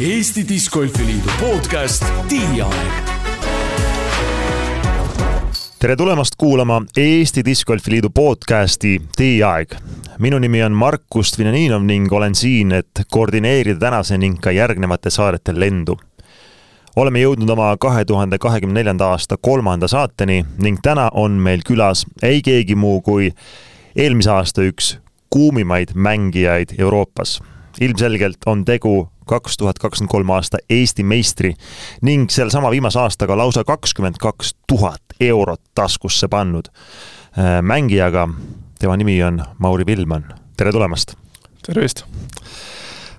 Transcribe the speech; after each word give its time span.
Eesti 0.00 0.42
Discgolfi 0.48 1.06
Liidu 1.06 1.30
podcast 1.40 2.04
Tiiaeg 2.28 2.74
tere 5.78 5.96
tulemast 5.96 6.34
kuulama 6.38 6.80
Eesti 6.96 7.44
Discgolfi 7.44 7.90
Liidu 7.90 8.10
podcasti 8.10 9.02
Tiiaeg. 9.16 9.76
minu 10.18 10.38
nimi 10.38 10.64
on 10.64 10.72
Markus 10.72 11.38
Vinaninov 11.38 11.82
ning 11.82 12.12
olen 12.12 12.34
siin, 12.34 12.72
et 12.72 12.90
koordineerida 13.10 13.78
tänase 13.78 14.18
ning 14.18 14.40
ka 14.40 14.50
järgnevate 14.50 15.10
saadete 15.10 15.54
lendu. 15.60 15.96
oleme 16.96 17.22
jõudnud 17.22 17.50
oma 17.50 17.76
kahe 17.76 18.04
tuhande 18.04 18.38
kahekümne 18.38 18.74
neljanda 18.80 19.06
aasta 19.06 19.36
kolmanda 19.36 19.88
saateni 19.88 20.44
ning 20.58 20.78
täna 20.82 21.10
on 21.12 21.30
meil 21.30 21.62
külas 21.68 22.06
ei 22.22 22.42
keegi 22.42 22.74
muu 22.74 23.00
kui 23.00 23.30
eelmise 23.96 24.30
aasta 24.30 24.62
üks 24.62 24.98
kuumimaid 25.30 25.94
mängijaid 25.94 26.74
Euroopas. 26.78 27.53
Ilmselgelt 27.80 28.46
on 28.46 28.64
tegu 28.64 29.08
kaks 29.26 29.56
tuhat 29.56 29.78
kakskümmend 29.78 30.10
kolm 30.10 30.30
aasta 30.30 30.58
Eesti 30.70 31.02
meistri 31.02 31.54
ning 32.02 32.30
sealsama 32.30 32.70
viimase 32.70 33.00
aastaga 33.00 33.36
lausa 33.36 33.64
kakskümmend 33.64 34.20
kaks 34.20 34.54
tuhat 34.68 35.02
eurot 35.20 35.60
taskusse 35.74 36.28
pannud 36.28 36.68
äh, 36.68 37.62
mängijaga. 37.62 38.28
tema 38.78 38.96
nimi 38.96 39.22
on 39.22 39.42
Mauri 39.58 39.86
Villmann, 39.86 40.24
tere 40.56 40.72
tulemast! 40.72 41.14
tervist! 41.66 42.04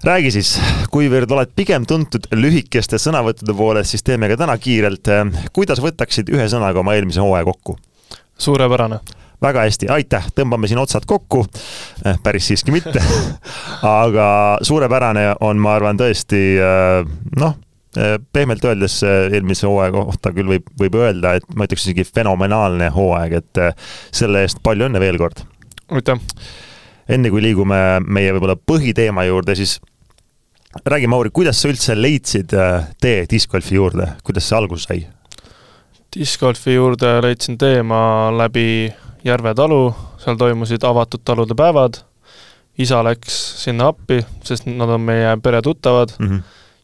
räägi 0.06 0.32
siis, 0.32 0.60
kuivõrd 0.92 1.32
oled 1.32 1.52
pigem 1.56 1.86
tuntud 1.86 2.28
lühikeste 2.32 3.00
sõnavõttude 3.02 3.56
poolest, 3.58 3.96
siis 3.96 4.04
teeme 4.06 4.30
ka 4.30 4.38
täna 4.38 4.58
kiirelt. 4.62 5.10
Kuidas 5.54 5.82
võtaksid 5.82 6.30
ühe 6.30 6.46
sõnaga 6.52 6.84
oma 6.84 6.94
eelmise 6.94 7.24
hooaja 7.26 7.48
kokku? 7.48 7.80
suurepärane 8.38 9.00
väga 9.42 9.66
hästi, 9.66 9.90
aitäh, 9.92 10.28
tõmbame 10.36 10.70
siin 10.70 10.80
otsad 10.82 11.06
kokku. 11.08 11.46
Eh, 12.06 12.18
päris 12.24 12.48
siiski 12.50 12.74
mitte 12.76 13.02
aga 14.02 14.28
suurepärane 14.66 15.32
on, 15.46 15.62
ma 15.62 15.76
arvan, 15.78 16.00
tõesti 16.00 16.42
eh, 16.60 17.16
noh, 17.40 17.58
eh, 17.98 18.18
pehmelt 18.34 18.66
öeldes 18.66 19.02
eelmise 19.06 19.68
hooaja 19.70 19.96
kohta 19.96 20.34
küll 20.36 20.56
võib, 20.56 20.70
võib 20.80 21.00
öelda, 21.02 21.36
et 21.40 21.50
ma 21.56 21.68
ütleks 21.68 21.88
isegi 21.88 22.08
fenomenaalne 22.08 22.92
hooaeg, 22.96 23.40
et 23.42 23.64
selle 24.16 24.46
eest 24.46 24.64
palju 24.64 24.90
õnne 24.90 25.02
veel 25.04 25.20
kord. 25.22 25.44
aitäh. 25.92 26.22
enne 27.10 27.30
kui 27.30 27.44
liigume 27.44 27.82
meie 28.06 28.32
võib-olla 28.34 28.58
põhiteema 28.58 29.28
juurde, 29.28 29.56
siis 29.56 29.80
räägi, 30.86 31.08
Mauri, 31.08 31.30
kuidas 31.30 31.62
sa 31.62 31.70
üldse 31.70 31.96
leidsid 31.96 32.56
tee 33.02 33.26
discgolfi 33.30 33.78
juurde, 33.78 34.16
kuidas 34.24 34.50
see 34.50 34.58
alguse 34.58 34.88
sai? 34.88 35.06
discgolfi 36.16 36.78
juurde 36.78 37.10
leidsin 37.22 37.58
teema 37.60 38.32
läbi 38.32 38.94
Järve 39.26 39.56
talu, 39.58 39.90
seal 40.22 40.38
toimusid 40.38 40.84
avatud 40.86 41.24
talude 41.26 41.56
päevad, 41.58 41.98
isa 42.78 43.00
läks 43.04 43.34
sinna 43.64 43.88
appi, 43.90 44.20
sest 44.46 44.68
nad 44.70 44.92
on 44.94 45.02
meie 45.02 45.32
pere 45.44 45.62
tuttavad 45.66 46.14
mm, 46.20 46.28
-hmm. 46.28 46.42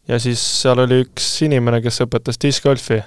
ja 0.08 0.18
siis 0.18 0.42
seal 0.62 0.82
oli 0.82 1.04
üks 1.04 1.28
inimene, 1.46 1.80
kes 1.82 2.02
õpetas 2.02 2.40
diskgolfi. 2.42 2.98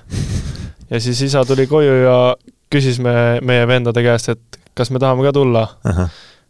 ja 0.92 1.00
siis 1.00 1.22
isa 1.22 1.46
tuli 1.46 1.68
koju 1.68 1.98
ja 2.04 2.36
küsis 2.72 3.00
me, 3.00 3.42
meie 3.42 3.68
vendade 3.68 4.04
käest, 4.04 4.30
et 4.30 4.60
kas 4.74 4.92
me 4.92 5.00
tahame 5.00 5.24
ka 5.24 5.34
tulla 5.34 5.68
uh. 5.86 5.92
-huh. 5.92 6.10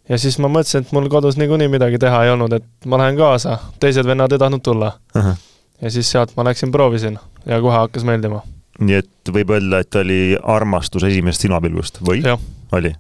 ja 0.09 0.17
siis 0.17 0.38
ma 0.39 0.47
mõtlesin, 0.47 0.86
et 0.86 0.92
mul 0.92 1.09
kodus 1.09 1.38
niikuinii 1.38 1.67
midagi 1.67 1.99
teha 1.99 2.23
ei 2.23 2.30
olnud, 2.30 2.53
et 2.53 2.66
ma 2.86 2.97
lähen 2.97 3.17
kaasa, 3.17 3.58
teised 3.80 4.05
vennad 4.05 4.31
ei 4.31 4.39
tahtnud 4.39 4.61
tulla 4.61 4.92
uh. 5.16 5.23
-huh. 5.23 5.36
ja 5.81 5.92
siis 5.92 6.11
sealt 6.11 6.38
ma 6.38 6.44
läksin, 6.44 6.72
proovisin 6.72 7.20
ja 7.45 7.61
kohe 7.61 7.77
hakkas 7.77 8.03
meeldima. 8.03 8.42
nii 8.80 8.95
et 8.95 9.31
võib 9.31 9.49
öelda, 9.49 9.80
et 9.80 9.95
oli 9.95 10.38
armastus 10.44 11.03
esimesest 11.03 11.42
silmapilgust 11.42 12.02
või? 12.02 12.22
jah 12.22 12.39
oli. 12.80 12.94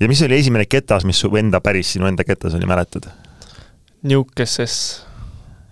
ja 0.00 0.08
mis 0.08 0.22
oli 0.26 0.38
esimene 0.40 0.66
ketas, 0.70 1.06
mis 1.08 1.20
su 1.22 1.30
enda, 1.36 1.60
päris 1.64 1.94
sinu 1.96 2.08
enda 2.10 2.24
ketas 2.24 2.54
oli, 2.58 2.68
mäletad? 2.68 3.08
Newcastle. 4.06 4.66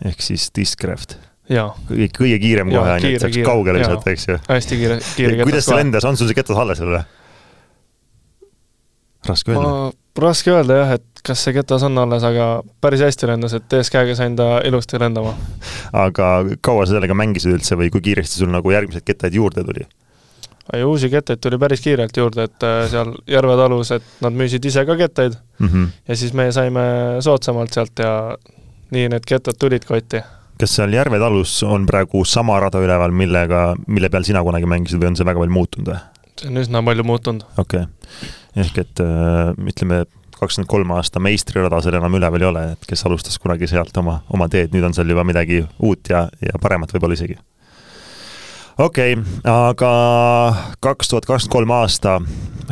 ehk 0.04 0.22
siis 0.22 0.50
Discraft. 0.56 1.18
kõige, 1.50 2.08
kõige 2.18 2.38
kiirem 2.40 2.72
kohe, 2.72 2.96
on 2.96 3.04
ju, 3.04 3.16
et 3.18 3.26
saaks 3.26 3.42
kaugele 3.46 3.82
visata, 3.82 4.14
eks 4.14 4.28
ju? 4.28 4.38
hästi 4.48 4.80
kiire, 4.80 5.02
kiire 5.16 5.36
ketas 5.36 5.50
kuidas 5.50 5.68
see 5.68 5.82
lendas, 5.82 6.08
on 6.08 6.16
sul 6.16 6.30
see 6.30 6.40
ketas 6.40 6.60
alles 6.60 6.80
veel 6.82 6.96
või? 6.96 7.04
raske 9.28 9.52
öelda. 9.52 9.74
raske 10.20 10.52
öelda 10.52 10.78
jah, 10.80 10.94
et 10.98 11.24
kas 11.24 11.44
see 11.46 11.56
ketas 11.56 11.84
on 11.86 11.98
alles, 11.98 12.24
aga 12.26 12.48
päris 12.84 13.02
hästi 13.04 13.28
lendas, 13.30 13.56
et 13.56 13.66
tees 13.72 13.90
käega 13.92 14.16
sain 14.18 14.36
ta 14.36 14.58
ilusti 14.66 15.00
lendama. 15.00 15.34
aga 15.92 16.30
kaua 16.64 16.86
sa 16.86 16.96
sellega 16.96 17.16
mängisid 17.16 17.54
üldse 17.56 17.78
või 17.80 17.90
kui 17.92 18.04
kiiresti 18.04 18.42
sul 18.42 18.52
nagu 18.52 18.74
järgmised 18.74 19.06
kettaid 19.06 19.36
juurde 19.36 19.64
tuli? 19.64 19.86
Ja 20.72 20.86
uusi 20.86 21.10
kettaid 21.12 21.42
tuli 21.42 21.58
päris 21.60 21.82
kiirelt 21.84 22.16
juurde, 22.16 22.48
et 22.48 22.64
äh, 22.66 22.84
seal 22.90 23.12
Järve 23.30 23.56
talus, 23.60 23.90
et 23.94 24.06
nad 24.24 24.36
müüsid 24.36 24.64
ise 24.64 24.84
ka 24.88 24.96
kettaid 24.96 25.36
mm 25.58 25.68
-hmm. 25.68 25.90
ja 26.08 26.16
siis 26.16 26.32
me 26.32 26.52
saime 26.52 26.80
soodsamalt 27.20 27.72
sealt 27.72 27.98
ja 27.98 28.38
nii 28.90 29.08
need 29.08 29.26
kettad 29.26 29.58
tulid 29.58 29.84
kotti. 29.84 30.22
kas 30.60 30.76
seal 30.76 30.92
Järve 30.92 31.18
talus 31.18 31.62
on 31.62 31.86
praegu 31.86 32.24
sama 32.24 32.60
rada 32.60 32.78
üleval, 32.78 33.10
millega, 33.10 33.76
mille 33.86 34.08
peal 34.08 34.24
sina 34.24 34.42
kunagi 34.42 34.66
mängisid 34.66 35.00
või 35.00 35.12
on 35.12 35.16
see 35.16 35.26
väga 35.26 35.38
palju 35.38 35.52
muutunud 35.52 35.88
või? 35.92 36.00
see 36.40 36.50
on 36.50 36.56
üsna 36.56 36.82
palju 36.84 37.04
muutunud. 37.04 37.44
okei 37.58 37.80
okay., 37.80 38.30
ehk 38.56 38.78
et 38.78 39.00
äh, 39.00 39.52
ütleme, 39.68 40.04
kakskümmend 40.38 40.68
kolm 40.68 40.90
aasta 40.90 41.20
meistrirada 41.20 41.80
seal 41.80 41.94
enam 41.94 42.14
üleval 42.14 42.40
ei 42.40 42.48
ole, 42.48 42.70
et 42.72 42.86
kes 42.88 43.06
alustas 43.06 43.38
kunagi 43.38 43.66
sealt 43.66 43.96
oma, 43.96 44.22
oma 44.30 44.48
teed, 44.48 44.72
nüüd 44.72 44.84
on 44.84 44.94
seal 44.94 45.08
juba 45.08 45.24
midagi 45.24 45.64
uut 45.78 46.08
ja, 46.10 46.28
ja 46.40 46.58
paremat 46.60 46.92
võib-olla 46.94 47.14
isegi 47.14 47.36
okei 48.78 49.12
okay,, 49.12 49.24
aga 49.44 49.90
kaks 50.82 51.08
tuhat 51.08 51.26
kakskümmend 51.28 51.52
kolm 51.52 51.70
aasta 51.74 52.16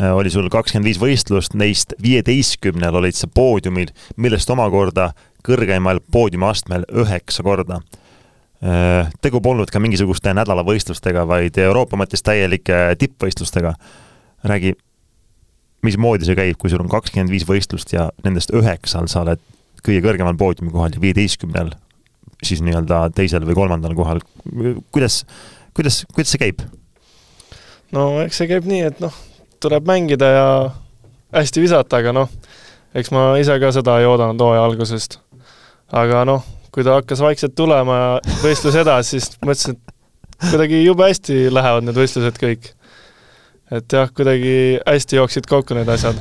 äh, 0.03 0.11
oli 0.15 0.31
sul 0.31 0.49
kakskümmend 0.51 0.89
viis 0.89 1.01
võistlust, 1.01 1.55
neist 1.55 1.95
viieteistkümnel 2.03 2.99
olid 3.03 3.17
sa 3.17 3.29
poodiumil, 3.31 3.93
millest 4.17 4.51
omakorda 4.51 5.13
kõrgeimal 5.47 6.01
poodiumiastmel 6.13 6.87
üheksa 7.03 7.43
korda. 7.47 7.81
Äh, 8.63 9.11
tegu 9.23 9.41
polnud 9.43 9.71
ka 9.71 9.83
mingisuguste 9.83 10.35
nädalavõistlustega, 10.35 11.27
vaid 11.29 11.59
Euroopa 11.59 11.99
mõttes 11.99 12.23
täielike 12.23 12.97
tippvõistlustega. 12.99 13.75
räägi, 14.43 14.75
mismoodi 15.83 16.27
see 16.27 16.35
käib, 16.35 16.59
kui 16.59 16.71
sul 16.71 16.83
on 16.83 16.91
kakskümmend 16.91 17.31
viis 17.31 17.47
võistlust 17.47 17.93
ja 17.95 18.11
nendest 18.25 18.51
üheksal 18.51 19.07
sa 19.07 19.23
oled 19.23 19.41
kõige 19.87 20.03
kõrgemal 20.03 20.35
poodiumi 20.39 20.71
kohal 20.71 20.91
ja 20.95 21.01
viieteistkümnel 21.01 21.73
siis 22.43 22.63
nii-öelda 22.63 23.11
teisel 23.15 23.47
või 23.47 23.55
kolmandal 23.55 23.95
kohal, 23.95 24.21
kuidas 24.91 25.23
kuidas, 25.77 26.03
kuidas 26.15 26.33
see 26.35 26.43
käib? 26.43 26.65
no 27.93 28.09
eks 28.23 28.41
see 28.43 28.51
käib 28.51 28.69
nii, 28.69 28.87
et 28.93 29.03
noh, 29.03 29.15
tuleb 29.63 29.87
mängida 29.89 30.31
ja 30.33 30.49
hästi 31.37 31.63
visata, 31.65 32.01
aga 32.03 32.15
noh, 32.17 32.33
eks 32.97 33.13
ma 33.15 33.33
ise 33.41 33.57
ka 33.61 33.73
seda 33.75 33.99
ei 34.01 34.09
oodanud 34.09 34.41
hooaja 34.43 34.65
algusest. 34.69 35.19
aga 35.93 36.25
noh, 36.29 36.45
kui 36.73 36.85
ta 36.85 36.99
hakkas 37.01 37.21
vaikselt 37.25 37.57
tulema 37.57 37.99
ja 37.99 38.37
võistlus 38.43 38.77
edasi, 38.81 39.19
siis 39.21 39.41
mõtlesin, 39.45 39.77
et 39.77 40.51
kuidagi 40.51 40.83
jube 40.83 41.07
hästi 41.09 41.47
lähevad 41.53 41.87
need 41.87 41.99
võistlused 41.99 42.41
kõik. 42.41 42.73
et 43.73 43.97
jah, 43.97 44.11
kuidagi 44.13 44.81
hästi 44.87 45.21
jooksid 45.21 45.49
kokku 45.49 45.77
need 45.79 45.89
asjad. 45.93 46.19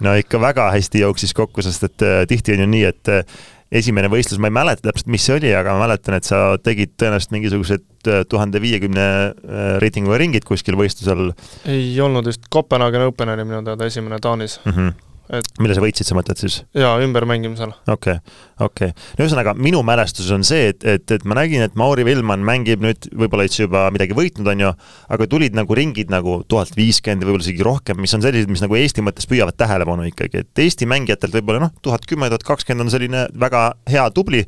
no 0.00 0.16
ikka 0.16 0.40
väga 0.40 0.70
hästi 0.76 1.04
jooksis 1.04 1.36
kokku, 1.36 1.62
sest 1.62 1.88
et 1.88 2.06
äh, 2.06 2.22
tihti 2.28 2.56
on 2.56 2.64
ju 2.64 2.70
nii, 2.76 2.84
et 2.88 3.12
äh, 3.12 3.40
esimene 3.70 4.10
võistlus, 4.10 4.40
ma 4.42 4.50
ei 4.50 4.54
mäleta 4.54 4.88
täpselt, 4.88 5.10
mis 5.14 5.24
see 5.26 5.36
oli, 5.38 5.52
aga 5.54 5.74
ma 5.76 5.86
mäletan, 5.86 6.16
et 6.18 6.26
sa 6.26 6.40
tegid 6.62 6.96
tõenäoliselt 7.00 7.34
mingisugused 7.36 8.10
äh, 8.10 8.24
tuhande 8.30 8.62
viiekümne 8.62 9.04
äh, 9.06 9.68
reitinguga 9.82 10.18
ringid 10.20 10.46
kuskil 10.48 10.78
võistlusel. 10.80 11.30
ei 11.70 11.92
olnud 12.02 12.26
vist, 12.26 12.50
Kopenhagen 12.50 13.06
Open 13.10 13.30
oli 13.36 13.46
minu 13.46 13.62
teada 13.66 13.86
esimene 13.86 14.18
Taanis 14.22 14.60
mm. 14.64 14.74
-hmm 14.74 15.09
et 15.38 15.60
mille 15.62 15.76
sa 15.76 15.82
võitsid, 15.82 16.08
sa 16.08 16.16
mõtled 16.18 16.40
siis? 16.40 16.60
jaa, 16.76 16.92
ümbermängimisel. 17.04 17.72
okei 17.86 18.18
okay,, 18.18 18.36
okei 18.58 18.90
okay.. 18.90 19.08
no 19.18 19.24
ühesõnaga, 19.26 19.54
minu 19.58 19.82
mälestus 19.86 20.30
on 20.34 20.44
see, 20.46 20.70
et, 20.72 20.84
et, 20.84 21.06
et 21.16 21.26
ma 21.28 21.38
nägin, 21.38 21.64
et 21.66 21.76
Mauri 21.78 22.04
Villmann 22.08 22.44
mängib 22.46 22.82
nüüd, 22.84 23.10
võib-olla 23.14 23.46
olid 23.46 23.56
sa 23.56 23.64
juba 23.64 23.86
midagi 23.94 24.16
võitnud, 24.16 24.50
on 24.52 24.64
ju, 24.66 24.72
aga 25.16 25.30
tulid 25.30 25.56
nagu 25.58 25.78
ringid 25.78 26.12
nagu 26.12 26.40
tuhat 26.50 26.74
viiskümmend 26.78 27.24
või 27.24 27.34
võib-olla 27.34 27.48
isegi 27.48 27.66
rohkem, 27.66 28.00
mis 28.02 28.16
on 28.16 28.26
sellised, 28.26 28.52
mis 28.52 28.64
nagu 28.64 28.78
Eesti 28.80 29.06
mõttes 29.06 29.28
püüavad 29.30 29.58
tähelepanu 29.60 30.08
ikkagi, 30.10 30.44
et 30.44 30.64
Eesti 30.66 30.88
mängijatelt 30.90 31.36
võib-olla 31.38 31.66
noh, 31.66 31.74
tuhat 31.84 32.06
kümme, 32.10 32.30
tuhat 32.32 32.46
kakskümmend 32.46 32.88
on 32.88 32.94
selline 32.94 33.26
väga 33.38 33.66
hea, 33.90 34.08
tubli, 34.14 34.44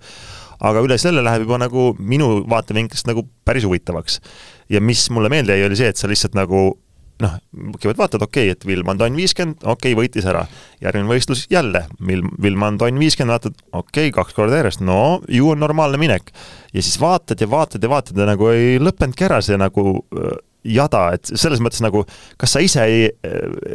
aga 0.63 0.83
üle 0.85 0.99
selle 1.01 1.25
läheb 1.25 1.47
juba 1.47 1.59
nagu 1.63 1.91
minu 1.99 2.43
vaatevinklist 2.51 3.09
nagu 3.11 3.27
päris 3.47 3.67
huvitavaks. 3.67 4.21
ja 4.71 4.81
mis 4.81 5.09
mulle 5.11 5.29
meelde 5.29 5.57
jäi, 5.57 5.67
oli 5.67 5.77
see, 5.77 5.91
et 5.91 5.99
sa 5.99 6.09
lihtsalt 6.11 6.37
nagu 6.39 6.71
noh, 7.23 7.39
käivad 7.81 8.01
vaatavad, 8.01 8.27
okei 8.29 8.51
okay,, 8.51 8.57
et 8.57 8.67
Vilman 8.67 9.01
tonn 9.01 9.19
viiskümmend, 9.19 9.63
okei 9.63 9.95
okay,, 9.95 9.99
võitis 9.99 10.29
ära. 10.29 10.45
järgmine 10.83 11.11
võistlus 11.11 11.47
jälle, 11.51 11.85
Vil-, 12.09 12.27
Vilman 12.43 12.79
tonn 12.81 13.01
viiskümmend, 13.01 13.35
vaatad, 13.37 13.59
okei 13.73 14.09
okay,, 14.09 14.15
kaks 14.17 14.37
korda 14.37 14.61
järjest, 14.61 14.85
no 14.87 15.21
ju 15.29 15.53
on 15.53 15.61
normaalne 15.63 16.01
minek. 16.01 16.33
ja 16.73 16.83
siis 16.83 17.01
vaatad 17.01 17.41
ja 17.41 17.51
vaatad 17.51 17.83
ja 17.83 17.93
vaatad 17.93 18.19
ja 18.19 18.29
nagu 18.29 18.49
ei 18.53 18.81
lõppenudki 18.83 19.29
ära 19.29 19.43
see 19.45 19.59
nagu 19.61 20.03
äh, 20.17 20.41
jada, 20.65 21.07
et 21.17 21.33
selles 21.35 21.61
mõttes 21.63 21.83
nagu, 21.83 22.05
kas 22.39 22.55
sa 22.55 22.63
ise 22.63 22.85
ei, 22.87 23.07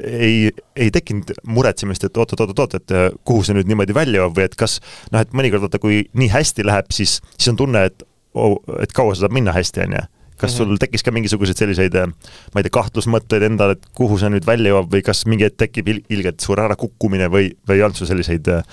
ei, 0.07 0.51
ei 0.75 0.91
tekkinud 0.93 1.33
muretsemist, 1.47 2.07
et 2.07 2.17
oot-oot-oot-oot, 2.17 2.77
et 2.79 2.95
äh, 2.95 3.09
kuhu 3.27 3.43
see 3.43 3.57
nüüd 3.57 3.69
niimoodi 3.69 3.95
välja 3.95 4.21
jõuab 4.21 4.37
või 4.37 4.47
et 4.47 4.59
kas 4.59 4.79
noh, 5.11 5.23
et 5.23 5.33
mõnikord 5.35 5.67
vaata, 5.67 5.81
kui 5.83 6.05
nii 6.17 6.29
hästi 6.33 6.67
läheb, 6.67 6.93
siis, 6.95 7.19
siis 7.35 7.51
on 7.51 7.59
tunne, 7.59 7.87
et 7.91 8.07
oh, 8.37 8.59
et 8.81 8.93
kaua 8.95 9.15
see 9.15 9.25
saab 9.25 9.35
minna 9.35 9.55
hästi, 9.55 9.87
on 9.87 9.97
ju 9.99 10.05
kas 10.37 10.53
-hmm. 10.53 10.57
sul 10.57 10.77
tekkis 10.77 11.03
ka 11.03 11.11
mingisuguseid 11.11 11.57
selliseid, 11.57 11.95
äh, 11.95 12.07
ma 12.53 12.61
ei 12.61 12.67
tea, 12.67 12.75
kahtlusmõtteid 12.79 13.43
endale, 13.49 13.77
et 13.77 13.85
kuhu 13.97 14.17
see 14.17 14.29
nüüd 14.33 14.45
välja 14.45 14.73
jõuab 14.73 14.93
või 14.93 15.03
kas 15.05 15.25
mingi 15.25 15.47
hetk 15.47 15.57
tekib 15.65 15.87
il 15.87 16.01
ilgelt 16.09 16.39
suur 16.39 16.61
ärakukkumine 16.61 17.29
või, 17.33 17.51
või 17.67 17.79
ei 17.79 17.83
olnud 17.83 17.97
sul 17.97 18.09
selliseid 18.09 18.47
äh, 18.53 18.63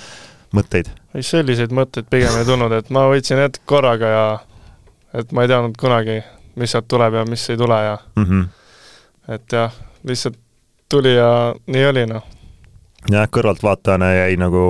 mõtteid? 0.55 0.91
ei, 1.15 1.23
selliseid 1.23 1.73
mõtteid 1.75 2.11
pigem 2.11 2.37
ei 2.39 2.49
tulnud, 2.49 2.73
et 2.73 2.91
ma 2.95 3.07
võtsin 3.11 3.41
hetk 3.43 3.63
korraga 3.67 4.13
ja 4.13 4.27
et 5.15 5.33
ma 5.33 5.45
ei 5.45 5.51
teadnud 5.51 5.77
kunagi, 5.81 6.21
mis 6.61 6.75
sealt 6.75 6.89
tuleb 6.91 7.21
ja 7.21 7.25
mis 7.29 7.45
ei 7.51 7.59
tule 7.61 7.81
ja 7.85 7.99
mm. 8.17 8.25
-hmm. 8.25 8.49
et 9.35 9.59
jah, 9.59 9.77
lihtsalt 10.05 10.39
tuli 10.89 11.15
ja 11.15 11.55
nii 11.67 11.87
oli, 11.87 12.07
noh. 12.07 12.27
jah, 13.11 13.29
kõrvaltvaatajana 13.31 14.11
jäi 14.15 14.37
nagu 14.41 14.65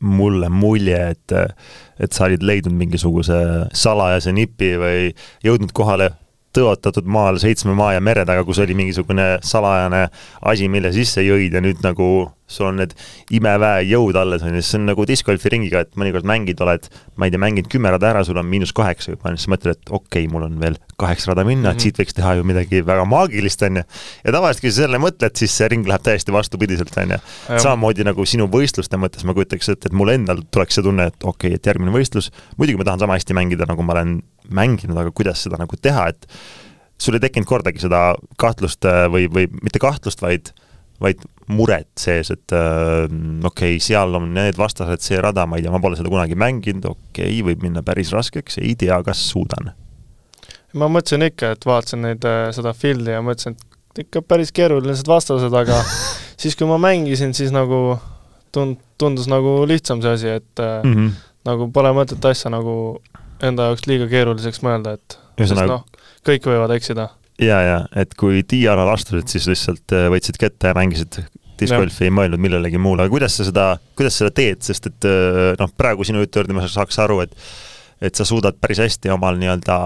mulle 0.00 0.48
mulje, 0.48 1.02
et 1.10 1.36
et 1.98 2.12
sa 2.12 2.28
olid 2.28 2.42
leidnud 2.42 2.74
mingisuguse 2.78 3.38
salajase 3.74 4.32
nipi 4.32 4.76
või 4.78 5.12
jõudnud 5.44 5.74
kohale 5.74 6.12
tõotatud 6.58 7.06
maal 7.08 7.38
seitsme 7.42 7.76
maa 7.78 7.94
ja 7.96 8.02
mere 8.04 8.26
taga, 8.28 8.44
kus 8.46 8.60
oli 8.64 8.76
mingisugune 8.78 9.36
salajane 9.46 10.08
asi, 10.50 10.68
mille 10.72 10.92
sisse 10.94 11.24
jõid 11.24 11.54
ja 11.54 11.64
nüüd 11.64 11.84
nagu 11.86 12.10
sul 12.48 12.70
on 12.70 12.78
need 12.80 12.94
imeväe 13.36 13.84
jõud 13.90 14.16
alles, 14.16 14.42
on 14.46 14.56
ju, 14.56 14.62
see 14.64 14.78
on 14.80 14.86
nagu 14.88 15.04
discgolfi 15.08 15.52
ringiga, 15.52 15.82
et 15.84 15.98
mõnikord 16.00 16.26
mängid, 16.28 16.60
oled, 16.64 16.88
ma 17.20 17.28
ei 17.28 17.34
tea, 17.34 17.40
mänginud 17.42 17.68
kümme 17.70 17.92
rada 17.92 18.08
ära, 18.08 18.22
sul 18.24 18.40
on 18.40 18.48
miinus 18.48 18.72
kaheksa 18.76 19.12
juba, 19.12 19.34
siis 19.36 19.50
mõtled, 19.52 19.76
et 19.76 19.92
okei 19.92 20.24
okay,, 20.24 20.30
mul 20.32 20.46
on 20.46 20.56
veel 20.62 20.78
kaheksa 20.98 21.32
rada 21.32 21.44
minna 21.44 21.60
mm, 21.60 21.66
-hmm. 21.66 21.76
et 21.76 21.76
mhm. 21.76 21.84
siit 21.84 22.00
võiks 22.00 22.16
teha 22.16 22.34
ju 22.38 22.46
midagi 22.48 22.80
väga 22.86 23.04
maagilist, 23.04 23.62
on 23.68 23.82
ju. 23.82 23.84
ja 24.24 24.34
tavaliselt, 24.38 24.64
kui 24.64 24.72
sa 24.72 24.86
selle 24.86 25.02
mõtled, 25.02 25.36
siis 25.36 25.58
see 25.60 25.68
ring 25.68 25.88
läheb 25.88 26.06
täiesti 26.08 26.32
vastupidiselt, 26.32 26.96
on 26.96 27.16
ju. 27.16 27.20
samamoodi 27.58 28.08
nagu 28.08 28.24
sinu 28.24 28.48
võistluste 28.48 28.96
mõttes 28.96 29.28
ma 29.28 29.36
kujutaks 29.36 29.68
ette, 29.68 29.92
et 29.92 29.96
mul 29.96 30.16
endal 30.16 30.40
tuleks 30.50 30.80
see 30.80 30.88
tunne, 30.88 31.10
et 31.12 31.20
okei 31.22 31.52
okay,, 31.52 31.60
et 31.60 31.66
järgmine 31.66 31.92
võistlus, 31.92 32.32
muidugi 32.56 32.80
ma 32.80 32.88
tahan 32.88 33.04
sama 33.04 33.20
hästi 33.20 33.36
mängida, 33.36 33.68
nagu 33.68 33.84
ma 33.84 33.92
olen 33.98 34.22
mänginud, 34.54 34.96
aga 34.98 35.12
kuidas 35.14 35.42
seda 35.44 35.60
nagu 35.60 35.76
teha, 35.76 36.08
et 36.12 36.26
sul 36.98 37.14
ei 37.14 37.22
tekkinud 37.22 37.46
kordagi 37.48 37.82
seda 37.82 38.14
kahtlust 38.40 38.86
või, 39.12 39.28
või 39.30 39.46
mitte 39.62 39.82
kahtlust, 39.82 40.22
vaid 40.24 40.52
vaid 41.02 41.22
muret 41.48 41.88
sees, 42.00 42.30
et 42.34 42.52
äh, 42.54 43.06
okei 43.46 43.76
okay,, 43.76 43.82
seal 43.82 44.18
on 44.18 44.32
need 44.34 44.58
vastased, 44.58 45.02
see 45.04 45.20
rada, 45.22 45.46
ma 45.48 45.58
ei 45.58 45.64
tea, 45.64 45.72
ma 45.72 45.80
pole 45.82 45.98
seda 45.98 46.10
kunagi 46.12 46.36
mänginud, 46.38 46.88
okei 46.90 47.30
okay,, 47.30 47.44
võib 47.46 47.62
minna 47.64 47.84
päris 47.86 48.10
raskeks, 48.14 48.58
ei 48.60 48.74
tea, 48.78 48.98
kas 49.06 49.22
suudan. 49.30 49.72
ma 50.78 50.90
mõtlesin 50.92 51.24
ikka, 51.30 51.54
et 51.54 51.66
vaatasin 51.68 52.04
neid, 52.04 52.26
äh, 52.28 52.48
seda 52.56 52.74
field'i 52.76 53.14
ja 53.14 53.22
mõtlesin, 53.24 53.56
et 53.56 54.02
ikka 54.04 54.22
päris 54.26 54.52
keerulised 54.54 55.08
vastased, 55.08 55.54
aga 55.54 55.80
siis, 56.42 56.58
kui 56.58 56.68
ma 56.68 56.80
mängisin, 56.82 57.32
siis 57.36 57.54
nagu 57.54 57.96
tund-, 58.54 58.82
tundus 59.00 59.30
nagu 59.30 59.62
lihtsam 59.70 60.02
see 60.02 60.18
asi, 60.18 60.34
et 60.42 60.64
mm 60.66 60.92
-hmm. 60.92 61.16
nagu 61.48 61.70
pole 61.72 61.94
mõtet 61.96 62.28
asja 62.28 62.50
nagu 62.52 62.98
enda 63.44 63.70
jaoks 63.70 63.86
liiga 63.88 64.08
keeruliseks 64.10 64.62
mõelda, 64.64 64.96
et 64.98 65.18
ühesõnaga 65.38 65.78
noh, 65.78 66.04
kõik 66.26 66.48
võivad 66.50 66.74
eksida. 66.76 67.08
Ja, 67.38 67.60
ja 67.62 67.78
et 67.98 68.16
kui 68.18 68.42
Tiialal 68.46 68.90
astusid, 68.90 69.28
siis 69.30 69.46
lihtsalt 69.50 69.94
äh, 69.94 70.08
võtsid 70.12 70.40
kätte 70.40 70.72
ja 70.72 70.76
mängisid 70.78 71.20
discgolfi, 71.58 72.06
ei 72.06 72.14
mõelnud 72.14 72.40
millelegi 72.42 72.80
muule, 72.82 73.04
aga 73.04 73.12
kuidas 73.12 73.38
sa 73.38 73.46
seda, 73.46 73.66
kuidas 73.98 74.16
sa 74.16 74.24
seda 74.24 74.34
teed, 74.40 74.62
sest 74.66 74.90
et 74.90 75.08
äh, 75.08 75.54
noh, 75.60 75.70
praegu 75.78 76.06
sinu 76.06 76.22
jutu 76.24 76.42
juurde 76.42 76.56
ma 76.56 76.66
saaks 76.66 77.02
aru, 77.04 77.22
et 77.26 77.34
et 77.98 78.14
sa 78.14 78.22
suudad 78.22 78.54
päris 78.62 78.78
hästi 78.78 79.10
omal 79.10 79.34
nii-öelda 79.40 79.76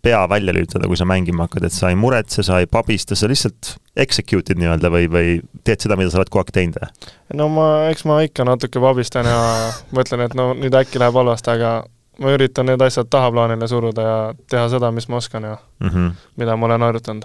pea 0.00 0.20
välja 0.28 0.52
lülitada, 0.56 0.88
kui 0.88 0.96
sa 0.96 1.04
mängima 1.04 1.44
hakkad, 1.44 1.66
et 1.68 1.74
sa 1.76 1.90
ei 1.92 1.96
muretse, 1.98 2.42
sa 2.42 2.60
ei 2.62 2.68
pabista, 2.70 3.16
sa 3.16 3.28
lihtsalt 3.28 3.74
execute'id 4.00 4.56
nii-öelda 4.60 4.88
või, 4.92 5.10
või 5.12 5.34
teed 5.66 5.84
seda, 5.84 5.98
mida 6.00 6.12
sa 6.12 6.22
oled 6.22 6.30
kogu 6.32 6.40
aeg 6.44 6.54
teinud? 6.56 7.08
no 7.36 7.48
ma, 7.52 7.66
eks 7.92 8.06
ma 8.08 8.20
ikka 8.24 8.46
natuke 8.48 8.80
pabistan 8.80 9.28
ja 9.28 9.40
mõtlen, 9.96 10.24
et 10.24 10.36
no 10.38 10.52
nüüd 10.56 10.76
äkki 10.76 11.02
läheb 11.02 11.20
halvasti, 11.20 11.52
aga 11.52 11.74
ma 12.18 12.32
üritan 12.34 12.66
need 12.66 12.82
asjad 12.84 13.08
tahaplaanile 13.10 13.68
suruda 13.68 14.06
ja 14.06 14.16
teha 14.50 14.68
seda, 14.72 14.90
mis 14.90 15.08
ma 15.08 15.20
oskan 15.20 15.44
ja 15.44 15.56
mm 15.80 15.88
-hmm. 15.88 16.10
mida 16.36 16.56
ma 16.56 16.66
olen 16.66 16.82
harjutanud. 16.82 17.24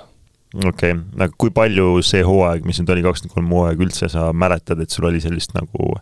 okei 0.66 0.92
okay., 0.92 1.04
aga 1.20 1.34
kui 1.38 1.50
palju 1.50 2.02
see 2.02 2.24
hooaeg, 2.24 2.66
mis 2.66 2.80
nüüd 2.80 2.92
oli 2.92 3.04
kakskümmend 3.04 3.36
kolm 3.36 3.52
hooaeg 3.52 3.80
üldse, 3.80 4.10
sa 4.10 4.34
mäletad, 4.34 4.80
et 4.80 4.90
sul 4.90 5.06
oli 5.06 5.22
sellist 5.22 5.54
nagu 5.54 5.96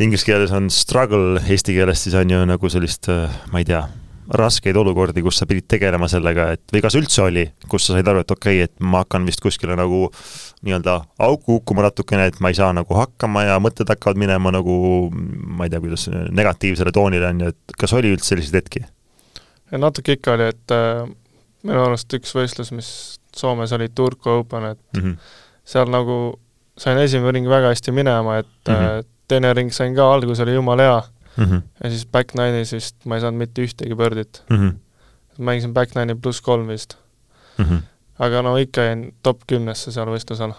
inglise 0.00 0.24
keeles 0.24 0.52
on 0.52 0.70
struggle, 0.70 1.40
eesti 1.48 1.74
keeles 1.74 2.04
siis 2.04 2.14
on 2.14 2.30
ju 2.30 2.44
nagu 2.46 2.68
sellist, 2.68 3.08
ma 3.52 3.58
ei 3.58 3.64
tea, 3.64 3.82
raskeid 4.30 4.76
olukordi, 4.76 5.22
kus 5.22 5.40
sa 5.40 5.46
pidid 5.50 5.66
tegelema 5.70 6.06
sellega, 6.10 6.52
et 6.54 6.74
või 6.74 6.82
kas 6.84 6.96
üldse 6.98 7.24
oli, 7.24 7.44
kus 7.70 7.86
sa 7.86 7.96
said 7.96 8.08
aru, 8.08 8.22
et 8.22 8.34
okei 8.34 8.60
okay,, 8.60 8.68
et 8.68 8.84
ma 8.84 9.02
hakkan 9.02 9.26
vist 9.26 9.42
kuskile 9.42 9.76
nagu 9.78 10.04
nii-öelda 10.62 10.98
auku 11.26 11.58
hukkuma 11.58 11.86
natukene, 11.88 12.28
et 12.30 12.38
ma 12.40 12.52
ei 12.52 12.58
saa 12.58 12.70
nagu 12.76 12.96
hakkama 12.96 13.44
ja 13.48 13.58
mõtted 13.62 13.90
hakkavad 13.90 14.20
minema 14.20 14.54
nagu 14.54 14.74
ma 15.12 15.66
ei 15.66 15.72
tea, 15.72 15.82
kuidas, 15.82 16.06
negatiivsele 16.30 16.94
toonile, 16.94 17.32
on 17.32 17.46
ju, 17.46 17.54
et 17.54 17.76
kas 17.78 17.96
oli 17.98 18.12
üldse 18.14 18.32
selliseid 18.32 18.60
hetki? 18.62 18.84
natuke 19.72 20.18
ikka 20.18 20.34
oli, 20.36 20.50
et 20.52 20.74
äh, 20.76 21.06
minu 21.66 21.80
arust 21.86 22.12
üks 22.12 22.34
võistlus, 22.36 22.72
mis 22.76 22.92
Soomes 23.36 23.72
oli 23.72 23.88
Turku 23.88 24.42
Open, 24.42 24.66
et 24.74 24.98
mm 24.98 25.02
-hmm. 25.02 25.16
seal 25.64 25.88
nagu 25.88 26.38
sain 26.78 26.98
esimene 26.98 27.32
ring 27.32 27.48
väga 27.48 27.72
hästi 27.72 27.92
minema, 27.92 28.38
et 28.38 28.68
mm 28.68 28.74
-hmm. 28.74 29.08
teine 29.28 29.54
ring 29.54 29.72
sain 29.72 29.94
ka, 29.96 30.12
algus 30.14 30.40
oli 30.40 30.54
jumala 30.54 30.82
hea 30.82 31.02
mm. 31.36 31.44
-hmm. 31.44 31.62
ja 31.84 31.90
siis 31.90 32.06
back 32.06 32.34
nine'is 32.38 32.74
vist 32.76 32.96
ma 33.04 33.18
ei 33.18 33.24
saanud 33.24 33.38
mitte 33.38 33.64
ühtegi 33.64 33.96
birdit 33.96 34.42
mm. 34.50 34.56
-hmm. 34.56 34.74
mängisin 35.38 35.74
back 35.74 35.96
nine'i 35.96 36.18
pluss 36.18 36.40
kolm 36.40 36.68
vist 36.68 36.96
mm. 37.58 37.64
-hmm. 37.64 37.80
aga 38.18 38.42
no 38.42 38.56
ikka 38.56 38.90
jäin 38.90 39.14
top 39.22 39.46
kümnesse 39.46 39.92
seal 39.92 40.08
võistlusel 40.08 40.54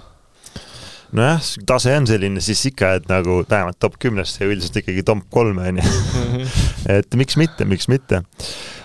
nojah, 1.13 1.41
tase 1.69 1.93
on 1.97 2.07
selline 2.09 2.41
siis 2.43 2.61
ikka, 2.69 2.93
et 2.99 3.09
nagu 3.09 3.41
vähemalt 3.49 3.79
top 3.81 3.97
kümnesse 4.01 4.43
ja 4.43 4.49
üldiselt 4.49 4.79
ikkagi 4.81 5.03
top 5.05 5.23
kolme, 5.33 5.67
on 5.69 5.81
ju. 5.81 5.89
Mhm. 6.21 6.47
et 6.97 7.15
miks 7.19 7.37
mitte, 7.37 7.65
miks 7.69 7.87
mitte. 7.91 8.23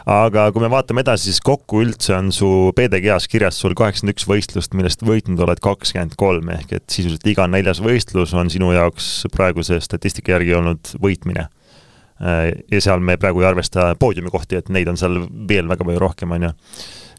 aga 0.08 0.46
kui 0.52 0.62
me 0.64 0.70
vaatame 0.72 1.02
edasi, 1.04 1.28
siis 1.28 1.42
kokku 1.44 1.82
üldse 1.84 2.14
on 2.16 2.30
su 2.32 2.46
PDG-s 2.76 3.28
kirjas 3.28 3.58
sul 3.60 3.74
kaheksakümmend 3.76 4.16
üks 4.16 4.24
võistlust, 4.28 4.76
millest 4.76 5.04
võitnud 5.04 5.40
oled 5.44 5.60
kakskümmend 5.60 6.16
kolm, 6.16 6.48
ehk 6.54 6.72
et 6.78 6.86
sisuliselt 6.88 7.26
iga 7.28 7.44
neljas 7.50 7.82
võistlus 7.84 8.32
on 8.32 8.48
sinu 8.52 8.72
jaoks 8.72 9.26
praeguse 9.34 9.80
statistika 9.84 10.32
järgi 10.36 10.56
olnud 10.56 10.94
võitmine 11.02 11.48
ja 12.18 12.80
seal 12.82 13.02
me 13.04 13.16
praegu 13.20 13.42
ei 13.42 13.48
arvesta 13.48 13.92
poodiumikohti, 13.98 14.58
et 14.58 14.70
neid 14.74 14.88
on 14.90 14.98
seal 14.98 15.20
veel 15.48 15.68
väga 15.70 15.86
palju 15.86 16.02
rohkem, 16.02 16.32
on 16.34 16.48
ju. 16.48 16.52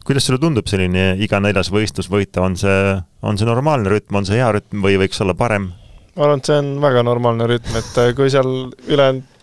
kuidas 0.04 0.26
sulle 0.26 0.40
tundub 0.42 0.68
selline 0.68 1.14
iga 1.22 1.40
neljas 1.40 1.70
võistlus 1.72 2.10
võita, 2.12 2.42
on 2.44 2.56
see, 2.60 2.96
on 3.22 3.38
see 3.40 3.48
normaalne 3.48 3.92
rütm, 3.92 4.20
on 4.20 4.28
see 4.28 4.40
hea 4.40 4.50
rütm 4.56 4.84
või 4.84 4.98
võiks 5.00 5.20
olla 5.24 5.36
parem? 5.38 5.70
ma 6.16 6.26
arvan, 6.26 6.42
et 6.42 6.50
see 6.50 6.58
on 6.60 6.72
väga 6.82 7.04
normaalne 7.06 7.48
rütm, 7.48 7.76
et 7.80 8.00
äh, 8.02 8.14
kui 8.16 8.32
seal 8.32 8.50
ülejäänud 8.88 9.38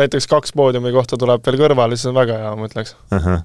näiteks 0.00 0.24
kaks 0.30 0.54
poodiumi 0.56 0.92
kohta 0.94 1.18
tuleb 1.20 1.42
veel 1.44 1.58
kõrvale, 1.60 1.98
siis 1.98 2.08
on 2.08 2.16
väga 2.16 2.38
hea, 2.40 2.54
ma 2.56 2.68
ütleks 2.70 2.94
uh. 2.96 3.18
-huh. 3.18 3.42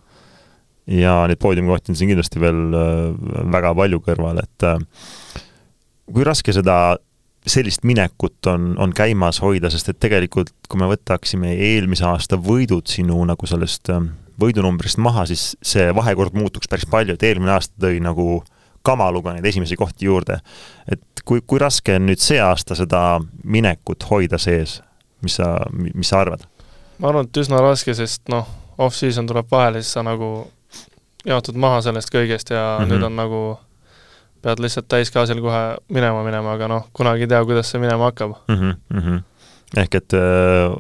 ja 1.02 1.18
neid 1.28 1.42
poodiumikohti 1.44 1.92
on 1.92 2.00
siin 2.00 2.14
kindlasti 2.14 2.40
veel 2.40 2.64
äh, 2.72 3.52
väga 3.52 3.76
palju 3.76 4.00
kõrval, 4.08 4.40
et 4.44 4.70
kui 6.14 6.24
raske 6.24 6.56
seda 6.56 6.96
sellist 7.48 7.84
minekut 7.88 8.46
on, 8.52 8.76
on 8.80 8.94
käimas 8.96 9.42
hoida, 9.42 9.70
sest 9.72 9.90
et 9.90 10.00
tegelikult 10.00 10.52
kui 10.70 10.80
me 10.82 10.90
võtaksime 10.92 11.54
eelmise 11.56 12.06
aasta 12.06 12.40
võidud 12.40 12.88
sinu 12.92 13.20
nagu 13.28 13.50
sellest 13.50 13.92
ähm, 13.94 14.12
võidunumbrist 14.42 15.00
maha, 15.02 15.26
siis 15.30 15.56
see 15.66 15.90
vahekord 15.96 16.36
muutuks 16.38 16.70
päris 16.70 16.88
palju, 16.90 17.16
et 17.16 17.24
eelmine 17.24 17.56
aasta 17.56 17.88
tõi 17.88 18.02
nagu 18.04 18.44
kamaluga 18.88 19.34
neid 19.36 19.46
esimesi 19.46 19.76
kohti 19.76 20.06
juurde. 20.06 20.40
et 20.92 21.02
kui, 21.26 21.42
kui 21.42 21.60
raske 21.60 21.96
on 21.96 22.06
nüüd 22.08 22.22
see 22.24 22.40
aasta 22.42 22.76
seda 22.76 23.20
minekut 23.44 24.06
hoida 24.12 24.38
sees, 24.38 24.82
mis 25.22 25.40
sa, 25.40 25.56
mis 25.72 26.10
sa 26.10 26.22
arvad? 26.24 26.46
ma 27.00 27.12
arvan, 27.12 27.28
et 27.28 27.42
üsna 27.44 27.62
raske, 27.62 27.94
sest 27.98 28.30
noh, 28.32 28.48
off-season 28.78 29.28
tuleb 29.28 29.50
vahele, 29.52 29.82
siis 29.82 29.98
sa 29.98 30.06
nagu 30.06 30.48
jaotud 31.28 31.58
maha 31.60 31.82
sellest 31.86 32.14
kõigest 32.14 32.54
ja 32.54 32.78
mm 32.78 32.84
-hmm. 32.84 32.92
nüüd 32.92 33.04
on 33.04 33.16
nagu 33.16 33.42
pead 34.48 34.64
lihtsalt 34.64 34.88
täisgaasil 34.92 35.42
kohe 35.44 35.64
minema 35.94 36.24
minema, 36.26 36.56
aga 36.56 36.70
noh, 36.72 36.88
kunagi 36.96 37.28
ei 37.28 37.32
tea, 37.34 37.42
kuidas 37.48 37.72
see 37.74 37.82
minema 37.84 38.12
hakkab 38.12 38.38
mm. 38.48 38.76
-hmm. 38.94 39.24
ehk 39.84 40.00
et 40.00 40.16
äh, 40.16 40.76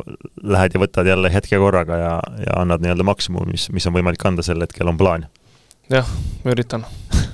lähed 0.55 0.77
ja 0.77 0.83
võtad 0.83 1.09
jälle 1.09 1.33
hetke 1.33 1.59
korraga 1.59 1.97
ja, 2.03 2.13
ja 2.45 2.62
annad 2.62 2.86
nii-öelda 2.86 3.07
maksimumi, 3.07 3.51
mis, 3.57 3.69
mis 3.75 3.88
on 3.89 3.97
võimalik 3.97 4.24
anda 4.27 4.45
sel 4.45 4.63
hetkel, 4.63 4.88
on 4.88 4.97
plaan? 4.97 5.27
jah, 5.91 6.07
ma 6.43 6.55
üritan 6.55 6.86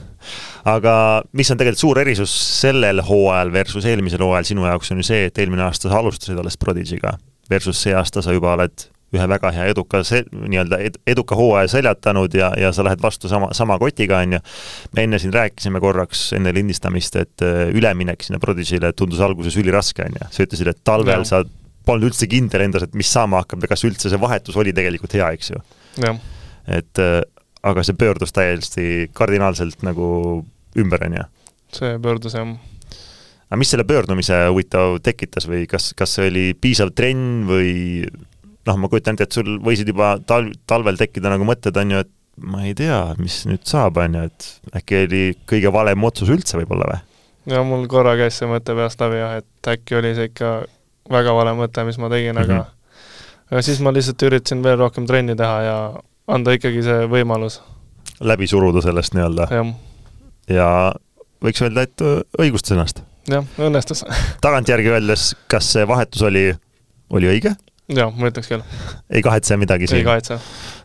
aga 0.75 0.95
mis 1.33 1.51
on 1.51 1.59
tegelikult 1.59 1.83
suur 1.83 1.99
erisus 1.99 2.33
sellel 2.61 3.03
hooajal 3.05 3.53
versus 3.53 3.85
eelmisel 3.85 4.23
hooajal 4.25 4.49
sinu 4.53 4.65
jaoks, 4.69 4.91
on 4.91 5.03
ju 5.03 5.09
see, 5.11 5.27
et 5.29 5.37
eelmine 5.37 5.65
aasta 5.67 5.89
sa 5.91 6.01
alustasid 6.01 6.39
alles 6.39 6.57
Prodigy'ga 6.57 7.17
versus 7.51 7.81
see 7.81 7.93
aasta 7.93 8.23
sa 8.23 8.33
juba 8.35 8.55
oled 8.57 8.87
ühe 9.13 9.25
väga 9.29 9.51
hea 9.55 9.65
eduka 9.71 10.01
se-, 10.07 10.23
nii-öelda 10.31 10.79
ed-, 10.87 10.99
eduka 11.09 11.37
hooaja 11.37 11.69
seljatanud 11.75 12.33
ja, 12.37 12.51
ja 12.59 12.71
sa 12.75 12.85
lähed 12.85 13.01
vastu 13.03 13.29
sama, 13.31 13.51
sama 13.57 13.77
kotiga, 13.81 14.21
on 14.23 14.37
ju. 14.37 14.39
me 14.95 15.07
enne 15.07 15.19
siin 15.21 15.33
rääkisime 15.33 15.81
korraks 15.83 16.31
enne 16.37 16.53
lindistamist, 16.55 17.17
et 17.21 17.45
äh, 17.45 17.67
üleminek 17.75 18.25
sinna 18.25 18.41
Prodigy'le 18.43 18.93
tundus 18.97 19.21
alguses 19.23 19.57
üliraske, 19.61 20.07
on 20.07 20.17
ju. 20.19 20.31
sa 20.37 20.47
ütlesid, 20.47 20.71
et 20.73 20.81
talvel 20.83 21.21
ja. 21.21 21.29
sa 21.29 21.43
polnud 21.85 22.11
üldse 22.11 22.29
kindel 22.31 22.65
endas, 22.65 22.87
et 22.87 22.97
mis 22.97 23.11
saama 23.11 23.43
hakkab 23.43 23.65
ja 23.65 23.73
kas 23.73 23.85
üldse 23.87 24.11
see 24.11 24.21
vahetus 24.21 24.57
oli 24.59 24.73
tegelikult 24.75 25.15
hea, 25.19 25.31
eks 25.37 25.53
ju. 25.53 25.63
et 26.67 27.03
äh, 27.03 27.21
aga 27.63 27.85
see 27.85 27.95
pöördus 27.99 28.35
täiesti 28.35 29.09
kardinaalselt 29.15 29.85
nagu 29.87 30.05
ümber, 30.79 31.07
on 31.07 31.19
ju. 31.21 31.31
see 31.79 31.97
pöördus 32.01 32.39
jah 32.39 32.53
aga 33.53 33.59
mis 33.61 33.69
selle 33.69 33.85
pöördumise 33.85 34.37
huvitav 34.49 34.95
tekitas 35.05 35.45
või 35.45 35.67
kas, 35.69 35.91
kas 35.93 36.15
see 36.17 36.29
oli 36.31 36.45
piisav 36.57 36.89
trenn 36.97 37.43
või 37.45 38.01
noh, 38.67 38.79
ma 38.79 38.89
kujutan 38.91 39.17
ette, 39.17 39.27
et 39.27 39.37
sul 39.37 39.57
võisid 39.63 39.89
juba 39.91 40.15
talv, 40.27 40.53
talvel 40.69 40.99
tekkida 40.99 41.31
nagu 41.33 41.47
mõtted, 41.47 41.77
on 41.79 41.95
ju, 41.95 42.03
et 42.05 42.11
ma 42.43 42.63
ei 42.65 42.75
tea, 42.77 42.99
mis 43.19 43.43
nüüd 43.49 43.65
saab, 43.69 43.99
on 44.01 44.17
ju, 44.17 44.27
et 44.29 44.77
äkki 44.79 45.03
oli 45.05 45.23
kõige 45.49 45.73
valem 45.73 46.07
otsus 46.07 46.31
üldse 46.33 46.57
võib-olla 46.61 46.89
või? 46.91 47.01
ja 47.53 47.63
mul 47.67 47.85
korra 47.91 48.15
käis 48.19 48.39
see 48.39 48.47
mõte 48.47 48.75
peast 48.77 49.01
läbi 49.03 49.19
jah, 49.19 49.37
et 49.41 49.69
äkki 49.73 49.99
oli 49.99 50.13
see 50.17 50.29
ikka 50.31 50.53
väga 51.11 51.35
vale 51.35 51.53
mõte, 51.57 51.83
mis 51.87 51.99
ma 51.99 52.09
tegin 52.11 52.35
mm, 52.35 52.41
-hmm. 52.41 52.43
aga 52.43 52.63
mhm. 52.63 53.51
aga 53.51 53.61
siis 53.67 53.81
ma 53.83 53.93
lihtsalt 53.93 54.27
üritasin 54.29 54.63
veel 54.63 54.79
rohkem 54.79 55.07
trenni 55.09 55.35
teha 55.35 55.61
ja 55.67 55.77
anda 56.27 56.55
ikkagi 56.55 56.83
see 56.83 57.07
võimalus. 57.11 57.61
läbi 58.21 58.47
suruda 58.47 58.81
sellest 58.81 59.17
nii-öelda? 59.17 59.47
ja 60.49 60.69
võiks 61.43 61.61
öelda, 61.61 61.83
et 61.83 62.01
õigustas 62.39 62.77
ennast? 62.77 63.03
jah, 63.29 63.45
õnnestus 63.59 64.05
tagantjärgi 64.45 64.95
öeldes, 64.95 65.33
kas 65.47 65.71
see 65.75 65.87
vahetus 65.87 66.21
oli, 66.21 66.47
oli 67.09 67.35
õige? 67.35 67.55
Jah, 67.91 68.13
ma 68.15 68.29
ütleks 68.31 68.47
küll. 68.51 68.63
ei 69.11 69.23
kahetse 69.25 69.57
midagi 69.59 69.89
siin? 69.89 70.01
ei 70.01 70.07
kahetse 70.07 70.37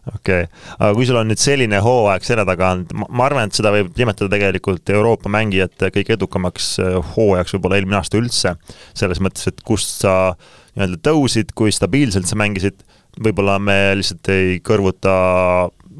okei 0.08 0.44
okay., 0.46 0.48
aga 0.78 0.90
kui 0.96 1.06
sul 1.08 1.20
on 1.20 1.30
nüüd 1.30 1.40
selline 1.42 1.80
hooaeg 1.84 2.26
selja 2.26 2.44
taga 2.48 2.72
olnud, 2.74 2.94
ma 3.06 3.26
arvan, 3.28 3.48
et 3.48 3.58
seda 3.58 3.72
võib 3.74 3.92
nimetada 3.98 4.30
tegelikult 4.34 4.90
Euroopa 4.94 5.30
mängijate 5.32 5.92
kõige 5.94 6.16
edukamaks 6.18 6.74
äh, 6.82 6.98
hooajaks 7.14 7.56
võib-olla 7.56 7.80
eelmine 7.80 8.00
aasta 8.00 8.20
üldse, 8.20 8.54
selles 8.98 9.22
mõttes, 9.24 9.46
et 9.50 9.62
kust 9.66 10.02
sa 10.04 10.14
nii-öelda 10.74 11.00
tõusid, 11.10 11.54
kui 11.58 11.74
stabiilselt 11.74 12.28
sa 12.30 12.38
mängisid, 12.38 12.82
võib-olla 13.18 13.58
me 13.62 13.78
lihtsalt 13.98 14.30
ei 14.34 14.58
kõrvuta 14.64 15.12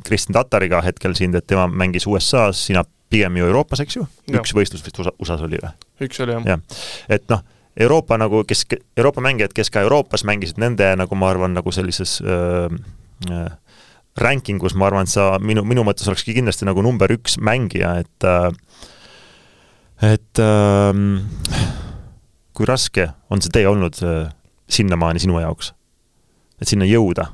Kristjan 0.07 0.37
Tatariga 0.39 0.81
hetkel 0.85 1.17
sind, 1.19 1.37
et 1.39 1.47
tema 1.51 1.67
mängis 1.67 2.07
USA-s, 2.09 2.69
sina 2.69 2.85
pigem 3.11 3.39
ju 3.41 3.49
Euroopas, 3.49 3.83
eks 3.85 3.99
ju? 3.99 4.07
üks 4.35 4.55
võistlus 4.57 4.85
vist 4.85 4.99
USA, 5.01 5.15
USA-s 5.19 5.47
oli 5.47 5.61
või? 5.63 5.73
üks 6.07 6.21
oli, 6.25 6.37
jah. 6.37 6.49
jah, 6.55 6.83
et 7.19 7.25
noh, 7.33 7.43
Euroopa 7.79 8.19
nagu, 8.19 8.43
kes, 8.49 8.65
Euroopa 8.99 9.23
mängijad, 9.23 9.53
kes 9.55 9.71
ka 9.71 9.85
Euroopas 9.87 10.25
mängisid, 10.27 10.59
nende 10.59 10.91
nagu 10.99 11.15
ma 11.15 11.31
arvan, 11.31 11.55
nagu 11.55 11.71
sellises 11.75 12.19
öö, 12.25 12.67
öö, 13.31 13.49
ranking 14.19 14.63
us, 14.67 14.75
ma 14.75 14.89
arvan, 14.89 15.07
et 15.07 15.13
sa 15.13 15.31
minu, 15.43 15.63
minu 15.67 15.85
mõttes 15.87 16.09
olekski 16.11 16.35
kindlasti 16.37 16.67
nagu 16.67 16.83
number 16.85 17.13
üks 17.15 17.39
mängija, 17.39 17.95
et 18.03 18.27
äh, 18.27 18.51
et 20.03 20.43
ähm, 20.43 21.25
kui 22.55 22.67
raske 22.69 23.09
on 23.31 23.43
see 23.43 23.55
tee 23.55 23.67
olnud 23.67 23.99
äh, 24.07 24.29
sinnamaani 24.71 25.23
sinu 25.23 25.41
jaoks? 25.43 25.73
et 26.59 26.71
sinna 26.71 26.87
jõuda? 26.89 27.31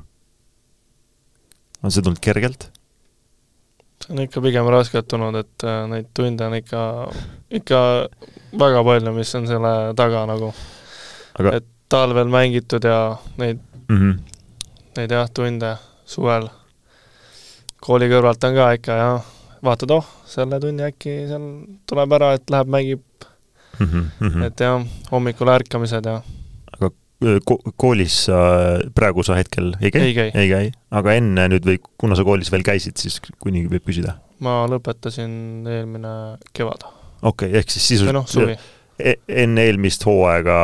on 1.81 1.93
see 1.93 2.05
tulnud 2.05 2.21
kergelt? 2.23 2.69
see 4.01 4.13
on 4.13 4.23
ikka 4.25 4.41
pigem 4.45 4.69
raskelt 4.73 5.09
tulnud, 5.09 5.37
et 5.41 5.67
äh, 5.67 5.83
neid 5.91 6.09
tunde 6.17 6.45
on 6.45 6.57
ikka, 6.57 6.81
ikka 7.59 7.79
väga 8.59 8.83
palju, 8.87 9.13
mis 9.15 9.35
on 9.35 9.47
selle 9.49 9.71
taga 9.97 10.25
nagu 10.29 10.51
Aga.... 11.39 11.57
et 11.59 11.67
talvel 11.91 12.29
mängitud 12.31 12.83
ja 12.83 13.17
neid 13.37 13.59
mm, 13.89 13.97
-hmm. 13.97 14.19
neid 14.97 15.11
jah, 15.11 15.29
tunde 15.33 15.75
suvel 16.05 16.49
kooli 17.85 18.09
kõrvalt 18.09 18.47
on 18.47 18.55
ka 18.55 18.71
ikka 18.77 18.99
jah, 18.99 19.31
vaatad, 19.63 19.91
oh, 19.91 20.07
selle 20.25 20.59
tunni 20.59 20.85
äkki 20.87 21.25
seal 21.29 21.49
tuleb 21.89 22.17
ära, 22.17 22.33
et 22.37 22.49
läheb, 22.49 22.71
mängib 22.71 23.03
mm. 23.79 23.87
-hmm. 24.19 24.43
et 24.47 24.59
jah, 24.59 24.85
hommikul 25.11 25.51
ärkamised 25.53 26.05
ja 26.05 26.21
aga 26.73 26.91
ko 27.45 27.57
koolis 27.79 28.25
sa 28.27 28.37
praegu 28.95 29.23
sa 29.23 29.37
hetkel 29.39 29.73
ei 29.81 29.91
käi? 29.91 30.01
ei 30.01 30.13
käi, 30.13 30.31
ei 30.33 30.49
käi., 30.49 30.71
aga 30.91 31.15
enne 31.15 31.47
nüüd 31.53 31.67
või 31.67 31.79
kuna 31.97 32.17
sa 32.17 32.25
koolis 32.27 32.51
veel 32.51 32.65
käisid, 32.65 32.97
siis 32.99 33.21
kuni 33.39 33.65
võib 33.71 33.85
küsida? 33.87 34.17
ma 34.43 34.65
lõpetasin 34.69 35.65
eelmine 35.69 36.13
kevad. 36.53 36.83
Okei 37.25 37.49
okay,, 37.49 37.59
ehk 37.61 37.73
siis 37.73 37.87
sisuliselt 37.93 38.35
no, 38.37 38.57
e 38.99 39.17
enne 39.43 39.65
eelmist 39.67 40.05
hooaega 40.07 40.59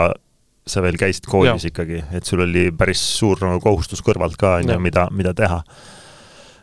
sa 0.68 0.84
veel 0.86 1.00
käisid 1.00 1.26
koolis 1.30 1.66
ja. 1.66 1.72
ikkagi, 1.72 2.04
et 2.16 2.28
sul 2.28 2.44
oli 2.46 2.70
päris 2.78 3.02
suur 3.18 3.42
nagu 3.44 3.60
kohustus 3.64 4.04
kõrvalt 4.06 4.38
ka, 4.40 4.60
on 4.62 4.70
ju, 4.70 4.78
mida, 4.84 5.08
mida 5.16 5.34
teha. 5.38 5.60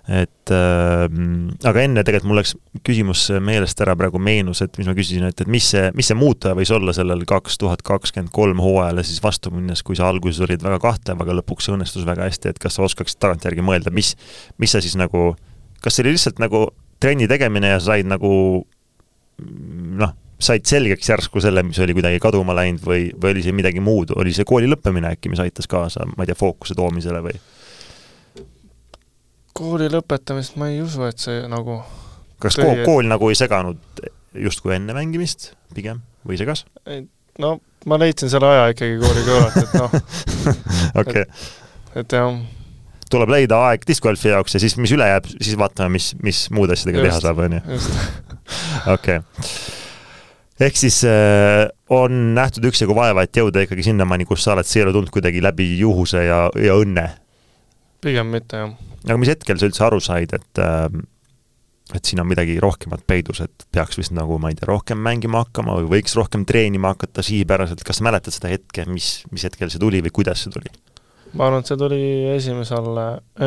Et 0.09 0.53
äh, 0.55 1.03
aga 1.69 1.83
enne 1.85 2.01
tegelikult 2.07 2.31
mul 2.31 2.39
läks 2.41 2.55
küsimus 2.87 3.27
meelest 3.45 3.83
ära, 3.85 3.93
praegu 3.99 4.21
meenus, 4.23 4.63
et 4.65 4.79
mis 4.81 4.89
ma 4.89 4.95
küsisin, 4.97 5.27
et, 5.29 5.43
et 5.45 5.51
mis 5.53 5.67
see, 5.75 5.91
mis 5.99 6.09
see 6.09 6.17
muutuja 6.17 6.55
võis 6.57 6.73
olla 6.73 6.95
sellel 6.97 7.27
kaks 7.29 7.61
tuhat 7.61 7.83
kakskümmend 7.85 8.33
kolm 8.33 8.63
hooajale 8.65 9.05
siis 9.05 9.21
vastu 9.21 9.53
minnes, 9.53 9.85
kui 9.85 9.99
sa 9.99 10.09
alguses 10.09 10.41
olid 10.47 10.65
väga 10.65 10.81
kahtlev, 10.81 11.21
aga 11.27 11.37
lõpuks 11.43 11.69
õnnestus 11.75 12.09
väga 12.09 12.25
hästi, 12.31 12.55
et 12.55 12.63
kas 12.63 12.79
sa 12.79 12.87
oskaksid 12.89 13.21
tagantjärgi 13.21 13.67
mõelda, 13.67 13.93
mis, 13.93 14.15
mis 14.57 14.73
sa 14.73 14.81
siis 14.81 14.97
nagu, 14.97 15.35
kas 15.85 15.99
see 15.99 16.07
oli 16.07 16.17
lihtsalt 16.17 16.41
nagu 16.41 16.71
trenni 17.03 17.29
tegemine 17.29 17.75
ja 17.75 17.83
sa 17.83 17.93
said 17.93 18.09
nagu 18.09 18.33
noh, 19.39 20.15
said 20.39 20.67
selgeks 20.69 21.11
järsku 21.11 21.43
selle, 21.43 21.63
mis 21.67 21.79
oli 21.83 21.95
kuidagi 21.97 22.21
kaduma 22.23 22.55
läinud 22.57 22.85
või, 22.87 23.09
või 23.19 23.35
oli 23.35 23.45
see 23.47 23.55
midagi 23.57 23.83
muud, 23.83 24.15
oli 24.19 24.33
see 24.35 24.47
kooli 24.49 24.71
lõppemine 24.71 25.13
äkki, 25.17 25.33
mis 25.33 25.43
aitas 25.43 25.71
kaasa, 25.71 26.07
ma 26.15 26.25
ei 26.25 26.31
tea, 26.31 26.39
fookuse 26.39 26.79
toomisele 26.79 27.23
või? 27.25 27.39
kooli 29.59 29.89
lõpetamist 29.91 30.55
ma 30.61 30.69
ei 30.71 30.83
usu, 30.85 31.03
et 31.09 31.19
see 31.19 31.41
nagu 31.51 31.81
kas 32.39 32.55
tõi, 32.55 32.69
kool, 32.69 32.83
kool 32.87 33.09
nagu 33.11 33.31
ei 33.33 33.39
seganud 33.39 34.03
justkui 34.39 34.77
enne 34.77 34.95
mängimist 34.95 35.53
pigem 35.75 36.05
või 36.29 36.39
segas? 36.39 36.65
no 37.43 37.57
ma 37.91 37.99
leidsin 37.99 38.31
selle 38.31 38.51
aja 38.53 38.69
ikkagi 38.75 39.01
kooli 39.03 39.25
kõrvalt, 39.27 39.59
et 39.65 39.75
noh 39.79 39.91
okei. 41.03 41.25
et 41.99 42.15
jah. 42.21 42.39
Tuleb 43.13 43.33
leida 43.33 43.59
aeg 43.69 43.87
discgolfi 43.89 44.33
jaoks 44.33 44.57
ja 44.57 44.63
siis, 44.63 44.77
mis 44.81 44.93
üle 44.97 45.09
jääb, 45.09 45.29
siis 45.37 45.57
vaatame, 45.61 45.97
mis, 45.99 46.13
mis 46.25 46.47
muude 46.55 46.77
asjadega 46.77 47.03
just, 47.03 47.09
teha 47.11 47.21
saab, 47.25 47.45
on 47.47 47.59
ju. 47.59 47.81
okei. 48.97 49.21
ehk 50.69 50.81
siis 50.81 51.01
äh, 51.09 51.67
on 51.93 52.35
nähtud 52.39 52.69
üksjagu 52.71 52.97
vaeva, 52.99 53.25
et 53.25 53.41
jõuda 53.41 53.65
ikkagi 53.67 53.91
sinnamaani, 53.91 54.29
kus 54.29 54.47
sa 54.47 54.57
oled, 54.57 54.69
see 54.69 54.83
ei 54.83 54.89
ole 54.89 54.97
tulnud 54.97 55.15
kuidagi 55.15 55.45
läbi 55.45 55.71
juhuse 55.81 56.27
ja, 56.27 56.45
ja 56.59 56.77
õnne? 56.81 57.09
pigem 58.05 58.31
mitte, 58.31 58.63
jah 58.65 58.77
aga 59.07 59.21
mis 59.21 59.31
hetkel 59.33 59.61
sa 59.61 59.69
üldse 59.69 59.87
aru 59.87 60.01
said, 60.03 60.35
et 60.37 60.63
äh, 60.63 60.89
et 61.97 62.05
siin 62.05 62.21
on 62.21 62.29
midagi 62.29 62.59
rohkemat 62.61 63.07
peidus, 63.09 63.41
et 63.41 63.65
peaks 63.73 63.97
vist 63.97 64.13
nagu, 64.13 64.37
ma 64.43 64.51
ei 64.53 64.59
tea, 64.59 64.69
rohkem 64.69 64.99
mängima 65.01 65.41
hakkama 65.47 65.79
või 65.79 65.87
võiks 65.95 66.19
rohkem 66.19 66.45
treenima 66.49 66.93
hakata 66.93 67.25
sihipäraselt, 67.25 67.81
kas 67.87 68.03
mäletad 68.05 68.35
seda 68.35 68.51
hetke, 68.53 68.85
mis, 68.93 69.23
mis 69.33 69.47
hetkel 69.49 69.73
see 69.73 69.81
tuli 69.81 70.03
või 70.05 70.13
kuidas 70.21 70.45
see 70.45 70.53
tuli? 70.53 70.69
Ma 71.35 71.47
arvan, 71.47 71.61
et 71.61 71.71
see 71.71 71.81
tuli 71.81 72.01
esimesel 72.35 72.89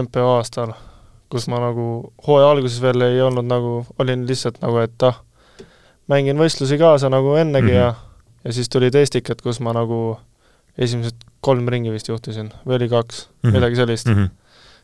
MPO 0.01 0.27
aastal, 0.35 0.73
kus 1.31 1.47
ma 1.51 1.61
nagu 1.63 1.85
hooaja 2.27 2.51
alguses 2.51 2.81
veel 2.83 3.07
ei 3.07 3.21
olnud 3.21 3.47
nagu, 3.47 3.85
olin 3.99 4.25
lihtsalt 4.29 4.61
nagu, 4.61 4.81
et 4.83 5.07
ah, 5.07 5.21
mängin 6.11 6.39
võistlusi 6.39 6.77
kaasa 6.81 7.09
nagu 7.09 7.35
ennegi 7.39 7.71
mm 7.71 7.77
-hmm. 7.77 7.81
ja 7.81 7.93
ja 8.43 8.53
siis 8.53 8.69
tulid 8.69 8.95
Estikad, 8.95 9.41
kus 9.41 9.59
ma 9.59 9.73
nagu 9.73 10.17
esimesed 10.77 11.15
kolm 11.41 11.67
ringi 11.67 11.91
vist 11.91 12.07
juhtisin 12.09 12.49
või 12.65 12.75
oli 12.75 12.89
kaks 12.89 13.27
mm, 13.27 13.31
-hmm. 13.41 13.53
midagi 13.53 13.75
sellist 13.75 14.07
mm. 14.07 14.13
-hmm 14.13 14.29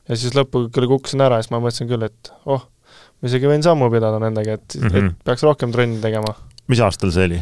ja 0.08 0.16
siis 0.16 0.36
lõpuga 0.38 0.72
küll 0.74 0.90
kukkusin 0.92 1.24
ära 1.24 1.40
ja 1.40 1.46
siis 1.46 1.54
ma 1.54 1.62
mõtlesin 1.64 1.90
küll, 1.90 2.08
et 2.08 2.32
oh, 2.46 2.64
ma 3.20 3.30
isegi 3.30 3.50
võin 3.50 3.66
sammu 3.66 3.90
pidada 3.94 4.22
nendega, 4.24 4.58
et 4.58 4.78
mm, 4.78 4.82
-hmm. 4.82 4.96
et 4.96 5.04
mhm. 5.04 5.14
peaks 5.28 5.44
rohkem 5.44 5.74
trenni 5.76 6.02
tegema. 6.04 6.34
mis 6.68 6.80
aastal 6.84 7.12
see 7.16 7.30
oli? 7.32 7.42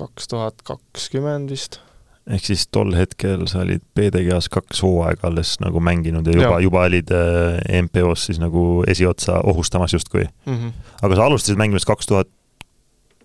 kaks 0.00 0.30
tuhat 0.32 0.62
kakskümmend 0.64 1.50
vist. 1.52 1.80
Ehk 2.30 2.46
siis 2.46 2.66
tol 2.72 2.94
hetkel 2.96 3.46
sa 3.50 3.62
olid 3.64 3.82
PDG-s 3.96 4.50
kaks 4.52 4.82
hooaega 4.84 5.28
alles 5.28 5.56
nagu 5.62 5.82
mänginud 5.82 6.26
ja 6.30 6.36
juba, 6.36 6.60
juba 6.64 6.84
olid 6.88 7.12
äh, 7.14 7.82
MPO-s 7.86 8.28
siis 8.30 8.40
nagu 8.42 8.84
esiotsa 8.88 9.40
ohustamas 9.50 9.94
justkui 9.96 10.24
mm. 10.24 10.56
-hmm. 10.56 10.72
aga 11.02 11.16
sa 11.16 11.26
alustasid 11.26 11.58
mängimist 11.60 11.88
kaks 11.88 12.06
tuhat 12.06 12.28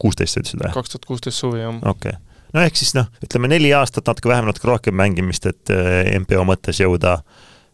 kuusteist, 0.01 0.33
sa 0.33 0.43
ütlesid 0.43 0.63
või? 0.63 0.73
kaks 0.73 0.93
tuhat 0.95 1.05
kuusteist 1.05 1.37
suvi, 1.37 1.61
jah. 1.61 1.75
okei 1.75 2.15
okay. 2.15 2.43
no 2.53 2.65
ehk 2.65 2.75
siis 2.79 2.95
noh, 2.97 3.09
ütleme 3.23 3.51
neli 3.51 3.73
aastat, 3.73 4.07
natuke 4.07 4.29
vähem, 4.29 4.49
natuke 4.49 4.67
rohkem 4.67 4.95
mängimist, 4.97 5.45
et 5.45 5.73
äh, 5.73 6.19
MPO 6.19 6.43
mõttes 6.47 6.81
jõuda 6.81 7.19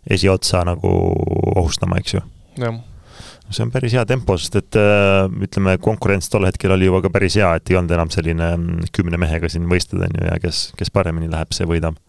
esiotsa 0.10 0.66
nagu 0.66 0.92
ohustama, 1.56 2.00
eks 2.02 2.18
ju. 2.18 2.22
See 3.51 3.65
on 3.65 3.74
päris 3.74 3.96
hea 3.98 4.05
tempo, 4.10 4.38
sest 4.39 4.58
et 4.60 4.79
äh, 4.79 5.25
ütleme, 5.46 5.75
konkurents 5.84 6.31
tol 6.31 6.48
hetkel 6.48 6.74
oli 6.75 6.88
juba 6.89 7.03
ka 7.05 7.12
päris 7.13 7.38
hea, 7.39 7.51
et 7.58 7.72
ei 7.72 7.77
olnud 7.79 7.93
enam 7.98 8.13
selline 8.13 8.48
mm, 8.55 8.89
kümne 8.96 9.20
mehega 9.22 9.51
siin 9.51 9.67
võistled, 9.72 10.03
on 10.08 10.17
ju, 10.17 10.25
ja 10.29 10.39
kes, 10.41 10.72
kes 10.79 10.93
paremini 10.93 11.31
läheb, 11.31 11.53
see 11.55 11.70
võidab. 11.70 12.00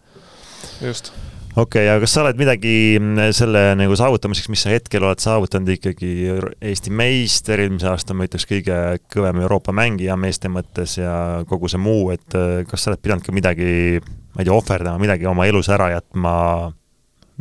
just 0.81 1.13
okei 1.53 1.83
okay,, 1.85 1.89
aga 1.91 2.01
kas 2.01 2.15
sa 2.15 2.23
oled 2.23 2.39
midagi 2.39 2.75
mm, 2.97 3.33
selle 3.37 3.63
nagu 3.77 3.97
saavutamiseks, 3.99 4.49
mis 4.49 4.63
sa 4.65 4.73
hetkel 4.73 5.05
oled 5.05 5.21
saavutanud 5.21 5.69
ikkagi 5.75 6.13
Eesti 6.57 6.93
meister, 6.93 7.61
eelmise 7.61 7.91
aasta 7.91 8.17
ma 8.17 8.25
ütleks 8.27 8.47
kõige 8.49 8.79
kõvem 9.13 9.43
Euroopa 9.43 9.75
mängija 9.75 10.17
meeste 10.19 10.49
mõttes 10.51 10.97
ja 10.97 11.43
kogu 11.49 11.69
see 11.71 11.81
muu, 11.81 12.09
et 12.15 12.39
äh, 12.39 12.63
kas 12.69 12.85
sa 12.85 12.93
oled 12.93 13.03
pidanud 13.03 13.25
ka 13.25 13.35
midagi, 13.35 14.01
ma 14.33 14.41
ei 14.41 14.49
tea, 14.49 14.55
ohverdama, 14.55 15.01
midagi 15.01 15.29
oma 15.29 15.47
elus 15.49 15.69
ära 15.73 15.91
jätma 15.93 16.35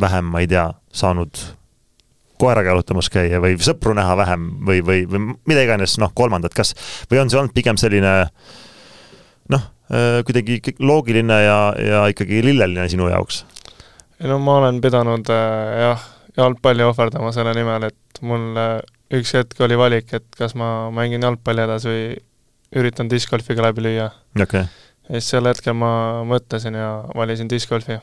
vähem, 0.01 0.31
ma 0.33 0.45
ei 0.45 0.51
tea, 0.51 0.69
saanud 0.93 1.41
koeraga 2.43 2.75
jalutamas 2.75 3.11
käia 3.13 3.41
või 3.43 3.57
sõpru 3.63 3.95
näha 3.97 4.17
vähem 4.19 4.49
või, 4.67 4.83
või, 4.87 5.05
või 5.11 5.33
mida 5.49 5.65
iganes, 5.67 5.97
noh, 6.03 6.13
kolmandat, 6.15 6.55
kas, 6.57 6.75
või 7.11 7.23
on 7.23 7.31
see 7.31 7.41
olnud 7.41 7.55
pigem 7.57 7.79
selline 7.81 8.15
noh, 9.53 9.69
äh, 9.93 10.21
kuidagi 10.27 10.61
loogiline 10.83 11.39
ja, 11.45 11.59
ja 11.79 12.03
ikkagi 12.13 12.43
lilleline 12.47 12.89
sinu 12.93 13.11
jaoks? 13.13 13.45
no 14.23 14.39
ma 14.43 14.59
olen 14.63 14.81
pidanud 14.83 15.31
äh, 15.35 15.79
jah, 15.87 16.09
jalgpalli 16.39 16.87
ohverdama 16.87 17.33
selle 17.35 17.55
nimel, 17.59 17.89
et 17.91 18.23
mul 18.27 18.59
äh, 18.59 18.77
üks 19.19 19.35
hetk 19.37 19.61
oli 19.67 19.79
valik, 19.79 20.13
et 20.17 20.27
kas 20.39 20.57
ma 20.59 20.91
mängin 20.95 21.25
jalgpalli 21.25 21.67
edasi 21.67 21.93
või 21.93 22.05
üritan 22.83 23.11
discgolfiga 23.13 23.67
läbi 23.67 23.85
lüüa. 23.85 24.09
Okay.. 24.41 24.67
ja 25.09 25.21
siis 25.21 25.35
sel 25.35 25.49
hetkel 25.51 25.77
ma 25.77 25.93
mõtlesin 26.29 26.79
ja 26.79 26.93
valisin 27.15 27.51
discgolfi 27.51 27.99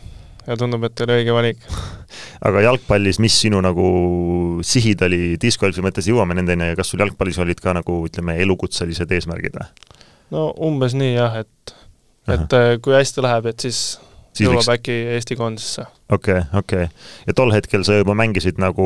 ja 0.50 0.58
tundub, 0.58 0.84
et 0.88 1.06
oli 1.06 1.18
õige 1.20 1.36
valik. 1.36 1.64
aga 2.48 2.66
jalgpallis, 2.66 3.22
mis 3.22 3.38
sinu 3.46 3.62
nagu 3.64 3.88
sihid 4.66 5.04
oli 5.06 5.22
discgolfi 5.42 5.84
mõttes, 5.86 6.10
jõuame 6.10 6.38
nendeni, 6.38 6.74
kas 6.80 6.92
sul 6.94 7.04
jalgpallis 7.04 7.40
olid 7.44 7.62
ka 7.64 7.76
nagu 7.78 8.02
ütleme, 8.08 8.40
elukutselised 8.44 9.12
eesmärgid 9.18 9.60
või? 9.60 9.70
no 10.34 10.50
umbes 10.66 10.94
nii 10.98 11.16
jah, 11.16 11.40
et, 11.44 11.74
et 12.30 12.46
Aha. 12.46 12.74
Äh, 12.76 12.76
kui 12.84 12.94
hästi 12.98 13.26
läheb, 13.26 13.50
et 13.50 13.66
siis 13.66 14.00
jõuab 14.38 14.60
võiks... 14.62 14.72
äkki 14.74 14.96
Eesti 15.16 15.38
koondisesse. 15.40 15.86
okei 16.10 16.42
okay,, 16.42 16.60
okei 16.60 16.84
okay.. 16.88 17.08
ja 17.28 17.36
tol 17.38 17.54
hetkel 17.54 17.86
sa 17.88 18.00
juba 18.00 18.16
mängisid 18.18 18.60
nagu 18.62 18.86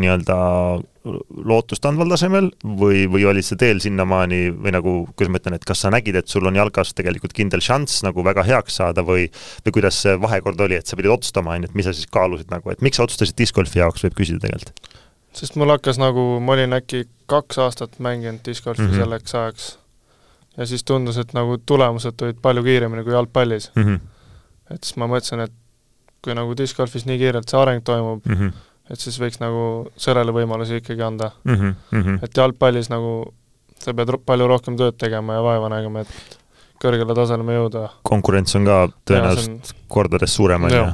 nii-öelda 0.00 0.36
lootustandval 1.46 2.10
tasemel 2.10 2.48
või, 2.64 3.04
või 3.10 3.26
olid 3.30 3.46
sa 3.46 3.58
teel 3.58 3.80
sinnamaani 3.82 4.40
või 4.54 4.74
nagu, 4.74 4.94
kuidas 5.14 5.32
ma 5.32 5.40
ütlen, 5.40 5.58
et 5.58 5.66
kas 5.68 5.84
sa 5.84 5.92
nägid, 5.94 6.18
et 6.18 6.30
sul 6.30 6.46
on 6.48 6.58
jalgas 6.58 6.92
tegelikult 6.98 7.34
kindel 7.36 7.62
šanss 7.62 8.02
nagu 8.06 8.24
väga 8.26 8.44
heaks 8.46 8.80
saada 8.80 9.04
või 9.06 9.28
või 9.64 9.76
kuidas 9.78 10.00
see 10.02 10.16
vahekord 10.20 10.60
oli, 10.66 10.78
et 10.80 10.90
sa 10.90 10.98
pidid 10.98 11.14
otsustama, 11.14 11.54
on 11.54 11.66
ju, 11.66 11.70
et 11.70 11.78
mis 11.78 11.86
sa 11.86 11.94
siis 11.96 12.10
kaalusid 12.12 12.50
nagu, 12.52 12.72
et 12.72 12.82
miks 12.84 12.98
sa 12.98 13.06
otsustasid 13.06 13.38
discgolfi 13.38 13.82
jaoks, 13.82 14.06
võib 14.06 14.18
küsida 14.18 14.42
tegelikult? 14.46 14.82
sest 15.36 15.58
mul 15.60 15.68
hakkas 15.68 16.00
nagu, 16.00 16.22
ma 16.40 16.54
olin 16.56 16.72
äkki 16.78 17.04
kaks 17.30 17.58
aastat 17.60 17.98
mänginud 18.02 18.40
discgolfi 18.46 18.82
mm 18.82 18.90
-hmm. 18.90 19.04
selleks 19.04 19.34
ajaks 19.34 19.70
ja 20.56 20.66
siis 20.66 20.84
tundus, 20.84 21.18
et 21.20 21.34
nagu 21.36 21.58
tulemused 21.58 22.16
tulid 22.16 22.40
palju 22.42 22.62
kiiremini 22.64 23.04
kui 23.04 23.12
jalgpallis 23.12 23.70
mm. 23.74 23.82
-hmm 23.82 24.15
et 24.70 24.84
siis 24.84 24.98
ma 25.00 25.08
mõtlesin, 25.10 25.44
et 25.46 25.52
kui 26.24 26.34
nagu 26.34 26.56
discgolfis 26.58 27.06
nii 27.06 27.20
kiirelt 27.20 27.50
see 27.50 27.60
areng 27.60 27.84
toimub 27.86 28.24
mm, 28.26 28.38
-hmm. 28.38 28.64
et 28.90 29.02
siis 29.02 29.18
võiks 29.22 29.40
nagu 29.42 29.90
sellele 29.96 30.34
võimalusi 30.34 30.80
ikkagi 30.82 31.02
anda 31.06 31.30
mm. 31.44 31.74
-hmm. 31.92 32.18
et 32.22 32.36
jalgpallis 32.36 32.90
nagu 32.90 33.32
sa 33.82 33.94
pead 33.94 34.16
palju 34.26 34.48
rohkem 34.50 34.76
tööd 34.76 34.98
tegema 34.98 35.36
ja 35.36 35.42
vaeva 35.44 35.70
nägema, 35.72 36.02
et 36.02 36.38
kõrgele 36.82 37.14
tasemele 37.16 37.58
jõuda. 37.58 37.88
konkurents 38.02 38.56
on 38.58 38.68
ka 38.68 38.78
tõenäoliselt 39.08 39.74
on... 39.74 39.84
kordades 39.88 40.34
suurem, 40.34 40.68
on 40.68 40.74
ju? 40.74 40.86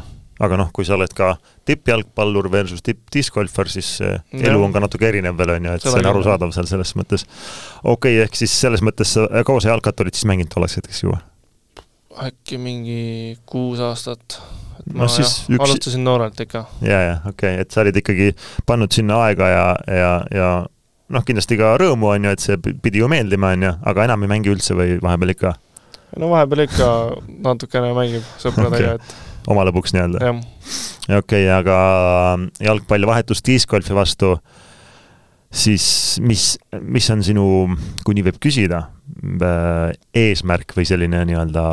aga 0.43 0.59
noh, 0.59 0.71
kui 0.75 0.85
sa 0.85 0.97
oled 0.97 1.13
ka 1.15 1.37
tippjalgpallur 1.69 2.49
versus 2.51 2.83
tippdiscgolfar, 2.83 3.69
siis 3.71 4.01
elu 4.03 4.63
on 4.65 4.73
ka 4.75 4.83
natuke 4.83 5.07
erinev 5.07 5.37
veel, 5.39 5.55
on 5.57 5.69
ju, 5.69 5.75
et 5.79 5.85
see 5.87 6.01
on 6.01 6.09
arusaadav 6.11 6.55
seal 6.57 6.67
selles 6.71 6.97
mõttes. 6.99 7.27
okei 7.83 8.17
okay,, 8.17 8.23
ehk 8.27 8.41
siis 8.41 8.55
selles 8.65 8.83
mõttes, 8.83 9.15
kaua 9.47 9.63
sa 9.63 9.75
jalkat 9.75 10.03
olid 10.03 10.19
siis 10.19 10.27
mänginud 10.31 10.51
tolleks 10.53 10.81
hetkeks 10.81 11.05
juba? 11.05 11.21
Äkki 12.27 12.59
mingi 12.61 13.39
kuus 13.47 13.81
aastat. 13.81 14.39
et 14.79 14.95
ma 14.95 15.07
no, 15.07 15.09
jah, 15.09 15.33
üks... 15.49 15.65
alustasin 15.65 16.05
noorelt 16.05 16.41
ikka. 16.41 16.65
ja, 16.85 17.01
ja 17.01 17.17
okei 17.29 17.55
okay., 17.55 17.65
et 17.65 17.71
sa 17.71 17.83
olid 17.85 17.99
ikkagi 18.03 18.33
pannud 18.67 18.93
sinna 18.93 19.23
aega 19.27 19.49
ja, 19.49 19.67
ja, 19.87 20.13
ja 20.35 20.49
noh, 21.13 21.27
kindlasti 21.27 21.59
ka 21.61 21.75
rõõmu, 21.81 22.13
on 22.15 22.29
ju, 22.29 22.33
et 22.37 22.45
see 22.45 22.59
pidi 22.59 23.03
ju 23.03 23.11
meeldima, 23.13 23.53
on 23.57 23.69
ju, 23.69 23.75
aga 23.93 24.09
enam 24.09 24.25
ei 24.25 24.33
mängi 24.33 24.53
üldse 24.53 24.77
või 24.79 24.97
vahepeal 25.03 25.37
ikka? 25.37 25.55
no 26.21 26.33
vahepeal 26.33 26.67
ikka 26.67 26.89
natukene 27.49 27.93
mängib 27.97 28.27
sõpradega 28.43 28.97
okay., 28.97 28.99
et 29.01 29.49
oma 29.53 29.65
lõbuks 29.69 29.97
nii-öelda? 29.97 30.35
okei 31.09 31.19
okay,, 31.21 31.49
aga 31.53 31.79
jalgpalli 32.63 33.09
vahetus 33.09 33.45
discgolfi 33.47 33.97
vastu 33.97 34.37
äh, 34.37 34.62
siis 35.53 35.87
mis, 36.25 36.57
mis 36.81 37.09
on 37.13 37.23
sinu, 37.25 37.47
kui 38.05 38.17
nii 38.17 38.27
võib 38.31 38.41
küsida, 38.43 38.87
äh, 39.23 39.93
eesmärk 40.17 40.75
või 40.77 40.87
selline 40.89 41.25
nii-öelda 41.29 41.65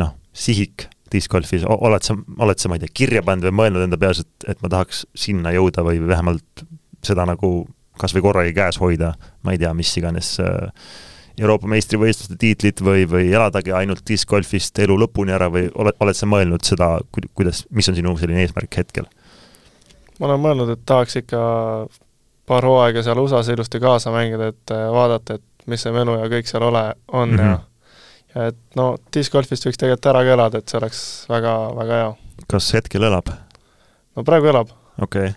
noh, 0.00 0.12
sihik 0.32 0.88
discgolfis, 1.14 1.66
oled 1.66 2.06
sa, 2.06 2.16
oled 2.42 2.60
sa, 2.60 2.70
ma 2.70 2.78
ei 2.78 2.84
tea, 2.84 2.94
kirja 3.02 3.22
pannud 3.26 3.50
või 3.50 3.58
mõelnud 3.62 3.86
enda 3.86 3.98
peas, 4.00 4.22
et, 4.24 4.50
et 4.50 4.62
ma 4.62 4.70
tahaks 4.72 5.04
sinna 5.18 5.52
jõuda 5.54 5.84
või 5.86 6.00
vähemalt 6.02 6.64
seda 7.04 7.26
nagu 7.28 7.56
kas 8.00 8.14
või 8.14 8.24
korragi 8.24 8.54
käes 8.56 8.78
hoida, 8.82 9.12
ma 9.46 9.54
ei 9.54 9.60
tea, 9.60 9.70
mis 9.76 9.92
iganes 10.00 10.34
äh, 10.42 10.70
Euroopa 11.38 11.66
meistrivõistluste 11.70 12.36
tiitlit 12.38 12.80
või, 12.84 13.08
või 13.10 13.28
eladagi 13.32 13.74
ainult 13.74 14.04
discgolfist 14.06 14.78
elu 14.82 14.96
lõpuni 15.02 15.34
ära 15.34 15.48
või 15.50 15.66
oled, 15.74 15.96
oled 16.02 16.18
sa 16.18 16.28
mõelnud 16.30 16.66
seda, 16.66 16.96
kuidas, 17.10 17.64
mis 17.74 17.90
on 17.90 17.98
sinu 17.98 18.14
selline 18.20 18.44
eesmärk 18.46 18.82
hetkel? 18.82 19.10
ma 20.20 20.28
olen 20.28 20.42
mõelnud, 20.44 20.70
et 20.70 20.82
tahaks 20.86 21.18
ikka 21.18 21.40
paar 22.46 22.66
hooaega 22.66 23.02
seal 23.02 23.18
USA-s 23.18 23.48
ilusti 23.54 23.80
kaasa 23.80 24.12
mängida, 24.14 24.50
et 24.52 24.74
äh, 24.74 24.88
vaadata, 24.92 25.38
et 25.38 25.68
mis 25.70 25.82
see 25.82 25.92
melu 25.94 26.18
ja 26.20 26.28
kõik 26.32 26.50
seal 26.50 26.66
ole, 26.66 26.84
on 27.12 27.30
mm 27.30 27.38
-hmm. 27.38 27.50
ja 27.50 27.60
ja 28.34 28.48
et 28.50 28.78
no 28.78 28.96
discgolfist 29.14 29.66
võiks 29.66 29.78
tegelikult 29.78 30.10
ära 30.10 30.24
ka 30.26 30.36
elada, 30.36 30.58
et 30.58 30.68
see 30.68 30.78
oleks 30.80 31.00
väga, 31.30 31.54
väga 31.76 32.00
hea. 32.00 32.10
kas 32.50 32.72
hetkel 32.74 33.06
elab? 33.10 33.30
no 34.16 34.24
praegu 34.24 34.50
elab. 34.50 34.74
okei 35.02 35.28
okay. 35.28 35.34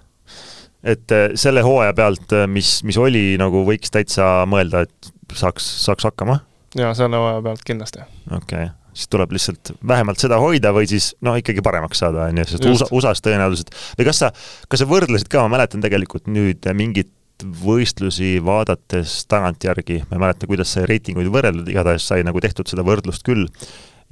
et 0.83 1.11
äh, 1.11 1.29
selle 1.35 1.61
hooaja 1.61 1.93
pealt, 1.93 2.33
äh, 2.33 2.47
mis, 2.47 2.81
mis 2.83 2.97
oli, 2.97 3.37
nagu 3.37 3.63
võiks 3.67 3.93
täitsa 3.93 4.45
mõelda, 4.49 4.85
et 4.87 5.13
saaks, 5.33 5.69
saaks 5.85 6.09
hakkama? 6.09 6.39
jaa, 6.75 6.93
selle 6.97 7.21
hooaja 7.21 7.41
pealt 7.41 7.63
kindlasti. 7.67 8.05
okei 8.31 8.65
okay 8.65 8.86
siis 8.97 9.11
tuleb 9.13 9.35
lihtsalt 9.35 9.75
vähemalt 9.87 10.21
seda 10.21 10.39
hoida 10.41 10.73
või 10.75 10.89
siis 10.89 11.11
no 11.25 11.35
ikkagi 11.37 11.61
paremaks 11.65 12.01
saada, 12.01 12.25
on 12.31 12.41
ju, 12.41 12.47
sest 12.49 12.65
USA, 12.65 12.87
USA-s 12.97 13.23
tõenäoliselt, 13.25 13.73
või 13.99 14.07
kas 14.09 14.23
sa, 14.23 14.31
kas 14.71 14.81
sa 14.81 14.89
võrdlesid 14.89 15.29
ka, 15.31 15.43
ma 15.45 15.57
mäletan 15.57 15.83
tegelikult 15.83 16.29
nüüd 16.31 16.65
mingit 16.77 17.13
võistlusi 17.43 18.37
vaadates 18.41 19.19
tagantjärgi, 19.29 20.01
ma 20.07 20.17
ei 20.17 20.23
mäleta, 20.23 20.49
kuidas 20.49 20.71
sai 20.73 20.87
reitinguid 20.89 21.29
võrrelda, 21.33 21.67
igatahes 21.69 22.07
sai 22.09 22.25
nagu 22.25 22.41
tehtud 22.41 22.69
seda 22.69 22.85
võrdlust 22.87 23.25
küll, 23.27 23.45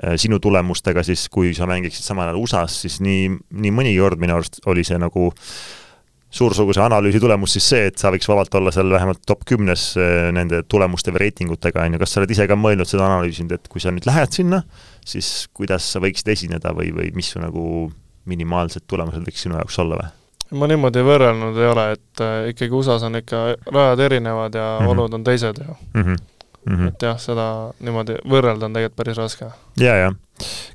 äh, 0.03 0.13
sinu 0.21 0.37
tulemustega 0.43 1.03
siis, 1.05 1.25
kui 1.33 1.55
sa 1.57 1.65
mängiksid 1.69 2.05
samal 2.05 2.29
ajal 2.29 2.43
USA-s, 2.43 2.83
siis 2.85 2.99
nii, 3.01 3.31
nii 3.65 3.73
mõnigi 3.73 4.03
kord 4.03 4.21
minu 4.21 4.37
arust 4.37 4.61
oli 4.69 4.85
see 4.85 5.01
nagu 5.01 5.31
suursuguse 6.35 6.81
analüüsi 6.83 7.21
tulemus 7.23 7.55
siis 7.55 7.67
see, 7.71 7.85
et 7.91 8.01
sa 8.01 8.11
võiks 8.13 8.27
vabalt 8.29 8.57
olla 8.59 8.73
seal 8.75 8.91
vähemalt 8.91 9.21
top 9.27 9.45
kümnes 9.47 9.85
eh, 10.01 10.31
nende 10.35 10.63
tulemuste 10.67 11.13
või 11.15 11.25
reitingutega, 11.25 11.85
on 11.85 11.95
ju, 11.95 12.01
kas 12.01 12.15
sa 12.15 12.21
oled 12.21 12.35
ise 12.35 12.47
ka 12.51 12.57
mõelnud 12.59 12.89
seda 12.89 13.07
analüüsinud, 13.07 13.55
et 13.55 13.71
kui 13.71 13.83
sa 13.83 13.93
nüüd 13.95 14.07
lähed 14.09 14.35
sinna, 14.35 14.61
siis 15.05 15.47
kuidas 15.55 15.87
sa 15.93 16.03
võiksid 16.03 16.33
esineda 16.35 16.75
või, 16.75 16.91
või 16.95 17.11
mis 17.15 17.31
su 17.33 17.41
nagu 17.43 17.87
minimaalsed 18.29 18.87
tulemused 18.89 19.23
võiks 19.25 19.45
sinu 19.45 19.59
jaoks 19.59 19.79
olla 19.83 20.01
või? 20.01 20.13
ma 20.59 20.67
niimoodi 20.69 21.01
võrrelnud 21.01 21.57
ei 21.57 21.67
ole, 21.71 21.85
et 21.95 22.21
äh, 22.23 22.51
ikkagi 22.51 22.75
USA-s 22.77 23.07
on 23.07 23.17
ikka 23.17 23.41
rajad 23.65 24.03
erinevad 24.05 24.53
ja 24.55 24.67
mm 24.75 24.85
-hmm. 24.85 24.91
olud 24.93 25.17
on 25.17 25.23
teised 25.23 25.57
ja 25.57 25.73
mm 25.73 26.03
-hmm. 26.03 26.17
Mm 26.65 26.75
-hmm. 26.75 26.87
et 26.87 27.01
jah, 27.01 27.17
seda 27.21 27.47
niimoodi 27.79 28.19
võrrelda 28.25 28.65
on 28.65 28.73
tegelikult 28.73 28.95
päris 28.95 29.17
raske. 29.17 29.49
ja, 29.79 29.95
ja 29.95 30.13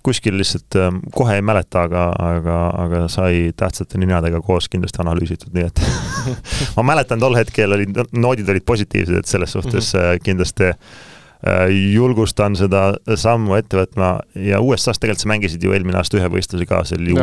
kuskil 0.03 0.37
lihtsalt 0.39 0.77
ähm, 0.77 1.01
kohe 1.13 1.35
ei 1.37 1.43
mäleta, 1.43 1.83
aga, 1.83 2.07
aga, 2.19 2.57
aga 2.85 3.03
sai 3.13 3.53
tähtsate 3.57 3.99
ninadega 4.01 4.41
koos 4.41 4.69
kindlasti 4.73 5.03
analüüsitud, 5.03 5.53
nii 5.55 5.67
et 5.69 5.83
ma 6.77 6.85
mäletan, 6.93 7.21
tol 7.21 7.37
hetkel 7.37 7.77
olid, 7.77 8.01
noodid 8.13 8.49
olid 8.49 8.65
positiivsed, 8.67 9.21
et 9.21 9.27
selles 9.27 9.53
suhtes 9.53 9.95
mm 9.95 10.01
-hmm. 10.01 10.23
kindlasti 10.25 10.71
äh, 10.71 11.67
julgustan 11.93 12.57
seda 12.57 12.95
sammu 13.15 13.55
ette 13.55 13.83
võtma 13.83 14.19
ja 14.35 14.61
USA-s 14.61 14.99
tegelikult 14.99 15.27
sa 15.27 15.29
mängisid 15.29 15.65
ju 15.65 15.73
eelmine 15.77 15.99
aasta 15.99 16.17
ühe 16.17 16.29
võistluse 16.33 16.67
ka, 16.67 16.85
see 16.85 16.97
oli 16.97 17.19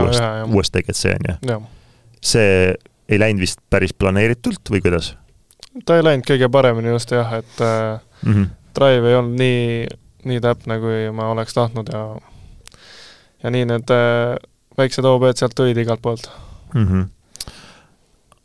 uuest 0.53 0.73
TGC 0.73 1.15
on 1.17 1.31
ju? 1.31 1.61
see 2.21 2.75
ei 3.09 3.19
läinud 3.19 3.41
vist 3.41 3.59
päris 3.69 3.93
planeeritult 3.93 4.69
või 4.69 4.81
kuidas? 4.81 5.15
Ta 5.85 5.97
ei 5.97 6.03
läinud 6.03 6.25
kõige 6.27 6.49
paremini 6.51 6.93
just 6.93 7.11
jah, 7.11 7.33
et 7.33 7.59
mm 7.59 8.33
-hmm. 8.33 8.47
drive 8.75 9.09
ei 9.09 9.15
olnud 9.15 9.39
nii 9.39 9.87
nii 10.27 10.41
täpne, 10.43 10.79
kui 10.83 11.11
ma 11.15 11.29
oleks 11.31 11.53
tahtnud 11.53 11.89
ja 11.93 12.03
ja 13.43 13.51
nii 13.53 13.65
need 13.69 13.93
äh, 13.93 14.37
väiksed 14.77 15.05
OB-d 15.05 15.37
sealt 15.37 15.55
tulid 15.55 15.77
igalt 15.77 16.01
poolt 16.01 16.29
mm 16.73 16.87
-hmm.. 16.87 17.05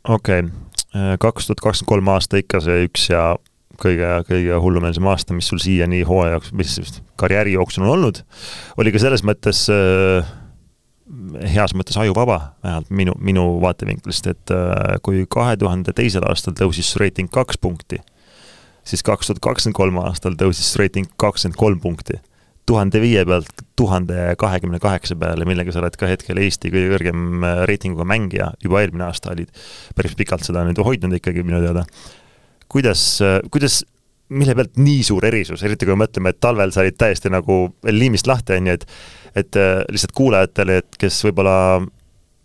okei 0.03 0.39
okay., 0.39 0.51
äh, 0.95 1.17
kaks 1.19 1.47
tuhat 1.47 1.59
kakskümmend 1.59 1.89
kolm 1.89 2.07
aasta 2.07 2.37
ikka 2.37 2.61
see 2.61 2.85
üks 2.87 3.09
ja 3.09 3.35
kõige, 3.83 4.09
kõige 4.29 4.59
hullumeelsem 4.61 5.07
aasta, 5.07 5.33
mis 5.33 5.47
sul 5.49 5.61
siiani 5.61 6.03
hooaja 6.07 6.37
jooksul, 6.37 6.57
mis 6.57 7.01
karjääri 7.15 7.53
jooksul 7.57 7.83
on 7.83 7.89
olnud, 7.89 8.21
oli 8.77 8.91
ka 8.93 9.01
selles 9.01 9.23
mõttes 9.25 9.65
äh, 9.73 10.29
heas 11.53 11.73
mõttes 11.75 11.97
ajuvaba, 11.99 12.55
vähemalt 12.63 12.89
minu, 12.89 13.13
minu 13.19 13.45
vaatevinklist, 13.61 14.27
et 14.31 14.53
äh, 14.55 14.97
kui 15.03 15.25
kahe 15.29 15.57
tuhande 15.59 15.93
teisel 15.95 16.23
aastal 16.29 16.55
tõusis 16.57 16.95
reiting 17.01 17.31
kaks 17.31 17.59
punkti 17.59 17.99
siis 18.87 19.03
kaks 19.03 19.29
tuhat 19.29 19.41
kakskümmend 19.43 19.77
kolm 19.77 19.99
aastal 20.03 20.37
tõusis 20.39 20.75
reiting 20.79 21.09
kakskümmend 21.19 21.59
kolm 21.59 21.81
punkti. 21.83 22.19
tuhande 22.65 23.01
viie 23.03 23.25
pealt 23.27 23.49
tuhande 23.75 24.35
kahekümne 24.39 24.77
kaheksa 24.79 25.17
peale, 25.19 25.43
millega 25.45 25.73
sa 25.75 25.81
oled 25.81 25.97
ka 25.99 26.07
hetkel 26.07 26.37
Eesti 26.39 26.69
kõige 26.71 26.93
kõrgem 26.93 27.43
äh, 27.43 27.63
reitinguga 27.67 28.05
mängija, 28.07 28.53
juba 28.63 28.79
eelmine 28.81 29.03
aasta 29.09 29.33
olid 29.33 29.49
päris 29.95 30.15
pikalt 30.15 30.47
seda 30.47 30.63
nüüd 30.63 30.79
hoidnud 30.79 31.17
ikkagi 31.19 31.43
minu 31.43 31.59
teada. 31.63 31.83
kuidas, 32.71 33.03
äh, 33.21 33.41
kuidas, 33.51 33.83
mille 34.33 34.55
pealt 34.57 34.79
nii 34.81 35.01
suur 35.05 35.25
erisus, 35.29 35.63
eriti 35.63 35.87
kui 35.87 35.95
me 35.95 36.05
mõtleme, 36.05 36.33
et 36.33 36.41
talvel 36.43 36.73
sa 36.73 36.81
olid 36.83 36.97
täiesti 36.99 37.31
nagu 37.33 37.65
liimist 37.89 38.29
lahti, 38.29 38.57
on 38.57 38.71
ju, 38.71 38.79
et 38.79 38.87
et 39.33 39.57
äh, 39.57 39.81
lihtsalt 39.89 40.13
kuulajatele, 40.13 40.75
et 40.83 40.97
kes 41.01 41.15
võib-olla 41.25 41.55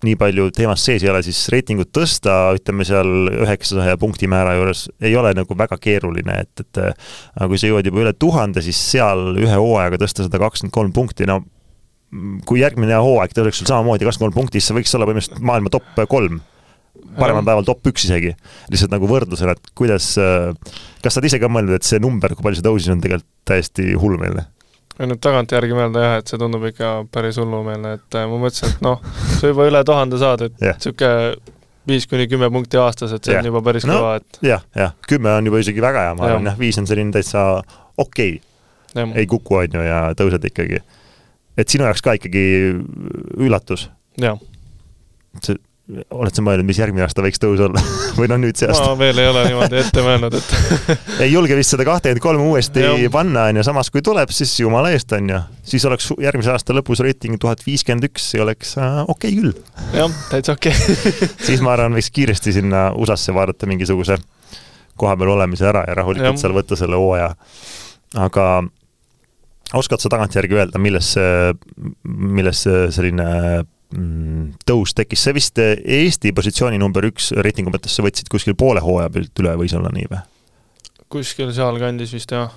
nii 0.06 0.14
palju 0.18 0.46
teemast 0.54 0.86
sees 0.86 1.02
ei 1.02 1.10
ole, 1.10 1.20
siis 1.26 1.40
reitingut 1.52 1.90
tõsta, 1.94 2.36
ütleme 2.56 2.86
seal 2.86 3.30
üheksasaja 3.32 3.98
punkti 3.98 4.28
määra 4.30 4.54
juures 4.54 4.84
ei 5.02 5.16
ole 5.18 5.32
nagu 5.34 5.56
väga 5.58 5.78
keeruline, 5.82 6.36
et, 6.44 6.62
et 6.62 6.80
aga 6.84 7.48
kui 7.50 7.58
sa 7.58 7.70
jõuad 7.70 7.88
juba 7.90 8.04
üle 8.04 8.14
tuhande, 8.14 8.62
siis 8.64 8.78
seal 8.92 9.32
ühe 9.34 9.56
hooajaga 9.58 9.98
tõsta 10.04 10.26
sada 10.26 10.40
kakskümmend 10.42 10.76
kolm 10.76 10.94
punkti, 10.94 11.26
no 11.28 11.42
kui 12.48 12.62
järgmine 12.62 13.00
hooaeg 13.02 13.34
tõuseks 13.36 13.62
sul 13.62 13.70
samamoodi 13.70 14.06
kakskümmend 14.06 14.36
kolm 14.36 14.44
punkti, 14.44 14.62
siis 14.62 14.70
sa 14.70 14.78
võiks 14.78 14.94
olla 14.96 15.08
põhimõtteliselt 15.10 15.50
maailma 15.50 15.74
top 15.74 16.04
kolm. 16.08 16.38
Paremal 17.18 17.46
päeval 17.46 17.66
top 17.66 17.90
üks 17.90 18.06
isegi. 18.08 18.34
lihtsalt 18.72 18.92
nagu 18.94 19.08
võrdlusena, 19.10 19.56
et 19.56 19.72
kuidas, 19.78 20.12
kas 21.02 21.14
sa 21.14 21.20
oled 21.20 21.30
ise 21.30 21.40
ka 21.42 21.50
mõelnud, 21.52 21.78
et 21.78 21.88
see 21.88 22.00
number, 22.02 22.34
kui 22.34 22.46
palju 22.46 22.60
see 22.60 22.68
tõusis, 22.68 22.92
on 22.94 23.02
tegelikult 23.04 23.28
täiesti 23.48 23.92
hullumeelne? 23.98 24.46
nüüd 24.98 25.20
tagantjärgi 25.22 25.76
mõelda 25.76 26.02
jah, 26.02 26.16
et 26.18 26.30
see 26.30 26.40
tundub 26.40 26.64
ikka 26.66 27.04
päris 27.14 27.38
hullumeelne, 27.38 27.94
et 28.00 28.18
äh, 28.18 28.26
ma 28.26 28.40
mõtlesin, 28.42 28.72
et 28.74 28.82
noh, 28.82 28.98
sa 29.38 29.52
juba 29.52 29.68
üle 29.68 29.82
tuhande 29.86 30.18
saad, 30.18 30.42
et 30.48 30.56
niisugune 30.58 31.12
yeah. 31.12 31.54
viis 31.88 32.08
kuni 32.10 32.26
kümme 32.30 32.48
punkti 32.50 32.80
aastas, 32.82 33.14
et 33.14 33.22
see 33.22 33.36
yeah. 33.36 33.44
on 33.44 33.50
juba 33.52 33.62
päris 33.68 33.86
no, 33.86 34.00
kõva, 34.00 34.16
et 34.18 34.40
jah, 34.48 34.64
jah, 34.74 34.96
kümme 35.06 35.36
on 35.38 35.50
juba 35.50 35.62
isegi 35.62 35.84
väga 35.84 36.08
hea, 36.08 36.16
ma 36.18 36.26
arvan 36.26 36.50
jah, 36.50 36.58
viis 36.58 36.80
on 36.82 36.90
selline 36.90 37.14
täitsa 37.14 37.44
okei 37.94 38.40
okay.. 38.40 39.06
ei 39.14 39.30
kuku, 39.30 39.60
on 39.62 39.78
ju, 39.78 39.86
ja 39.86 40.02
tõused 40.18 40.50
ikkagi. 40.50 40.82
et 41.62 41.70
sinu 41.70 41.86
jaoks 41.86 42.02
ka 42.02 42.18
ikkagi 42.18 42.44
üllatus? 43.38 43.86
see, 44.18 45.54
oled 45.88 46.36
sa 46.36 46.42
mõelnud, 46.44 46.66
mis 46.68 46.78
järgmine 46.78 47.04
aasta 47.06 47.22
võiks 47.24 47.40
tõus 47.40 47.60
olla 47.64 47.80
või 48.18 48.28
noh, 48.28 48.40
nüüd 48.42 48.58
see 48.60 48.68
aasta? 48.68 48.90
ma 48.90 48.98
veel 49.00 49.20
ei 49.22 49.28
ole 49.30 49.44
niimoodi 49.46 49.78
ette 49.80 50.02
mõelnud, 50.04 50.34
et 50.36 50.50
ei 51.24 51.30
julge 51.32 51.56
vist 51.56 51.72
seda 51.72 51.86
kahtekümmet 51.88 52.22
kolme 52.22 52.44
uuesti 52.44 52.84
ja. 52.84 52.92
panna, 53.12 53.46
on 53.48 53.60
ju, 53.60 53.64
samas 53.64 53.88
kui 53.94 54.04
tuleb, 54.04 54.32
siis 54.34 54.52
jumala 54.60 54.92
eest, 54.92 55.14
on 55.16 55.32
ju. 55.32 55.40
siis 55.72 55.86
oleks 55.88 56.10
järgmise 56.20 56.52
aasta 56.52 56.76
lõpus 56.76 57.00
reiting 57.04 57.40
tuhat 57.40 57.64
viiskümmend 57.64 58.04
üks, 58.10 58.26
see 58.34 58.42
oleks 58.44 58.74
äh, 58.76 59.00
okei 59.08 59.32
okay 59.32 59.38
küll. 59.38 59.54
jah, 59.96 60.18
täitsa 60.28 60.58
okei 60.58 60.74
okay. 60.76 61.30
siis 61.48 61.64
ma 61.64 61.72
arvan, 61.76 61.96
võiks 61.96 62.12
kiiresti 62.12 62.58
sinna 62.58 62.90
USA-sse 62.92 63.32
vaadata 63.36 63.70
mingisuguse 63.70 64.20
kohapeal 64.98 65.32
olemise 65.38 65.70
ära 65.70 65.86
ja 65.88 65.96
rahulikult 65.96 66.34
ja. 66.34 66.42
seal 66.42 66.56
võtta 66.56 66.76
selle 66.76 67.00
hooaja. 67.00 67.32
aga 68.28 68.44
oskad 69.78 70.04
sa 70.04 70.12
tagantjärgi 70.12 70.60
öelda, 70.60 70.80
milles 70.80 71.14
see, 71.16 71.56
milles 72.04 72.66
see 72.66 72.86
selline 72.92 73.28
tõus 74.68 74.92
tekkis, 74.92 75.22
see 75.24 75.32
vist 75.32 75.60
Eesti 75.60 76.32
positsiooni 76.36 76.76
number 76.80 77.06
üks 77.08 77.30
reitingu 77.32 77.72
mõttes 77.72 77.94
sa 77.96 78.04
võtsid 78.04 78.28
kuskil 78.28 78.56
poole 78.58 78.82
hooaja 78.84 79.08
pealt 79.14 79.40
üle, 79.40 79.54
võis 79.56 79.72
olla 79.76 79.92
nii 79.94 80.10
või? 80.10 80.20
kuskil 81.08 81.52
sealkandis 81.56 82.12
vist 82.12 82.32
jah. 82.34 82.52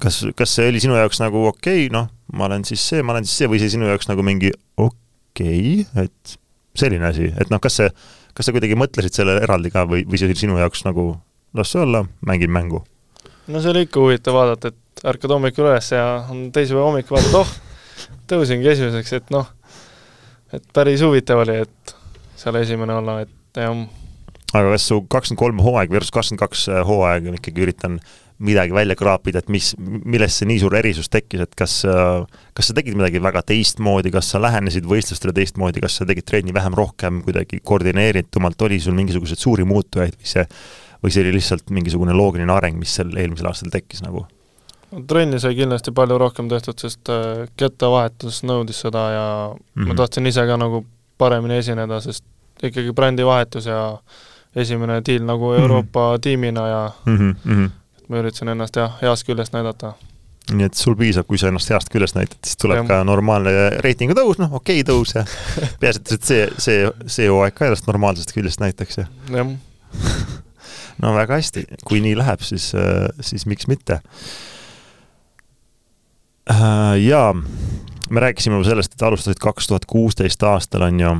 kas, 0.00 0.22
kas 0.36 0.54
see 0.56 0.70
oli 0.70 0.80
sinu 0.80 0.96
jaoks 0.96 1.20
nagu 1.20 1.44
okei 1.50 1.86
okay,, 1.86 1.92
noh, 1.92 2.08
ma 2.32 2.48
olen 2.48 2.64
siis 2.64 2.84
see, 2.88 3.02
ma 3.04 3.12
olen 3.12 3.28
siis 3.28 3.42
see 3.42 3.50
või 3.52 3.60
see 3.60 3.74
sinu 3.74 3.90
jaoks 3.90 4.08
nagu 4.08 4.24
mingi 4.24 4.52
okei 4.80 5.82
okay,, 5.84 6.06
et 6.06 6.38
selline 6.78 7.04
asi, 7.10 7.28
et 7.36 7.52
noh, 7.52 7.60
kas 7.60 7.76
see, 7.80 7.90
kas 8.32 8.48
sa 8.48 8.54
kuidagi 8.56 8.78
mõtlesid 8.80 9.20
sellele 9.20 9.44
eraldi 9.44 9.72
ka 9.74 9.84
või, 9.88 10.06
või 10.08 10.20
see 10.20 10.30
oli 10.30 10.38
sinu 10.40 10.56
jaoks 10.56 10.86
nagu 10.88 11.10
las 11.58 11.74
see 11.74 11.84
olla, 11.84 12.06
mängin 12.24 12.52
mängu? 12.52 12.80
no 13.52 13.60
see 13.60 13.74
oli 13.74 13.84
ikka 13.84 14.00
huvitav 14.00 14.38
vaadata, 14.38 14.72
et 14.72 15.04
ärkad 15.12 15.36
hommikul 15.36 15.68
üles 15.68 15.92
ja 15.92 16.06
on 16.32 16.46
teisipäeva 16.54 16.88
hommik, 16.88 17.12
vaatad, 17.12 17.42
oh, 17.42 17.52
tõusingi 18.30 18.72
esimeseks, 18.72 19.18
et 19.20 19.34
noh, 19.34 19.52
et 20.52 20.72
päris 20.74 21.04
huvitav 21.04 21.44
oli, 21.44 21.62
et 21.66 21.94
seal 22.38 22.58
esimene 22.60 22.96
olla, 22.98 23.20
et 23.24 23.60
jah. 23.60 23.84
aga 24.52 24.74
kas 24.74 24.88
su 24.90 25.00
kakskümmend 25.08 25.40
kolm 25.44 25.62
hooaeg 25.64 25.94
versus 25.94 26.14
kakskümmend 26.14 26.42
kaks 26.44 26.66
hooaega, 26.88 27.36
ikkagi 27.38 27.66
üritan 27.66 28.00
midagi 28.42 28.74
välja 28.74 28.96
kraapida, 28.98 29.38
et 29.38 29.50
mis, 29.52 29.70
millest 29.78 30.40
see 30.40 30.48
nii 30.50 30.58
suur 30.64 30.74
erisus 30.74 31.06
tekkis, 31.12 31.44
et 31.44 31.52
kas, 31.58 31.76
kas 32.56 32.70
sa 32.70 32.74
tegid 32.74 32.96
midagi 32.98 33.20
väga 33.22 33.44
teistmoodi, 33.46 34.10
kas 34.10 34.32
sa 34.34 34.40
lähenesid 34.42 34.88
võistlustele 34.88 35.34
teistmoodi, 35.36 35.82
kas 35.84 36.00
sa 36.00 36.06
tegid 36.08 36.26
trenni 36.26 36.54
vähem, 36.54 36.74
rohkem, 36.74 37.20
kuidagi 37.26 37.60
koordineeritumalt, 37.62 38.66
oli 38.66 38.80
sul 38.82 38.96
mingisuguseid 38.98 39.38
suuri 39.38 39.68
muutujaid 39.68 40.18
või 40.18 40.32
see 40.34 40.46
või 41.02 41.10
see 41.10 41.24
oli 41.24 41.34
lihtsalt 41.34 41.70
mingisugune 41.74 42.14
loogiline 42.14 42.52
areng, 42.54 42.78
mis 42.78 42.94
sel 42.98 43.10
eelmisel 43.18 43.48
aastal 43.50 43.72
tekkis 43.74 44.04
nagu? 44.04 44.24
Trenni 45.08 45.40
sai 45.40 45.54
kindlasti 45.56 45.92
palju 45.96 46.18
rohkem 46.20 46.48
tehtud, 46.50 46.78
sest 46.80 47.10
äh, 47.12 47.46
kettavahetus 47.56 48.42
nõudis 48.48 48.82
seda 48.84 49.06
ja 49.10 49.26
mm 49.54 49.58
-hmm. 49.82 49.88
ma 49.88 49.94
tahtsin 49.94 50.26
ise 50.26 50.46
ka 50.46 50.56
nagu 50.56 50.84
paremini 51.18 51.58
esineda, 51.62 52.00
sest 52.00 52.24
ikkagi 52.62 52.92
brändivahetus 52.92 53.66
ja 53.66 53.98
esimene 54.56 55.00
diil 55.06 55.24
nagu 55.24 55.52
mhm. 55.52 55.62
Euroopa 55.62 56.10
mm 56.10 56.14
-hmm. 56.16 56.20
tiimina 56.20 56.68
ja 56.68 56.90
mm 57.06 57.16
-hmm. 57.18 57.70
et 57.98 58.08
ma 58.08 58.16
üritasin 58.16 58.48
ennast 58.48 58.76
jah, 58.76 58.98
heast 59.02 59.26
küljest 59.26 59.52
näidata 59.52 59.94
nii 60.52 60.64
et 60.64 60.74
sul 60.74 60.96
piisab, 60.96 61.26
kui 61.26 61.38
sa 61.38 61.48
ennast 61.48 61.70
heast 61.70 61.88
küljest 61.90 62.14
näitad, 62.14 62.38
siis 62.44 62.56
tuleb 62.56 62.76
ja. 62.76 62.84
ka 62.84 63.04
normaalne 63.04 63.70
reitingu 63.70 64.14
tõus, 64.14 64.38
noh, 64.38 64.52
okei 64.52 64.80
okay, 64.80 64.94
tõus 64.94 65.14
ja 65.14 65.24
peaasi, 65.80 66.00
et 66.14 66.22
see, 66.22 66.48
see, 66.58 66.90
see 67.06 67.28
hooaeg 67.28 67.54
ka 67.54 67.66
ennast 67.66 67.86
normaalsest 67.86 68.32
küljest 68.32 68.60
näitaks 68.60 68.98
ja. 68.98 69.06
jah 69.30 69.46
no 71.02 71.12
väga 71.16 71.38
hästi, 71.40 71.64
kui 71.84 72.00
nii 72.04 72.16
läheb, 72.18 72.42
siis, 72.46 72.72
äh, 72.78 73.08
siis 73.20 73.46
miks 73.50 73.68
mitte. 73.70 74.00
Äh, 76.50 76.98
jaa, 77.04 77.34
me 78.10 78.20
rääkisime 78.20 78.58
juba 78.58 78.66
sellest, 78.66 78.96
et 78.96 79.02
alustasid 79.06 79.38
kaks 79.42 79.68
tuhat 79.70 79.84
kuusteist 79.86 80.42
aastal, 80.42 80.88
on 80.88 81.00
ju. 81.00 81.12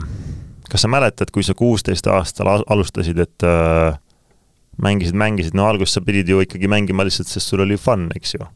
kas 0.71 0.83
sa 0.83 0.89
mäletad, 0.89 1.31
kui 1.31 1.45
sa 1.47 1.55
kuusteist 1.55 2.07
aastal 2.11 2.49
alustasid, 2.67 3.19
et 3.23 3.47
äh, 3.47 3.99
mängisid, 4.83 5.15
mängisid, 5.15 5.55
no 5.55 5.69
alguses 5.69 5.95
sa 5.95 6.03
pidid 6.03 6.29
ju 6.29 6.41
ikkagi 6.43 6.71
mängima 6.71 7.07
lihtsalt, 7.07 7.31
sest 7.31 7.53
sul 7.53 7.63
oli 7.63 7.79
fun, 7.79 8.09
eks 8.17 8.35
ju? 8.39 8.49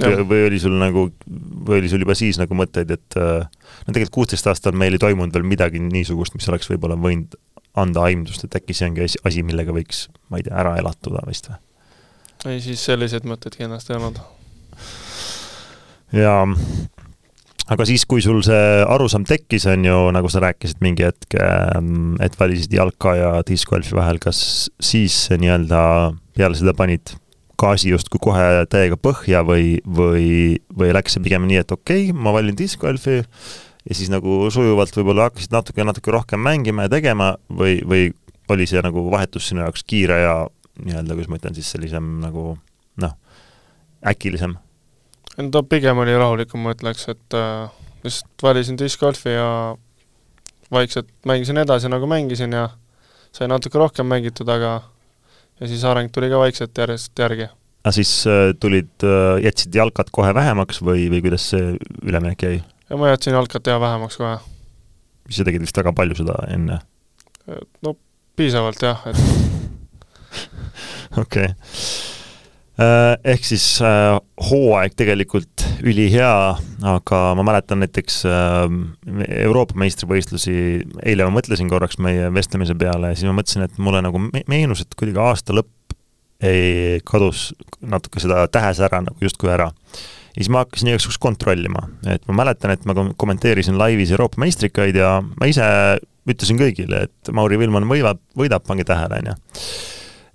või 0.00 0.46
oli 0.46 0.58
sul 0.60 0.72
nagu, 0.80 1.06
või 1.68 1.82
oli 1.82 1.88
sul 1.92 2.00
juba 2.00 2.14
siis 2.16 2.38
nagu 2.40 2.56
mõtteid, 2.56 2.92
et 2.94 3.16
äh, 3.20 3.44
no 3.44 3.92
tegelikult 3.92 4.14
kuusteist 4.22 4.46
aastat 4.48 4.76
meil 4.76 4.96
ei 4.96 5.00
toimunud 5.00 5.34
veel 5.36 5.44
midagi 5.44 5.80
niisugust, 5.84 6.36
mis 6.36 6.48
oleks 6.48 6.70
võib-olla 6.72 6.96
võinud 6.96 7.36
anda 7.76 8.04
aimdust, 8.08 8.44
et 8.44 8.56
äkki 8.56 8.76
see 8.76 8.88
ongi 8.88 9.04
asi, 9.04 9.44
millega 9.44 9.72
võiks, 9.72 10.06
ma 10.32 10.40
ei 10.40 10.48
tea, 10.48 10.56
ära 10.60 10.76
elatuda 10.80 11.24
vist 11.28 11.48
või? 11.48 11.60
ei, 12.52 12.60
siis 12.64 12.84
selliseid 12.84 13.28
mõtteid 13.28 13.56
kindlasti 13.60 13.92
ei 13.92 14.00
olnud. 14.00 14.22
Jaa, 16.16 16.42
aga 17.72 17.86
siis, 17.88 18.04
kui 18.08 18.22
sul 18.24 18.42
see 18.46 18.82
arusaam 18.84 19.24
tekkis, 19.28 19.66
on 19.72 19.86
ju, 19.86 19.98
nagu 20.14 20.30
sa 20.32 20.42
rääkisid 20.44 20.82
mingi 20.84 21.06
hetk, 21.06 21.38
ähm, 21.40 22.14
et 22.22 22.36
valisid 22.40 22.72
jalka 22.74 23.16
ja 23.18 23.32
discgolfi 23.48 23.96
vahel, 23.96 24.20
kas 24.22 24.70
siis 24.82 25.24
nii-öelda 25.32 25.82
peale 26.36 26.58
seda 26.58 26.76
panid 26.76 27.14
gaasi 27.62 27.92
justkui 27.92 28.20
kohe 28.22 28.64
täiega 28.70 28.98
põhja 28.98 29.44
või, 29.46 29.76
või, 29.86 30.56
või 30.74 30.94
läks 30.96 31.16
see 31.16 31.24
pigem 31.24 31.46
nii, 31.48 31.60
et 31.62 31.74
okei 31.74 32.08
okay,, 32.08 32.16
ma 32.16 32.34
valin 32.34 32.56
discgolfi, 32.58 33.20
ja 33.22 33.96
siis 33.96 34.10
nagu 34.12 34.48
sujuvalt 34.52 34.96
võib-olla 34.98 35.28
hakkasid 35.28 35.54
natuke, 35.54 35.86
natuke 35.86 36.14
rohkem 36.14 36.42
mängima 36.42 36.86
ja 36.86 36.92
tegema 36.92 37.32
või, 37.50 37.78
või 37.86 38.10
oli 38.52 38.66
see 38.68 38.82
nagu 38.84 39.04
vahetus 39.10 39.48
sinu 39.50 39.64
jaoks 39.64 39.86
kiire 39.88 40.18
ja 40.22 40.34
nii-öelda, 40.82 41.14
kuidas 41.14 41.30
ma 41.30 41.38
ütlen 41.38 41.56
siis, 41.56 41.70
sellisem 41.72 42.18
nagu 42.22 42.56
noh, 43.02 43.16
äkilisem? 44.12 44.56
No 45.38 45.50
ta 45.50 45.62
pigem 45.62 45.98
oli 46.02 46.14
rahulikum, 46.18 46.62
ma 46.64 46.74
ütleks, 46.76 47.06
et 47.12 47.38
äh, 47.38 47.70
lihtsalt 48.04 48.44
valisin 48.44 48.78
discgolfi 48.78 49.34
ja 49.34 49.48
vaikselt 50.72 51.10
mängisin 51.28 51.60
edasi, 51.62 51.90
nagu 51.92 52.08
mängisin 52.08 52.52
ja 52.56 52.68
sai 53.32 53.48
natuke 53.48 53.80
rohkem 53.80 54.08
mängitud, 54.08 54.48
aga 54.52 54.80
ja 55.60 55.70
siis 55.70 55.84
areng 55.88 56.12
tuli 56.12 56.30
ka 56.32 56.40
vaikselt 56.42 56.78
järjest 56.78 57.18
järgi. 57.18 57.48
aga 57.84 57.94
siis 57.96 58.12
äh, 58.26 58.52
tulid 58.60 59.06
äh,, 59.06 59.42
jätsid 59.44 59.74
jalkat 59.74 60.10
kohe 60.12 60.34
vähemaks 60.34 60.82
või, 60.82 61.08
või 61.12 61.22
kuidas 61.24 61.50
see 61.54 61.76
üleminek 62.02 62.42
jäi? 62.42 62.62
ja 62.90 63.00
ma 63.00 63.12
jätsin 63.12 63.36
jalkat 63.36 63.62
teha 63.68 63.80
vähemaks 63.80 64.16
kohe. 64.20 64.38
sa 65.30 65.48
tegid 65.48 65.64
vist 65.64 65.76
väga 65.76 65.92
palju 65.96 66.14
seda 66.22 66.34
enne? 66.52 66.76
no 67.82 67.96
piisavalt 68.36 68.82
jah, 68.82 69.00
et 69.06 69.16
okei 71.22 71.52
okay. 71.52 71.54
Äh, 72.82 73.34
ehk 73.34 73.44
siis 73.44 73.64
äh, 73.84 74.16
hooaeg 74.48 74.94
tegelikult 74.96 75.64
ülihea, 75.84 76.32
aga 76.88 77.20
ma 77.38 77.44
mäletan 77.46 77.82
näiteks 77.82 78.22
äh, 78.28 78.62
Euroopa 79.42 79.76
meistrivõistlusi, 79.82 80.54
eile 81.04 81.26
ma 81.26 81.34
mõtlesin 81.36 81.70
korraks 81.70 82.00
meie 82.02 82.30
vestlemise 82.34 82.76
peale 82.78 83.12
ja 83.12 83.18
siis 83.18 83.28
ma 83.28 83.36
mõtlesin, 83.38 83.66
et 83.66 83.78
mulle 83.82 84.00
nagu 84.04 84.22
meenus, 84.50 84.82
et 84.82 84.96
kuidagi 84.98 85.20
aasta 85.22 85.56
lõpp 85.58 85.96
ei, 86.42 86.98
kadus 87.06 87.50
natuke 87.84 88.22
seda 88.22 88.46
tähesära 88.50 89.02
nagu 89.04 89.22
justkui 89.22 89.52
ära 89.52 89.68
ja 90.32 90.40
siis 90.40 90.50
ma 90.50 90.64
hakkasin 90.64 90.90
igaks 90.90 91.06
juhuks 91.06 91.20
kontrollima, 91.22 91.84
et 92.08 92.24
ma 92.30 92.40
mäletan, 92.42 92.72
et 92.74 92.86
ma 92.88 92.96
kommenteerisin 93.20 93.78
laivis 93.78 94.14
Euroopa 94.16 94.40
meistrikaid 94.42 94.96
ja 94.98 95.18
ma 95.22 95.50
ise 95.50 95.66
ütlesin 96.28 96.58
kõigile, 96.58 97.06
et 97.06 97.34
Mauri 97.36 97.60
Vilman 97.60 97.86
võidab, 97.90 98.22
võidab, 98.38 98.64
pange 98.66 98.86
tähele, 98.88 99.20
on 99.20 99.34
ju. 99.34 99.40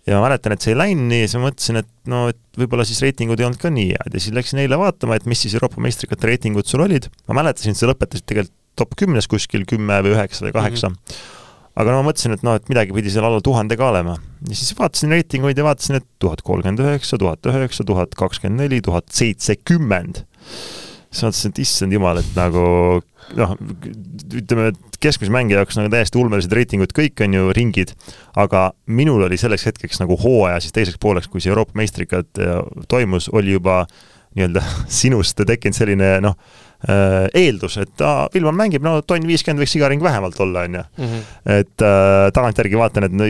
Ja 0.08 0.18
ma 0.18 0.28
mäletan, 0.28 0.56
et 0.56 0.64
see 0.64 0.74
ei 0.74 0.80
läinud 0.80 1.10
nii 1.12 1.24
siis 1.26 1.38
ma 1.38 1.48
mõtlesin, 1.50 1.82
et 1.84 1.90
no, 2.12 2.26
et 2.32 2.40
võib-olla 2.60 2.86
siis 2.88 3.02
reitingud 3.04 3.42
ei 3.42 3.48
olnud 3.48 3.62
ka 3.62 3.72
nii 3.74 3.90
head 3.94 4.14
ja 4.16 4.24
siis 4.24 4.36
läksin 4.36 4.64
eile 4.64 4.80
vaatama, 4.80 5.18
et 5.20 5.28
mis 5.30 5.42
siis 5.44 5.58
Euroopa 5.58 5.84
meistrikate 5.84 6.30
reitingud 6.32 6.70
sul 6.70 6.86
olid. 6.86 7.10
ma 7.28 7.42
mäletasin, 7.42 7.76
et 7.76 7.82
sa 7.82 7.90
lõpetasid 7.92 8.28
tegelikult 8.28 8.56
top 8.78 8.94
kümnes 8.94 9.26
kuskil 9.26 9.66
kümme 9.66 9.96
või 10.06 10.14
üheksa 10.14 10.46
või 10.46 10.54
kaheksa 10.54 10.92
mm. 10.92 11.02
-hmm 11.02 11.36
aga 11.78 11.94
no 11.94 12.02
ma 12.02 12.10
mõtlesin, 12.10 12.34
et 12.34 12.44
noh, 12.46 12.58
et 12.58 12.72
midagi 12.72 12.96
pidi 12.96 13.12
seal 13.14 13.28
alla 13.28 13.42
tuhande 13.44 13.78
ka 13.78 13.92
olema. 13.92 14.16
ja 14.50 14.58
siis 14.58 14.74
vaatasin 14.78 15.14
reitinguid 15.14 15.60
ja 15.60 15.66
vaatasin, 15.68 16.00
et 16.02 16.08
tuhat 16.22 16.42
kolmkümmend 16.46 16.82
üheksa, 16.82 17.20
tuhat 17.22 17.46
üheksa, 17.52 17.86
tuhat 17.86 18.18
kakskümmend 18.18 18.64
neli, 18.64 18.82
tuhat 18.82 19.12
seitsekümmend. 19.14 20.24
Siis 21.12 21.24
mõtlesin, 21.28 21.54
et 21.54 21.62
issand 21.64 21.96
jumal, 21.96 22.20
et 22.22 22.36
nagu 22.38 22.66
noh, 23.38 23.56
ütleme, 24.38 24.70
et 24.74 25.00
keskmise 25.04 25.34
mängija 25.34 25.62
jaoks 25.62 25.80
nagu 25.80 25.92
täiesti 25.94 26.20
ulmelised 26.20 26.54
reitingud, 26.56 26.94
kõik 26.96 27.24
on 27.26 27.36
ju 27.38 27.56
ringid, 27.56 27.96
aga 28.40 28.70
minul 28.88 29.26
oli 29.28 29.40
selleks 29.40 29.68
hetkeks 29.70 30.02
nagu 30.04 30.18
hooaja 30.20 30.62
siis 30.64 30.76
teiseks 30.76 31.02
pooleks, 31.02 31.32
kui 31.32 31.44
see 31.44 31.52
Euroopa 31.54 31.78
meistrikad 31.80 32.44
äh, 32.44 32.62
toimus, 32.92 33.32
oli 33.34 33.58
juba 33.58 33.84
nii-öelda 34.38 34.64
sinust 35.02 35.44
tekkinud 35.48 35.80
selline 35.80 36.16
noh, 36.24 36.40
Äh, 36.78 37.26
eeldus, 37.34 37.74
et 37.82 38.02
aa, 38.06 38.28
Vilman 38.30 38.54
mängib, 38.54 38.84
no 38.86 39.00
tonn 39.02 39.26
viiskümmend 39.26 39.64
võiks 39.64 39.74
iga 39.80 39.88
ring 39.90 40.04
vähemalt 40.06 40.38
olla, 40.44 40.68
on 40.68 40.76
ju. 40.78 40.84
Mhm. 41.02 41.24
et 41.56 41.82
äh, 41.82 42.28
tagantjärgi 42.38 42.78
vaatan, 42.78 43.08
et 43.08 43.16
no 43.18 43.26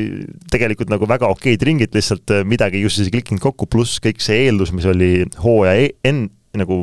tegelikult 0.51 0.91
nagu 0.91 1.07
väga 1.07 1.29
okeid 1.31 1.63
ringid, 1.63 1.93
lihtsalt 1.95 2.33
äh, 2.35 2.43
midagi 2.43 2.81
just 2.83 2.99
siis 2.99 3.07
ei 3.07 3.13
klikkinud 3.15 3.39
kokku, 3.45 3.69
pluss 3.71 4.01
kõik 4.03 4.19
see 4.19 4.49
eeldus, 4.49 4.73
mis 4.75 4.89
oli 4.91 5.23
hooaja 5.39 5.77
e 5.79 5.87
enne, 6.11 6.27
nagu 6.57 6.79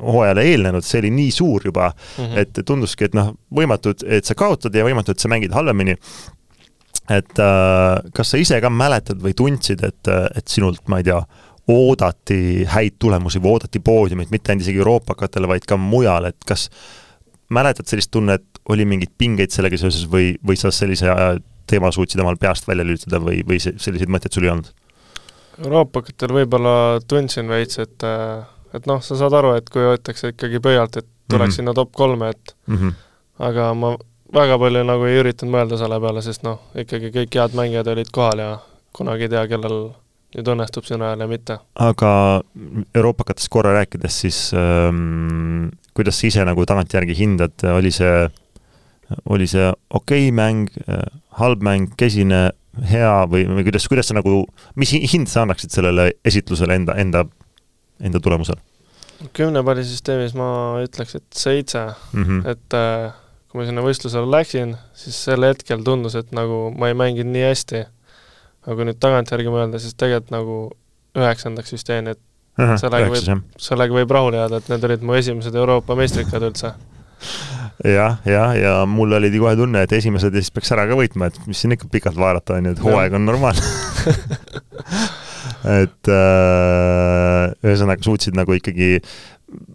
hooajale 0.00 0.44
eelnenud, 0.50 0.84
see 0.86 1.00
oli 1.02 1.10
nii 1.14 1.32
suur 1.34 1.66
juba 1.70 1.90
mm, 1.90 2.24
-hmm. 2.24 2.38
et 2.42 2.62
tunduski, 2.66 3.08
et 3.08 3.16
noh, 3.16 3.32
võimatu, 3.54 3.94
et 4.06 4.24
sa 4.24 4.36
kaotad 4.38 4.74
ja 4.74 4.84
võimatu, 4.86 5.14
et 5.14 5.22
sa 5.22 5.30
mängid 5.32 5.54
halvemini. 5.54 5.96
et 7.10 7.38
äh, 7.38 8.10
kas 8.14 8.30
sa 8.30 8.38
ise 8.40 8.60
ka 8.60 8.70
mäletad 8.70 9.18
või 9.20 9.34
tundsid, 9.36 9.82
et, 9.84 10.08
et 10.36 10.48
sinult, 10.48 10.86
ma 10.88 10.98
ei 11.02 11.04
tea, 11.04 11.20
oodati 11.68 12.64
häid 12.68 12.96
tulemusi 12.98 13.40
või 13.40 13.56
oodati 13.56 13.80
poodiumit, 13.80 14.30
mitte 14.30 14.52
ainult 14.52 14.66
isegi 14.66 14.78
euroopakatele, 14.78 15.48
vaid 15.48 15.64
ka 15.68 15.76
mujal, 15.80 16.28
et 16.28 16.46
kas 16.48 16.68
mäletad 17.52 17.88
sellist 17.88 18.10
tunnet, 18.12 18.44
oli 18.68 18.84
mingeid 18.88 19.12
pingeid 19.18 19.52
sellega 19.52 19.78
seoses 19.80 20.06
või, 20.10 20.34
või 20.44 20.56
sa 20.60 20.72
sellise 20.72 21.12
teema 21.68 21.90
suutsid 21.92 22.20
omal 22.20 22.36
peast 22.40 22.68
välja 22.68 22.84
lülitada 22.84 23.20
või, 23.20 23.42
või 23.46 23.60
selliseid 23.60 24.10
mõtteid 24.12 24.36
sul 24.36 24.48
ei 24.48 24.52
olnud? 24.54 24.72
euroopakatel 25.62 26.32
võib-olla 26.34 26.74
tundsin 27.08 27.48
veits, 27.48 27.78
et 27.78 28.04
et 28.74 28.86
noh, 28.90 29.02
sa 29.04 29.18
saad 29.18 29.36
aru, 29.38 29.54
et 29.58 29.70
kui 29.70 29.84
võetakse 29.86 30.34
ikkagi 30.34 30.60
pöialt, 30.62 30.96
et 30.96 31.06
tuleks 31.30 31.38
mm 31.38 31.50
-hmm. 31.50 31.56
sinna 31.56 31.74
top 31.74 31.92
kolme, 31.92 32.28
et 32.30 32.56
mm 32.66 32.76
-hmm. 32.76 32.92
aga 33.38 33.74
ma 33.74 33.96
väga 34.34 34.58
palju 34.58 34.84
nagu 34.84 35.04
ei 35.04 35.20
üritanud 35.22 35.54
mõelda 35.54 35.78
selle 35.78 36.00
peale, 36.00 36.22
sest 36.22 36.42
noh, 36.42 36.60
ikkagi 36.74 37.10
kõik 37.14 37.36
head 37.38 37.54
mängijad 37.54 37.86
olid 37.86 38.10
kohal 38.12 38.38
ja 38.38 38.58
kunagi 38.92 39.22
ei 39.22 39.28
tea, 39.28 39.46
kellel 39.48 39.78
nüüd 40.34 40.50
õnnestub 40.50 40.86
sinu 40.86 41.04
ajal 41.04 41.20
ja 41.20 41.28
mitte. 41.30 41.58
aga 41.74 42.42
euroopakatest 42.94 43.48
korra 43.48 43.74
rääkides, 43.78 44.20
siis 44.20 44.38
ähm, 44.58 45.68
kuidas 45.94 46.18
sa 46.20 46.26
ise 46.26 46.44
nagu 46.44 46.66
tagantjärgi 46.66 47.14
hindad, 47.18 47.54
oli 47.76 47.92
see, 47.94 48.28
oli 49.30 49.46
see 49.46 49.70
okei 49.90 50.28
okay 50.28 50.34
mäng, 50.34 50.68
halb 51.38 51.62
mäng, 51.62 51.94
kesine, 51.96 52.50
hea 52.90 53.14
või, 53.30 53.46
või 53.46 53.66
kuidas, 53.68 53.86
kuidas 53.88 54.10
sa 54.10 54.18
nagu, 54.18 54.44
mis 54.74 54.94
hind 54.94 55.30
sa 55.30 55.44
annaksid 55.44 55.70
sellele 55.70 56.10
esitlusele 56.26 56.74
enda, 56.80 56.98
enda, 56.98 57.24
enda 58.04 58.20
tulemusele? 58.22 58.62
kümnepallisüsteemis 59.36 60.34
ma 60.36 60.46
ütleks, 60.84 61.14
et 61.16 61.38
seitse 61.38 61.84
mm, 62.12 62.24
-hmm. 62.24 62.48
et 62.50 62.76
äh, 62.76 63.14
kui 63.48 63.60
ma 63.60 63.66
sinna 63.68 63.84
võistlusele 63.86 64.26
läksin, 64.30 64.76
siis 64.98 65.18
sel 65.28 65.46
hetkel 65.46 65.84
tundus, 65.86 66.16
et 66.18 66.32
nagu 66.34 66.72
ma 66.76 66.90
ei 66.90 66.98
mänginud 66.98 67.32
nii 67.32 67.44
hästi. 67.46 67.84
aga 68.64 68.76
kui 68.76 68.88
nüüd 68.88 68.98
tagantjärgi 69.00 69.52
mõelda, 69.52 69.78
siis 69.78 69.94
tegelikult 69.94 70.32
nagu 70.34 70.56
üheksandaks 71.14 71.72
vist 71.72 71.88
jäin, 71.88 72.08
et 72.08 72.20
Aha, 72.58 72.76
sellega 72.78 73.10
võib, 73.10 73.44
sellega 73.58 73.94
võib 73.94 74.10
rahule 74.10 74.38
jääda, 74.38 74.58
et 74.58 74.68
need 74.72 74.84
olid 74.88 75.02
mu 75.02 75.14
esimesed 75.18 75.54
Euroopa 75.54 75.96
meistrikad 75.98 76.42
üldse 76.42 76.72
jah, 77.84 78.20
jah, 78.26 78.54
ja 78.58 78.74
mul 78.86 79.12
oli 79.18 79.30
kohe 79.38 79.56
tunne, 79.58 79.82
et 79.84 79.92
esimesed 79.92 80.34
ja 80.34 80.42
siis 80.42 80.54
peaks 80.54 80.72
ära 80.74 80.86
ka 80.90 80.98
võitma, 80.98 81.30
et 81.30 81.38
mis 81.48 81.60
siin 81.60 81.74
ikka 81.74 81.90
pikalt 81.92 82.18
vaadata, 82.20 82.58
on 82.58 82.70
ju, 82.70 82.76
et 82.76 82.82
hooaeg 82.84 83.18
on 83.18 83.26
normaalne 83.26 83.62
et 85.64 86.10
äh, 86.12 87.54
ühesõnaga 87.64 88.04
suutsid 88.04 88.36
nagu 88.36 88.56
ikkagi 88.56 88.98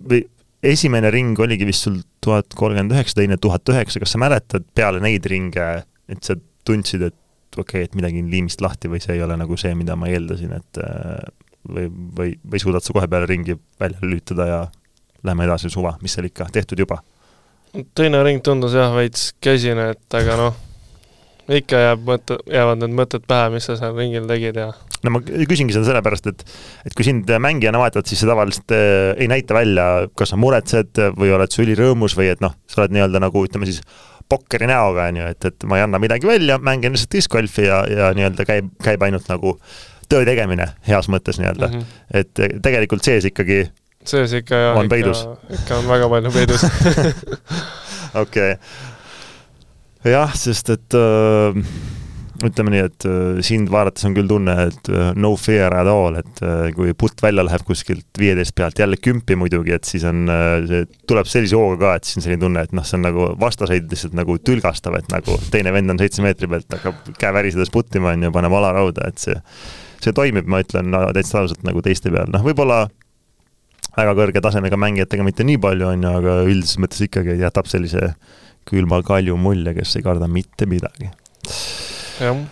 või 0.09 0.23
esimene 0.65 1.11
ring 1.13 1.39
oligi 1.39 1.67
vist 1.67 1.87
sul 1.87 2.01
tuhat 2.23 2.53
kolmkümmend 2.57 2.93
üheksa, 2.93 3.19
teine 3.21 3.39
tuhat 3.41 3.67
üheksa, 3.71 4.01
kas 4.01 4.13
sa 4.15 4.21
mäletad 4.21 4.65
peale 4.75 5.01
neid 5.03 5.25
ringe, 5.31 5.67
et 6.11 6.25
sa 6.25 6.35
tundsid, 6.67 7.05
et 7.09 7.57
okei 7.57 7.83
okay,, 7.83 7.87
et 7.87 7.95
midagi 7.97 8.21
on 8.23 8.31
liimist 8.31 8.61
lahti 8.61 8.91
või 8.91 9.01
see 9.03 9.15
ei 9.17 9.23
ole 9.25 9.37
nagu 9.39 9.57
see, 9.59 9.71
mida 9.77 9.95
ma 9.99 10.11
eeldasin, 10.11 10.57
et 10.59 10.81
äh, 10.83 11.29
või, 11.69 11.87
või, 12.17 12.33
või 12.43 12.61
suudad 12.61 12.85
sa 12.85 12.95
kohe 12.95 13.07
peale 13.09 13.29
ringi 13.29 13.55
välja 13.79 14.03
lülitada 14.03 14.49
ja 14.49 14.59
lähme 15.23 15.47
edasi 15.47 15.71
suva, 15.71 15.95
mis 16.03 16.15
seal 16.15 16.29
ikka, 16.29 16.49
tehtud 16.53 16.79
juba? 16.79 17.01
teine 17.93 18.23
ring 18.25 18.41
tundus 18.41 18.73
jah, 18.73 18.89
veits 18.95 19.29
käsine, 19.41 19.91
et 19.93 20.17
aga 20.17 20.37
noh, 20.39 20.55
ikka 21.49 21.81
jääb 21.81 22.05
mõte, 22.05 22.37
jäävad 22.49 22.83
need 22.83 22.93
mõtted 22.97 23.25
pähe, 23.29 23.49
mis 23.53 23.65
sa 23.69 23.77
seal 23.79 23.97
ringil 23.97 24.27
tegid 24.29 24.59
ja 24.59 24.69
no 25.05 25.13
ma 25.15 25.21
küsingi 25.23 25.73
seda 25.75 25.87
sellepärast, 25.87 26.29
et 26.31 26.43
et 26.87 26.95
kui 26.97 27.07
sind 27.07 27.29
mängijana 27.41 27.81
vaatavad, 27.81 28.09
siis 28.09 28.21
sa 28.23 28.29
tavaliselt 28.29 28.75
äh, 28.75 29.15
ei 29.17 29.29
näita 29.31 29.57
välja, 29.57 29.87
kas 30.17 30.33
sa 30.33 30.39
muretsed 30.39 31.01
või 31.17 31.33
oled 31.35 31.53
sa 31.53 31.63
ülirõõmus 31.65 32.17
või 32.19 32.31
et 32.33 32.43
noh, 32.43 32.55
sa 32.69 32.83
oled 32.83 32.95
nii-öelda 32.95 33.23
nagu 33.23 33.45
ütleme 33.47 33.69
siis 33.69 33.81
pokkeri 34.29 34.69
näoga, 34.69 35.07
on 35.09 35.21
ju, 35.21 35.29
et, 35.33 35.45
et 35.49 35.65
ma 35.65 35.79
ei 35.79 35.85
anna 35.87 36.01
midagi 36.01 36.29
välja, 36.29 36.59
mängin 36.61 36.93
lihtsalt 36.93 37.15
disc 37.17 37.31
golfi 37.33 37.65
ja, 37.65 37.81
ja 37.89 38.11
nii-öelda 38.17 38.45
käib, 38.45 38.69
käib 38.85 39.05
ainult 39.07 39.29
nagu 39.31 39.55
töö 40.09 40.25
tegemine 40.27 40.69
heas 40.87 41.09
mõttes 41.09 41.41
nii-öelda 41.41 41.69
mm. 41.69 41.79
-hmm. 41.79 42.21
et 42.21 42.61
tegelikult 42.65 43.05
sees 43.05 43.25
ikkagi 43.29 43.63
sees 44.05 44.33
ikka 44.37 44.61
jah, 44.61 44.79
ikka, 44.85 45.25
ikka 45.57 45.81
on 45.81 45.89
väga 45.89 46.09
palju 46.13 46.31
peidus 46.33 46.65
okei 48.23 48.53
okay.. 48.53 48.55
Jah, 50.07 50.35
sest 50.37 50.69
et 50.75 50.95
äh, 50.97 51.57
ütleme 52.45 52.71
nii, 52.71 52.83
et 52.87 53.05
äh, 53.07 53.39
sind 53.45 53.69
vaadates 53.71 54.05
on 54.07 54.15
küll 54.15 54.29
tunne, 54.29 54.53
et 54.69 54.89
äh, 54.93 55.09
no 55.19 55.33
fear 55.39 55.75
at 55.75 55.89
all, 55.91 56.19
et 56.21 56.41
äh, 56.45 56.69
kui 56.75 56.93
putt 56.97 57.19
välja 57.23 57.43
läheb 57.45 57.65
kuskilt 57.67 58.07
viieteist 58.19 58.55
pealt, 58.55 58.79
jälle 58.79 58.99
kümpi 59.01 59.35
muidugi, 59.39 59.73
et 59.75 59.89
siis 59.89 60.05
on 60.07 60.23
äh,, 60.31 60.53
see 60.69 60.87
tuleb 61.09 61.27
sellise 61.29 61.59
hooga 61.59 61.79
ka, 61.83 61.97
et 61.99 62.07
siis 62.07 62.21
on 62.21 62.27
selline 62.27 62.43
tunne, 62.45 62.63
et 62.63 62.75
noh, 62.75 62.87
see 62.87 62.99
on 62.99 63.05
nagu 63.09 63.27
vastaseid 63.41 63.91
lihtsalt 63.91 64.15
nagu 64.17 64.39
tülgastav, 64.39 64.95
et 64.99 65.11
nagu 65.11 65.35
teine 65.51 65.75
vend 65.75 65.95
on 65.95 65.99
seitse 66.01 66.23
meetri 66.23 66.49
pealt, 66.51 66.71
hakkab 66.77 67.13
käe 67.19 67.35
värisedes 67.35 67.73
puttima, 67.73 68.15
on 68.15 68.27
ju, 68.27 68.33
paneb 68.35 68.55
alarauda, 68.61 69.11
et 69.11 69.21
see 69.21 69.37
see 69.99 70.15
toimib, 70.15 70.47
ma 70.47 70.61
ütlen 70.63 70.93
no, 70.93 71.03
täitsa 71.15 71.41
ausalt 71.41 71.63
nagu 71.67 71.81
teiste 71.83 72.11
peal, 72.13 72.29
noh 72.31 72.43
võib-olla 72.45 72.85
väga 73.97 74.13
kõrge 74.15 74.39
tasemega 74.43 74.77
mängijatega 74.79 75.25
mitte 75.27 75.43
nii 75.43 75.59
palju, 75.59 75.89
on 75.91 76.05
ju, 76.05 76.11
aga 76.21 76.35
üldises 76.45 76.79
mõttes 76.79 77.03
ikkagi 77.03 77.35
jätab 77.41 77.67
sellise 77.67 78.13
külma 78.69 79.01
kalju 79.05 79.37
mulje, 79.39 79.73
kes 79.77 79.95
ei 79.97 80.05
karda 80.05 80.27
mitte 80.27 80.67
midagi. 80.69 81.11
jah. 82.19 82.43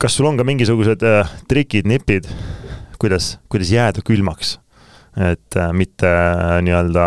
kas 0.00 0.16
sul 0.16 0.30
on 0.30 0.40
ka 0.40 0.46
mingisugused 0.48 1.04
äh, 1.04 1.28
trikid, 1.48 1.86
nipid, 1.86 2.28
kuidas, 2.98 3.38
kuidas 3.48 3.72
jääda 3.72 4.04
külmaks? 4.06 4.58
et 5.16 5.56
äh, 5.58 5.72
mitte 5.72 6.08
äh, 6.08 6.60
nii-öelda 6.62 7.06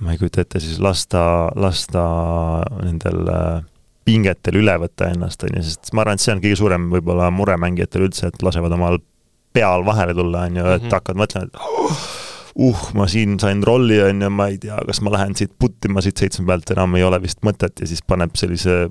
ma 0.00 0.12
ei 0.12 0.20
kujuta 0.20 0.42
ette, 0.44 0.60
siis 0.60 0.78
lasta, 0.82 1.22
lasta 1.56 2.04
nendel 2.82 3.30
äh, 3.32 3.64
pingetel 4.06 4.60
üle 4.60 4.76
võtta 4.82 5.10
ennast, 5.10 5.42
on 5.46 5.56
ju, 5.58 5.64
sest 5.66 5.90
ma 5.96 6.04
arvan, 6.04 6.18
et 6.18 6.22
see 6.22 6.34
on 6.34 6.42
kõige 6.44 6.58
suurem 6.60 6.90
võib-olla 6.92 7.30
mure 7.34 7.56
mängijatel 7.60 8.06
üldse, 8.06 8.30
et 8.30 8.44
lasevad 8.44 8.74
omal 8.76 9.00
peal 9.56 9.86
vahele 9.86 10.14
tulla, 10.14 10.44
on 10.46 10.60
ju, 10.60 10.66
et 10.76 10.82
-hmm. 10.82 10.94
hakkad 10.94 11.18
mõtlema, 11.18 11.48
et 11.48 12.25
uh, 12.56 12.84
ma 12.98 13.06
siin 13.10 13.38
sain 13.42 13.62
rolli, 13.66 13.98
on 14.02 14.22
ju, 14.22 14.30
ma 14.32 14.50
ei 14.52 14.60
tea, 14.62 14.78
kas 14.88 15.02
ma 15.04 15.12
lähen 15.14 15.36
siit 15.38 15.54
puttima 15.58 16.04
siit 16.04 16.18
seitsme 16.20 16.46
pealt, 16.48 16.70
enam 16.74 16.96
ei 16.98 17.04
ole 17.06 17.20
vist 17.22 17.42
mõtet 17.46 17.82
ja 17.82 17.88
siis 17.88 18.02
paneb 18.06 18.36
sellise 18.38 18.86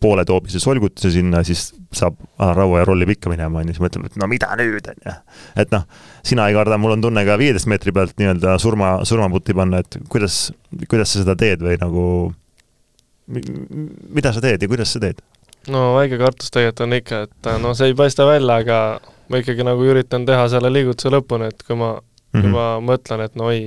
pooletoobise 0.00 0.60
solgutuse 0.62 1.10
sinna, 1.10 1.40
siis 1.46 1.72
saab 1.96 2.18
alaraua 2.38 2.82
ja 2.82 2.86
rollib 2.86 3.10
ikka 3.14 3.32
minema, 3.32 3.62
on 3.62 3.70
ju, 3.70 3.74
siis 3.74 3.82
mõtleb, 3.82 4.10
et 4.10 4.18
no 4.20 4.28
mida 4.30 4.50
nüüd, 4.60 4.90
on 4.92 5.00
ju. 5.06 5.14
et 5.64 5.72
noh, 5.74 5.86
sina 6.26 6.46
ei 6.48 6.56
karda, 6.56 6.78
mul 6.80 6.94
on 6.94 7.06
tunne 7.08 7.24
ka 7.26 7.38
viieteist 7.40 7.70
meetri 7.70 7.94
pealt 7.96 8.14
nii-öelda 8.20 8.58
surma, 8.62 8.92
surmaputti 9.08 9.56
panna, 9.58 9.80
et 9.82 9.98
kuidas, 10.12 10.48
kuidas 10.86 11.14
sa 11.14 11.24
seda 11.24 11.34
teed 11.40 11.64
või 11.64 11.80
nagu 11.80 12.04
mida 13.28 14.32
sa 14.32 14.44
teed 14.44 14.62
ja 14.62 14.70
kuidas 14.70 14.94
sa 14.94 15.02
teed? 15.02 15.20
no 15.72 15.96
väike 15.98 16.20
kartus 16.20 16.52
tegelikult 16.54 16.86
on 16.86 16.96
ikka, 16.96 17.22
et 17.26 17.48
no 17.62 17.74
see 17.76 17.90
ei 17.90 17.96
paista 17.98 18.26
välja, 18.28 18.60
aga 18.62 18.78
ma 19.28 19.40
ikkagi 19.42 19.66
nagu 19.66 19.84
üritan 19.84 20.24
teha 20.28 20.46
selle 20.52 20.70
liigutuse 20.72 21.12
lõpuni, 21.12 21.50
et 21.52 21.64
kui 21.66 21.76
ma 21.80 21.96
mm, 22.38 22.48
-hmm. 22.48 22.56
ma 22.56 22.92
mõtlen, 22.92 23.24
et 23.26 23.36
no 23.38 23.50
oi, 23.50 23.60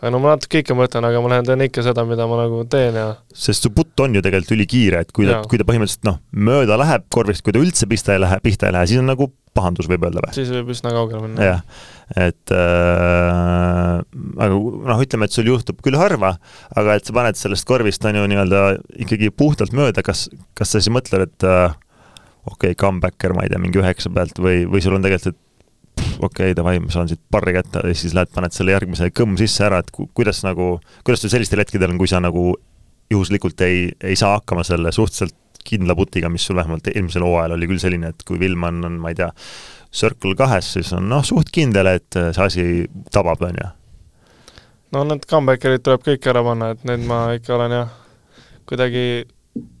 aga 0.00 0.10
no 0.14 0.18
ma 0.22 0.32
natuke 0.34 0.62
ikka 0.62 0.74
mõtlen, 0.78 1.06
aga 1.06 1.20
ma 1.22 1.30
lähen 1.34 1.46
teen 1.46 1.66
ikka 1.68 1.84
seda, 1.86 2.04
mida 2.08 2.26
ma 2.30 2.40
nagu 2.42 2.64
teen 2.70 2.98
ja 2.98 3.06
sest 3.34 3.68
su 3.68 3.70
putt 3.74 4.00
on 4.02 4.16
ju 4.18 4.22
tegelikult 4.24 4.56
ülikiire, 4.56 5.04
et 5.06 5.12
kui 5.14 5.28
ta, 5.28 5.42
kui 5.46 5.60
ta 5.60 5.66
põhimõtteliselt 5.68 6.08
noh, 6.08 6.18
mööda 6.32 6.78
läheb 6.80 7.06
korvist, 7.14 7.44
kui 7.46 7.54
ta 7.54 7.62
üldse 7.62 7.86
pista 7.90 8.16
ei 8.16 8.22
lähe, 8.24 8.40
pihta 8.42 8.66
ei 8.66 8.74
lähe, 8.74 8.90
siis 8.90 9.02
on 9.02 9.10
nagu 9.12 9.30
pahandus, 9.54 9.88
võib 9.90 10.06
öelda 10.06 10.24
või? 10.24 10.34
siis 10.34 10.50
võib 10.52 10.72
üsna 10.74 10.94
kaugele 10.94 11.22
minna. 11.26 11.46
jah, 11.46 11.62
et 12.16 12.54
äh, 12.56 14.00
aga 14.46 14.50
noh, 14.56 15.04
ütleme, 15.04 15.28
et 15.28 15.36
sul 15.36 15.50
juhtub 15.52 15.78
küll 15.84 15.98
harva, 16.00 16.34
aga 16.74 16.98
et 16.98 17.06
sa 17.06 17.14
paned 17.16 17.38
sellest 17.38 17.68
korvist, 17.68 18.04
on 18.08 18.18
ju, 18.18 18.26
nii-öelda 18.32 18.64
ikkagi 19.04 19.30
puhtalt 19.30 19.76
mööda, 19.76 20.04
kas, 20.06 20.26
kas 20.58 20.72
sa 20.72 20.80
siis 20.80 20.92
mõtled, 20.94 21.28
et 21.28 21.48
äh, 21.48 21.78
okei 22.48 22.72
okay,, 22.72 22.78
comebacker, 22.78 23.36
ma 23.36 23.46
ei 23.46 23.52
tea, 23.52 23.60
mingi 23.62 23.80
üheksa 23.82 24.10
pealt 24.14 24.40
või, 24.42 24.64
või 24.66 24.82
sul 24.84 24.96
on 24.98 25.04
tegelikult, 25.04 25.36
et 25.36 25.40
okei 25.98 26.26
okay,, 26.26 26.56
davai, 26.56 26.78
ma 26.82 26.92
saan 26.92 27.10
siit 27.10 27.20
parri 27.30 27.54
kätte 27.56 27.82
ja 27.88 27.94
siis 27.96 28.14
lähed, 28.16 28.32
paned 28.34 28.54
selle 28.54 28.74
järgmise 28.74 29.10
kõmm 29.14 29.36
sisse 29.40 29.66
ära, 29.66 29.82
et 29.82 29.90
ku, 29.94 30.08
kuidas 30.16 30.42
nagu, 30.46 30.74
kuidas 31.06 31.24
sul 31.24 31.32
sellistel 31.32 31.62
hetkedel 31.62 31.92
on, 31.92 32.00
kui 32.00 32.10
sa 32.10 32.20
nagu 32.22 32.52
juhuslikult 33.12 33.60
ei, 33.66 33.90
ei 34.00 34.16
saa 34.16 34.36
hakkama 34.38 34.64
selle 34.66 34.92
suhteliselt 34.94 35.36
kindla 35.64 35.94
putiga, 35.94 36.30
mis 36.32 36.46
sul 36.46 36.56
vähemalt 36.58 36.88
eelmisel 36.90 37.24
hooajal 37.26 37.56
oli 37.56 37.68
küll 37.70 37.82
selline, 37.82 38.10
et 38.12 38.24
kui 38.26 38.40
Vilman 38.40 38.82
on, 38.88 38.98
ma 39.02 39.12
ei 39.12 39.18
tea, 39.18 39.30
Circle 39.92 40.34
kahes, 40.38 40.72
siis 40.78 40.88
on 40.96 41.04
noh, 41.10 41.22
suht 41.26 41.52
kindel, 41.52 41.90
et 41.98 42.16
see 42.16 42.44
asi 42.44 42.64
tabab, 43.12 43.42
on 43.44 43.58
ju. 43.60 43.68
no 44.96 45.04
need 45.08 45.26
comebackerid 45.28 45.84
tuleb 45.84 46.02
kõik 46.06 46.26
ära 46.32 46.42
panna, 46.46 46.72
et 46.74 46.82
need 46.88 47.04
ma 47.08 47.26
ikka 47.36 47.54
olen 47.58 47.76
jah, 47.76 47.92
kuidagi 48.68 49.04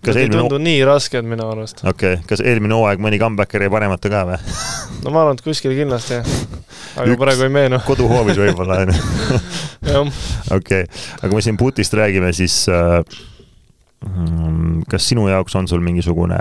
kas 0.04 0.16
eelmine 0.16 0.36
ei 0.36 0.42
tundu 0.42 0.58
nii 0.60 0.84
rasked 0.84 1.26
minu 1.28 1.46
arust. 1.54 1.82
okei 1.88 2.18
okay., 2.18 2.26
kas 2.28 2.42
eelmine 2.44 2.76
hooaeg 2.76 3.00
mõni 3.02 3.20
comebacker 3.22 3.64
jäi 3.64 3.72
panemata 3.72 4.12
ka 4.12 4.22
või? 4.28 4.38
no 5.04 5.14
ma 5.14 5.24
arvan, 5.24 5.38
et 5.38 5.44
kuskil 5.46 5.74
kindlasti, 5.76 6.20
aga 6.20 7.08
Üks 7.08 7.20
praegu 7.20 7.46
ei 7.46 7.52
meenu. 7.56 7.80
koduhoovis 7.86 8.40
võib-olla, 8.42 8.82
on 8.84 8.92
ju? 8.92 10.06
okei, 10.58 10.88
aga 11.20 11.28
kui 11.30 11.38
me 11.38 11.44
siin 11.48 11.60
putist 11.60 11.96
räägime, 11.96 12.34
siis 12.36 12.58
äh, 12.72 12.98
mm, 14.04 14.82
kas 14.92 15.08
sinu 15.08 15.24
jaoks 15.30 15.56
on 15.56 15.70
sul 15.70 15.80
mingisugune 15.84 16.40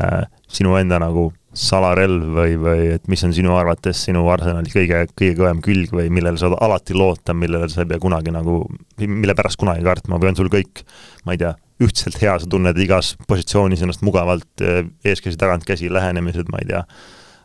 sinu 0.51 0.75
enda 0.81 0.99
nagu 1.01 1.29
salarelv 1.55 2.35
või, 2.35 2.55
või 2.59 2.85
et 2.95 3.07
mis 3.11 3.23
on 3.27 3.33
sinu 3.35 3.55
arvates 3.59 4.05
sinu 4.07 4.23
arsenali 4.31 4.71
kõige, 4.71 5.03
kõige 5.15 5.35
kõvem 5.39 5.59
külg 5.63 5.91
või 5.95 6.11
millele 6.13 6.39
sa 6.39 6.51
alati 6.51 6.95
loota, 6.95 7.35
millele 7.35 7.67
sa 7.71 7.83
ei 7.83 7.89
pea 7.91 7.99
kunagi 7.99 8.31
nagu, 8.31 8.61
mille 9.03 9.35
pärast 9.35 9.59
kunagi 9.59 9.83
kartma 9.83 10.19
või 10.19 10.31
on 10.31 10.39
sul 10.39 10.51
kõik, 10.51 10.83
ma 11.27 11.35
ei 11.35 11.41
tea, 11.43 11.55
ühtselt 11.81 12.17
hea, 12.21 12.37
sa 12.39 12.49
tunned 12.49 12.77
igas 12.83 13.15
positsioonis 13.27 13.83
ennast 13.85 14.05
mugavalt, 14.05 14.63
eeskäsi, 15.05 15.39
tagantkäsi, 15.41 15.91
lähenemised, 15.93 16.49
ma 16.51 16.61
ei 16.61 16.69
tea, 16.69 16.81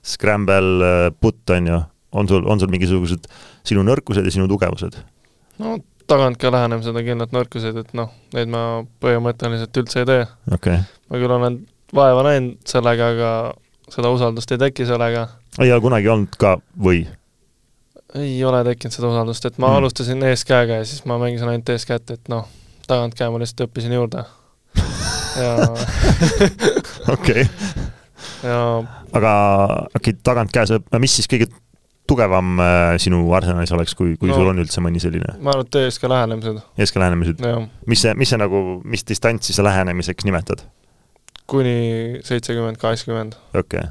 scramble 0.06 1.10
putt, 1.20 1.42
on 1.56 1.70
ju, 1.72 1.82
on 2.16 2.30
sul, 2.30 2.46
on 2.46 2.62
sul 2.62 2.72
mingisugused 2.72 3.28
sinu 3.66 3.84
nõrkused 3.86 4.26
ja 4.26 4.34
sinu 4.34 4.48
tugevused? 4.50 4.98
no 5.62 5.78
tagantkäe 6.06 6.52
lähenemised 6.52 6.94
on 6.94 7.06
kindlalt 7.06 7.34
nõrkused, 7.34 7.78
et 7.80 7.94
noh, 7.98 8.12
neid 8.36 8.50
ma 8.52 8.62
põhimõtteliselt 9.02 9.82
üldse 9.82 10.02
ei 10.02 10.08
tee 10.08 10.26
okay.. 10.54 10.82
ma 11.10 11.20
küll 11.20 11.36
olen 11.38 11.60
vaeva 11.94 12.24
näinud 12.26 12.58
sellega, 12.68 13.12
aga 13.14 13.30
seda 13.92 14.10
usaldust 14.14 14.52
ei 14.54 14.60
teki 14.66 14.86
sellega. 14.88 15.28
ei 15.60 15.72
ole 15.72 15.82
kunagi 15.84 16.10
olnud 16.12 16.36
ka 16.40 16.56
või? 16.82 17.06
ei 18.16 18.38
ole 18.46 18.62
tekkinud 18.64 18.94
seda 18.94 19.10
usaldust, 19.10 19.48
et 19.48 19.58
ma 19.58 19.70
mm. 19.70 19.80
alustasin 19.80 20.22
eeskäega 20.30 20.80
ja 20.80 20.86
siis 20.88 21.04
ma 21.08 21.18
mängisin 21.20 21.50
ainult 21.50 21.74
eeskätt, 21.74 22.10
et 22.14 22.30
noh, 22.32 22.46
tagantkäe 22.90 23.30
ma 23.32 23.40
lihtsalt 23.42 23.66
õppisin 23.68 23.94
juurde. 23.96 24.24
okei. 27.14 27.44
aga 29.12 29.32
okay,, 29.96 30.16
tagantkäes, 30.24 30.72
mis 31.02 31.16
siis 31.18 31.28
kõige 31.30 31.50
tugevam 32.06 32.60
äh, 32.60 32.94
sinu 33.02 33.20
arsenalis 33.34 33.72
oleks, 33.74 33.94
kui, 33.98 34.14
kui 34.20 34.30
no, 34.30 34.38
sul 34.38 34.50
on 34.52 34.62
üldse 34.62 34.82
mõni 34.84 35.02
selline? 35.02 35.36
ma 35.42 35.52
arvan, 35.52 35.66
et 35.66 35.78
ESK 35.82 36.08
lähenemised. 36.10 36.60
ESK 36.78 37.00
lähenemised? 37.02 37.42
mis 37.90 38.04
see, 38.04 38.14
mis 38.18 38.32
see 38.32 38.40
nagu, 38.40 38.62
mis 38.86 39.04
distantsi 39.08 39.56
sa 39.56 39.66
lähenemiseks 39.66 40.26
nimetad? 40.28 40.64
kuni 41.50 42.20
seitsekümmend, 42.26 42.78
kaheksakümmend. 42.82 43.36
okei 43.54 43.82
okay. 43.82 43.90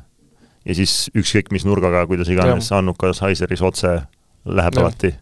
ja 0.65 0.77
siis 0.79 1.09
ükskõik 1.15 1.51
mis 1.55 1.67
nurgaga, 1.67 2.05
kuidas 2.09 2.31
iganes, 2.31 2.71
Annukas, 2.75 3.21
Haiseris 3.25 3.63
otse 3.65 3.97
läheb 4.45 4.79
ja. 4.79 4.85
alati. 4.85 5.13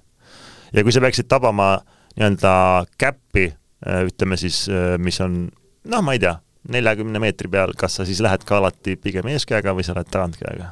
ja 0.74 0.86
kui 0.86 0.96
sa 0.96 1.04
peaksid 1.04 1.30
tabama 1.32 1.76
nii-öelda 2.14 2.54
käppi, 3.02 3.50
ütleme 3.84 4.38
siis, 4.40 4.66
äh, 4.72 4.96
mis 5.02 5.20
on 5.24 5.46
noh, 5.90 6.04
ma 6.06 6.16
ei 6.16 6.22
tea, 6.24 6.38
neljakümne 6.74 7.20
meetri 7.20 7.52
peal, 7.52 7.76
kas 7.78 8.00
sa 8.00 8.08
siis 8.08 8.22
lähed 8.24 8.46
ka 8.48 8.60
alati 8.62 8.96
pigem 9.00 9.28
eeskäega 9.34 9.76
või 9.76 9.86
sa 9.86 9.96
lähed 9.98 10.12
tagantkäega? 10.14 10.72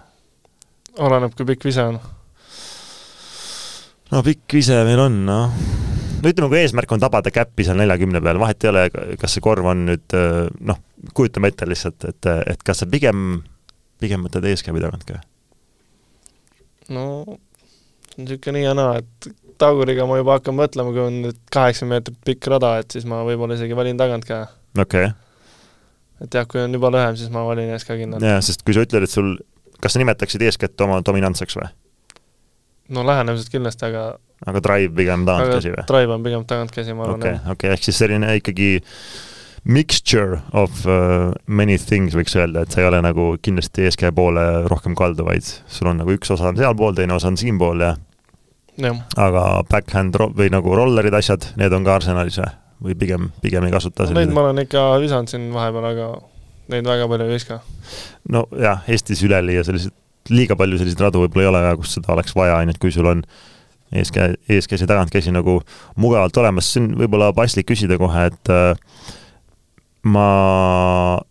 oleneb, 1.01 1.35
kui 1.37 1.47
pikk 1.47 1.69
vise 1.69 1.85
on. 1.87 1.99
no 4.11 4.23
pikk 4.27 4.57
vise 4.59 4.81
meil 4.87 5.03
on, 5.05 5.21
noh. 5.27 5.59
no 6.21 6.33
ütleme, 6.33 6.51
kui 6.51 6.61
eesmärk 6.61 6.91
on 6.91 7.03
tabada 7.03 7.31
käppi 7.33 7.67
seal 7.67 7.79
neljakümne 7.79 8.23
peal, 8.23 8.39
vahet 8.41 8.63
ei 8.63 8.71
ole, 8.73 8.87
kas 9.19 9.37
see 9.37 9.43
korv 9.43 9.71
on 9.71 9.85
nüüd 9.91 10.17
noh, 10.67 10.81
kujutame 11.17 11.51
ette 11.51 11.67
lihtsalt, 11.67 12.07
et, 12.11 12.31
et 12.53 12.67
kas 12.67 12.83
sa 12.83 12.89
pigem, 12.91 13.41
pigem 14.03 14.27
võtad 14.27 14.47
eeskäi 14.51 14.75
tagant 14.79 15.07
ka? 15.07 15.21
no 16.91 17.05
niisugune 18.17 18.59
nii 18.59 18.65
ja 18.65 18.73
naa, 18.75 18.99
et 18.99 19.29
taguriga 19.61 20.07
ma 20.09 20.19
juba 20.19 20.37
hakkan 20.39 20.57
mõtlema, 20.57 20.93
kui 20.95 21.03
on 21.03 21.19
nüüd 21.27 21.37
kaheksa 21.53 21.87
meetrit 21.89 22.17
pikk 22.27 22.49
rada, 22.53 22.77
et 22.81 22.97
siis 22.97 23.05
ma 23.09 23.21
võib-olla 23.27 23.57
isegi 23.59 23.77
valin 23.77 23.99
tagant 23.99 24.27
ka. 24.27 24.43
okei 24.77 25.11
okay. 25.11 25.13
et 26.25 26.39
jah, 26.39 26.49
kui 26.49 26.63
on 26.63 26.77
juba 26.77 26.91
lühem, 26.93 27.17
siis 27.19 27.31
ma 27.33 27.45
valin 27.47 27.71
ees 27.75 27.87
ka 27.87 27.97
kindlalt. 27.99 28.25
jaa, 28.25 28.41
sest 28.45 28.65
kui 28.67 28.77
sa 28.77 28.85
ütled, 28.87 29.07
et 29.07 29.13
sul 29.13 29.35
kas 29.81 29.95
sa 29.95 30.01
nimetaksid 30.01 30.43
eeskätt 30.45 30.85
oma 30.85 31.01
dominantseks 31.05 31.57
või? 31.57 31.71
no 32.91 33.05
lähenemised 33.07 33.51
kindlasti, 33.53 33.87
aga 33.89 34.05
aga 34.47 34.61
drive 34.63 34.93
pigem 34.97 35.25
tagantkäsi 35.27 35.73
või? 35.73 35.83
drive 35.89 36.15
on 36.15 36.23
pigem 36.25 36.47
tagantkäsi, 36.49 36.95
ma 36.97 37.07
arvan 37.07 37.21
okay,. 37.21 37.41
okei 37.43 37.53
okay., 37.55 37.75
ehk 37.75 37.89
siis 37.89 38.01
selline 38.01 38.35
ikkagi 38.39 38.71
mixture 39.63 40.39
of 40.57 40.85
uh, 40.89 41.31
many 41.45 41.77
things 41.77 42.15
võiks 42.17 42.33
öelda, 42.37 42.65
et 42.65 42.73
sa 42.73 42.81
ei 42.81 42.87
ole 42.89 43.01
nagu 43.05 43.35
kindlasti 43.45 43.85
eeskäe 43.89 44.13
poole 44.15 44.45
rohkem 44.71 44.97
kaldu, 44.97 45.27
vaid 45.27 45.45
sul 45.45 45.91
on 45.91 46.01
nagu 46.01 46.15
üks 46.15 46.33
osa 46.33 46.49
on 46.49 46.57
sealpool, 46.57 46.95
teine 46.97 47.17
osa 47.17 47.29
on 47.31 47.37
siinpool 47.41 47.85
Ja. 47.85 47.95
Aga 48.89 49.45
backhand 49.69 50.17
või 50.37 50.49
nagu 50.53 50.75
rollerid, 50.77 51.15
asjad, 51.17 51.51
need 51.59 51.73
on 51.75 51.87
ka 51.87 51.99
arsenalis 51.99 52.41
või? 52.41 52.51
või 52.81 52.97
pigem, 52.97 53.29
pigem 53.43 53.65
ei 53.67 53.73
kasuta 53.73 54.07
no,? 54.09 54.17
Neid 54.17 54.33
ma 54.33 54.47
olen 54.47 54.63
ikka 54.63 54.87
visanud 55.01 55.29
siin 55.29 55.49
vahepeal, 55.53 55.85
aga 55.91 56.07
neid 56.73 56.87
väga 56.87 57.07
palju 57.11 57.27
ei 57.27 57.35
viska. 57.35 57.59
nojah, 58.33 58.81
Eestis 58.89 59.21
üleli 59.27 59.57
ja 59.59 59.65
selliseid, 59.67 59.93
liiga 60.33 60.57
palju 60.57 60.79
selliseid 60.81 61.03
radu 61.05 61.21
võib-olla 61.25 61.45
ei 61.45 61.51
ole 61.51 61.77
kus 61.81 61.95
seda 61.97 62.13
oleks 62.15 62.33
vaja, 62.37 62.57
on 62.57 62.71
ju, 62.71 62.75
et 62.75 62.81
kui 62.81 62.93
sul 62.93 63.09
on 63.11 63.23
eeskäe, 63.91 64.35
eeskäsi, 64.49 64.87
tagantkäsi 64.87 65.33
nagu 65.35 65.59
mugavalt 65.99 66.37
olemas, 66.41 66.69
on 66.79 66.93
võib-olla 66.99 67.31
paslik 67.35 67.67
küsida 67.69 67.99
kohe, 68.01 68.29
et 68.31 68.53
äh, 68.53 68.71
ma, 70.09 70.25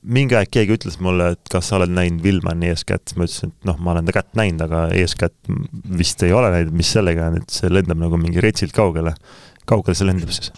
mingi 0.02 0.36
aeg 0.38 0.50
keegi 0.54 0.76
ütles 0.78 1.00
mulle, 1.02 1.32
et 1.34 1.52
kas 1.52 1.70
sa 1.70 1.78
oled 1.80 1.92
näinud 1.94 2.22
Vilmani 2.22 2.70
eeskätt, 2.70 3.16
ma 3.16 3.26
ütlesin, 3.26 3.54
et 3.54 3.70
noh, 3.70 3.78
ma 3.82 3.94
olen 3.94 4.06
ta 4.08 4.14
kätt 4.20 4.34
näinud, 4.38 4.62
aga 4.66 4.84
eeskätt 4.94 5.36
vist 5.98 6.22
ei 6.26 6.34
ole 6.36 6.52
näinud, 6.54 6.76
mis 6.78 6.92
sellega 6.94 7.30
on, 7.30 7.40
et 7.42 7.54
see 7.54 7.72
lendab 7.72 7.98
nagu 8.02 8.20
mingi 8.20 8.42
retsilt 8.44 8.76
kaugele. 8.76 9.14
kaugele 9.66 9.98
see 9.98 10.06
lendab 10.06 10.30
siis? 10.34 10.52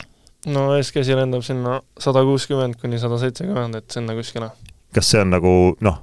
no 0.53 0.73
eeskäsi 0.75 1.15
lendab 1.15 1.45
sinna 1.47 1.81
sada 2.01 2.25
kuuskümmend 2.27 2.81
kuni 2.81 2.99
sada 2.99 3.19
seitsekümmend, 3.23 3.79
et 3.79 3.95
sinna 3.95 4.17
kuskile 4.19 4.51
kas 4.95 5.13
see 5.13 5.21
on 5.23 5.33
nagu 5.33 5.53
noh, 5.85 6.01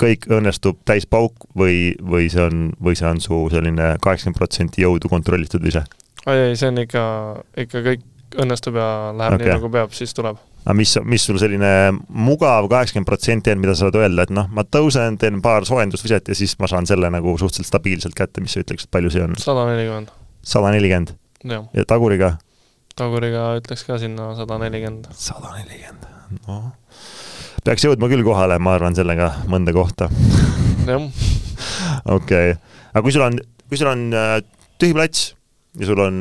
kõik 0.00 0.26
õnnestub 0.32 0.80
täispauk 0.88 1.48
või, 1.58 1.92
või 2.00 2.30
see 2.32 2.44
on, 2.46 2.70
või 2.82 2.96
see 2.98 3.08
on 3.08 3.20
su 3.22 3.42
selline 3.52 3.94
kaheksakümmend 4.02 4.38
protsenti 4.38 4.86
jõudu 4.86 5.10
kontrollitud 5.12 5.64
ise? 5.68 5.84
ei, 6.26 6.48
ei, 6.48 6.56
see 6.56 6.70
on 6.70 6.80
ikka, 6.84 7.04
ikka 7.64 7.84
kõik 7.88 8.08
õnnestub 8.42 8.78
ja 8.80 8.88
läheb 9.18 9.36
okay. 9.36 9.46
nii, 9.46 9.54
nagu 9.58 9.70
peab, 9.74 9.92
siis 9.96 10.14
tuleb. 10.16 10.40
Aga 10.62 10.76
mis, 10.78 10.94
mis 11.08 11.26
sul 11.26 11.38
selline 11.42 11.72
mugav 12.08 12.68
kaheksakümmend 12.70 13.08
protsenti 13.08 13.52
on, 13.54 13.62
mida 13.62 13.74
sa 13.74 13.88
saad 13.88 13.98
öelda, 14.02 14.26
et 14.26 14.34
noh, 14.34 14.48
ma 14.54 14.64
tõusen, 14.66 15.18
teen 15.20 15.42
paar 15.44 15.66
soojendusviset 15.68 16.32
ja 16.32 16.38
siis 16.38 16.54
ma 16.62 16.70
saan 16.70 16.88
selle 16.88 17.10
nagu 17.12 17.34
suhteliselt 17.40 17.70
stabiilselt 17.70 18.16
kätte, 18.18 18.44
mis 18.44 18.54
sa 18.54 18.62
ütleksid, 18.64 18.90
palju 18.94 19.12
see 19.14 19.26
on? 19.26 19.34
sada 19.42 19.66
nelikümmend. 19.70 20.14
sada 20.54 20.74
nelikümmend? 20.74 21.16
ja 21.50 21.86
taguriga? 21.88 22.36
taguriga 22.98 23.48
ütleks 23.58 23.86
ka 23.88 23.98
sinna 24.02 24.32
sada 24.38 24.60
nelikümmend. 24.62 25.10
sada 25.18 25.56
nelikümmend, 25.58 26.06
noh 26.46 26.70
peaks 27.66 27.84
jõudma 27.86 28.08
küll 28.10 28.24
kohale, 28.26 28.58
ma 28.62 28.76
arvan, 28.76 28.94
sellega 28.98 29.30
mõnda 29.50 29.74
kohta. 29.74 30.08
jah. 30.88 31.04
okei, 32.16 32.56
aga 32.92 33.02
kui 33.04 33.14
sul 33.14 33.26
on, 33.26 33.38
kui 33.70 33.78
sul 33.78 33.90
on 33.92 34.08
äh, 34.16 34.38
tühi 34.82 34.96
plats 34.96 35.32
ja 35.78 35.88
sul 35.88 36.02
on 36.02 36.16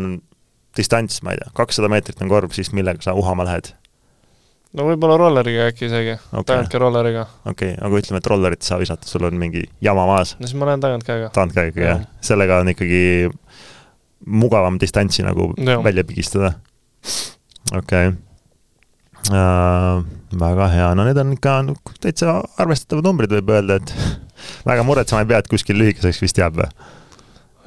distants, 0.77 1.21
ma 1.25 1.33
ei 1.33 1.41
tea, 1.41 1.51
kakssada 1.57 1.89
meetrit 1.91 2.21
on 2.21 2.31
korv, 2.31 2.53
siis 2.55 2.71
millega 2.77 3.03
sa 3.03 3.15
uhama 3.17 3.47
lähed? 3.47 3.73
No 4.77 4.87
võib-olla 4.87 5.17
rolleriga 5.19 5.67
äkki 5.71 5.87
isegi 5.89 6.15
okay., 6.15 6.45
tagantkäe 6.47 6.81
rolleriga. 6.81 7.25
okei 7.45 7.73
okay., 7.73 7.77
aga 7.87 8.01
ütleme, 8.01 8.21
et 8.21 8.31
rollerit 8.31 8.67
sa 8.67 8.79
visata, 8.81 9.07
sul 9.09 9.27
on 9.27 9.37
mingi 9.39 9.65
jama 9.83 10.05
maas. 10.09 10.35
no 10.39 10.47
siis 10.47 10.59
ma 10.59 10.69
lähen 10.69 10.83
tagantkäega. 10.83 11.31
tagantkäega, 11.35 11.85
jah. 11.85 12.03
sellega 12.23 12.61
on 12.63 12.71
ikkagi 12.73 13.03
mugavam 14.25 14.79
distantsi 14.81 15.25
nagu 15.27 15.51
ja. 15.57 15.79
välja 15.83 16.05
pigistada. 16.07 16.53
okei 17.73 18.11
okay 18.11 18.11
äh,. 19.29 20.03
väga 20.39 20.67
hea, 20.71 20.93
no 20.95 21.03
need 21.05 21.19
on 21.19 21.33
ikka 21.35 21.57
täitsa 21.99 22.37
arvestatavad 22.61 23.09
numbrid, 23.09 23.33
võib 23.35 23.51
öelda, 23.51 23.81
et 23.81 23.91
väga 24.69 24.85
muretsema 24.87 25.25
ei 25.25 25.29
pea, 25.33 25.41
et 25.43 25.51
kuskil 25.51 25.79
lühikeseks 25.81 26.21
vist 26.23 26.39
jääb 26.39 26.61
või? 26.61 26.69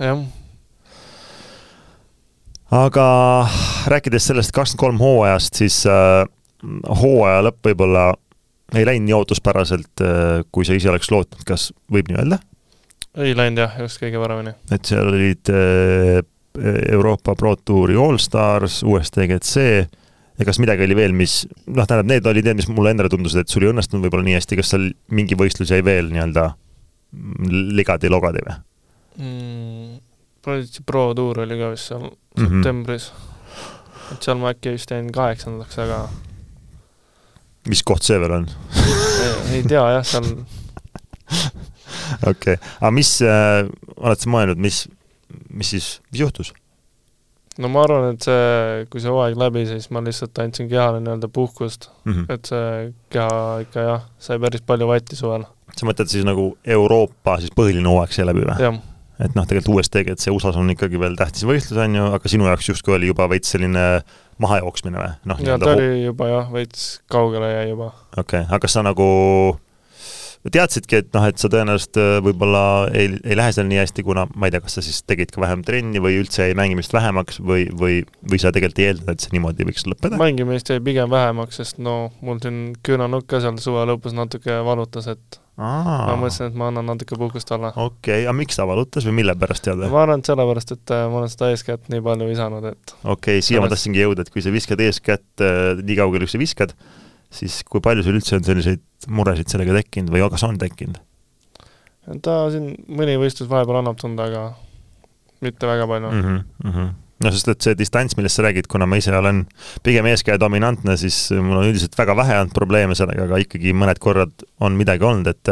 jah. 0.01 0.25
aga 2.81 3.07
rääkides 3.93 4.31
sellest 4.31 4.55
kakskümmend 4.57 4.81
kolm 4.81 5.05
hooajast, 5.05 5.61
siis 5.61 5.83
äh, 5.85 6.25
hooaja 7.03 7.43
lõpp 7.49 7.71
võib-olla 7.71 8.13
ei 8.75 8.87
läinud 8.87 9.09
nii 9.09 9.17
ootuspäraselt 9.17 10.03
äh,, 10.05 10.43
kui 10.53 10.67
sa 10.67 10.77
ise 10.77 10.91
oleks 10.93 11.11
lootnud, 11.13 11.45
kas 11.47 11.71
võib 11.93 12.11
nii 12.11 12.21
öelda? 12.21 12.41
ei 13.23 13.35
läinud 13.37 13.63
jah, 13.63 13.77
just 13.85 14.01
kõige 14.03 14.21
paremini. 14.23 14.55
et 14.75 14.89
seal 14.89 15.11
olid 15.13 15.53
äh, 15.53 16.23
Euroopa 16.95 17.35
Pro 17.35 17.57
Touri 17.57 17.97
Allstars, 17.99 18.83
USDGC 18.87 19.57
ja 20.39 20.47
kas 20.47 20.59
midagi 20.63 20.87
oli 20.87 20.97
veel, 20.99 21.15
mis 21.17 21.43
noh, 21.67 21.87
tähendab, 21.87 22.11
need 22.11 22.27
olid 22.31 22.47
need, 22.49 22.61
mis 22.63 22.71
mulle 22.71 22.95
endale 22.95 23.11
tundusid, 23.13 23.45
et 23.45 23.53
sul 23.53 23.67
ei 23.67 23.73
õnnestunud 23.73 24.07
võib-olla 24.07 24.27
nii 24.27 24.39
hästi, 24.39 24.59
kas 24.59 24.75
seal 24.75 24.89
mingi 25.15 25.39
võistlus 25.39 25.71
jäi 25.75 25.83
veel 25.87 26.11
nii-öelda 26.13 26.49
ligadi-logadi 27.79 28.43
või 28.47 28.59
mm,? 29.23 30.03
Pro 30.45 31.07
Tour 31.17 31.39
oli 31.41 31.57
ka 31.57 31.71
vist 31.73 31.89
seal 31.89 32.03
mm 32.05 32.11
-hmm. 32.37 32.51
septembris. 32.51 33.13
et 34.13 34.27
seal 34.27 34.37
ma 34.37 34.51
äkki 34.53 34.75
vist 34.75 34.91
jäin 34.91 35.09
kaheksandaks, 35.13 35.79
aga 35.79 36.09
mis 37.71 37.85
koht 37.87 38.07
see 38.07 38.19
veel 38.21 38.41
on 38.41 38.49
ei, 39.53 39.63
tea 39.63 39.85
jah, 39.97 40.05
seal 40.05 40.29
okei 42.33 42.59
aga 42.81 42.93
mis 42.95 43.17
äh,, 43.25 43.65
oled 43.97 44.21
sa 44.21 44.31
mõelnud, 44.31 44.61
mis, 44.61 44.85
mis 45.49 45.75
siis, 45.75 45.89
mis 46.13 46.25
juhtus? 46.25 46.53
no 47.59 47.71
ma 47.71 47.85
arvan, 47.87 48.15
et 48.15 48.27
see, 48.27 48.87
kui 48.91 49.03
see 49.03 49.13
hooaeg 49.13 49.39
läbi, 49.41 49.65
siis 49.69 49.91
ma 49.95 50.03
lihtsalt 50.05 50.39
andsin 50.43 50.69
kehale 50.71 51.03
nii-öelda 51.03 51.31
puhkust 51.33 51.91
mm, 52.05 52.13
-hmm. 52.13 52.33
et 52.35 52.51
see 52.51 52.89
keha 53.15 53.45
ikka 53.67 53.87
jah, 53.89 54.09
sai 54.19 54.41
päris 54.43 54.65
palju 54.67 54.89
vatti 54.91 55.19
suvel. 55.19 55.47
sa 55.77 55.87
mõtled 55.87 56.11
siis 56.11 56.27
nagu 56.27 56.55
Euroopa 56.65 57.39
siis 57.43 57.55
põhiline 57.57 57.89
hooaeg 57.89 58.13
sai 58.13 58.27
läbi 58.31 58.47
või? 58.49 58.75
Et 59.23 59.35
noh, 59.37 59.47
tegelikult 59.47 59.81
USD-ga, 59.81 60.15
et 60.17 60.23
see 60.23 60.33
USA-s 60.35 60.59
on 60.59 60.73
ikkagi 60.75 60.99
veel 61.01 61.17
tähtis 61.19 61.47
võistlus, 61.47 61.79
on 61.81 61.99
ju, 61.99 62.07
aga 62.17 62.31
sinu 62.31 62.49
jaoks 62.51 62.71
justkui 62.73 62.97
oli 62.97 63.11
juba 63.13 63.29
veits 63.31 63.53
selline 63.55 63.85
mahajooksmine 64.43 64.99
või? 64.99 65.13
noh, 65.31 65.43
jaa, 65.45 65.59
ta 65.63 65.75
oli 65.77 66.05
juba 66.05 66.31
jah, 66.31 66.49
veits 66.55 66.89
kaugele 67.13 67.53
jäi 67.53 67.69
juba. 67.71 67.93
okei 68.17 68.43
okay., 68.43 68.49
aga 68.49 68.63
kas 68.67 68.75
sa 68.79 68.83
nagu 68.87 69.07
teadsidki, 70.53 71.01
et 71.01 71.11
noh, 71.17 71.25
et 71.29 71.41
sa 71.41 71.49
tõenäoliselt 71.53 71.99
äh, 72.01 72.17
võib-olla 72.25 72.65
ei, 72.93 73.15
ei 73.25 73.37
lähe 73.39 73.53
seal 73.57 73.69
nii 73.71 73.81
hästi, 73.81 74.05
kuna 74.05 74.27
ma 74.35 74.49
ei 74.49 74.55
tea, 74.55 74.61
kas 74.65 74.77
sa 74.79 74.85
siis 74.85 75.01
tegid 75.09 75.33
ka 75.33 75.41
vähem 75.45 75.63
trenni 75.65 76.03
või 76.05 76.19
üldse 76.21 76.49
jäi 76.49 76.57
mängimist 76.59 76.93
vähemaks 76.93 77.41
või, 77.41 77.69
või, 77.73 78.03
või 78.29 78.41
sa 78.43 78.53
tegelikult 78.53 78.83
ei 78.83 78.91
eeldanud, 78.91 79.15
et 79.15 79.25
see 79.25 79.33
niimoodi 79.37 79.69
võiks 79.71 79.87
lõppeda? 79.89 80.21
mängimist 80.21 80.69
jäi 80.73 80.83
pigem 80.85 81.09
vähemaks, 81.13 81.63
sest 81.63 81.81
no 81.81 82.11
mul 82.25 82.43
siin 82.45 82.75
küünanukk 82.85 83.31
ka 83.31 83.41
seal 83.45 83.57
suve 83.63 83.87
lõpus 83.89 84.17
natuke 84.17 84.59
valutas, 84.67 85.09
et 85.15 85.41
Aa. 85.55 86.09
ma 86.11 86.17
mõtlesin, 86.19 86.51
et 86.51 86.59
ma 86.59 86.69
annan 86.73 86.89
natuke 86.91 87.17
puhkust 87.19 87.53
alla. 87.55 87.71
okei 87.77 87.87
okay., 87.95 88.27
aga 88.27 88.35
miks 88.37 88.59
ta 88.59 88.67
valutas 88.67 89.07
või 89.07 89.21
mille 89.21 89.37
pärast 89.39 89.65
tead? 89.65 89.81
ma 89.87 90.03
arvan, 90.03 90.21
et 90.21 90.29
sellepärast, 90.29 90.75
et 90.75 90.93
äh, 90.97 91.07
ma 91.09 91.23
olen 91.23 91.33
seda 91.33 91.53
eeskätt 91.55 91.89
nii 91.95 92.03
palju 92.05 92.29
visanud, 92.29 92.67
et 92.73 92.95
okei 92.99 93.07
okay,, 93.15 93.39
siia 93.39 93.57
sellest... 93.57 93.65
ma 93.65 93.73
tahtsingi 93.73 94.03
jõuda, 94.03 94.27
et 94.27 94.35
kui 94.35 94.45
sa 94.45 94.53
viskad 94.53 94.83
eeskätt 94.83 95.47
äh, 95.47 95.79
nii 95.79 95.99
kaugele, 96.01 96.27
kui 96.27 96.35
sa 96.35 96.43
viskad, 96.43 96.75
siis 97.33 97.63
kui 97.69 97.83
palju 97.85 98.05
sul 98.05 98.19
üldse 98.19 98.39
on 98.39 98.45
selliseid 98.47 98.83
muresid 99.09 99.51
sellega 99.53 99.77
tekkinud 99.81 100.13
või 100.15 100.25
kas 100.33 100.47
on 100.47 100.59
tekkinud? 100.61 101.01
ta 102.25 102.43
siin 102.53 102.75
mõni 102.93 103.17
võistlus 103.21 103.49
vahepeal 103.49 103.81
annab 103.81 103.97
tunda, 104.01 104.29
aga 104.29 104.45
mitte 105.45 105.69
väga 105.69 105.89
palju 105.89 106.11
mm. 106.11 106.23
-hmm, 106.23 106.45
mm 106.65 106.73
-hmm. 106.73 106.91
no 107.25 107.33
sest, 107.33 107.49
et 107.49 107.67
see 107.67 107.79
distants, 107.79 108.17
millest 108.17 108.37
sa 108.37 108.45
räägid, 108.45 108.69
kuna 108.69 108.87
ma 108.87 108.97
ise 109.01 109.17
olen 109.17 109.47
pigem 109.83 110.07
eeskäija 110.07 110.41
dominantne, 110.41 110.97
siis 110.97 111.31
mul 111.31 111.63
on 111.63 111.69
üldiselt 111.71 111.99
väga 111.99 112.17
vähe 112.17 112.39
olnud 112.41 112.55
probleeme 112.55 112.95
sellega, 112.95 113.25
aga 113.25 113.41
ikkagi 113.45 113.73
mõned 113.73 113.99
korrad 113.99 114.45
on 114.61 114.77
midagi 114.77 115.05
olnud, 115.05 115.27
et 115.27 115.49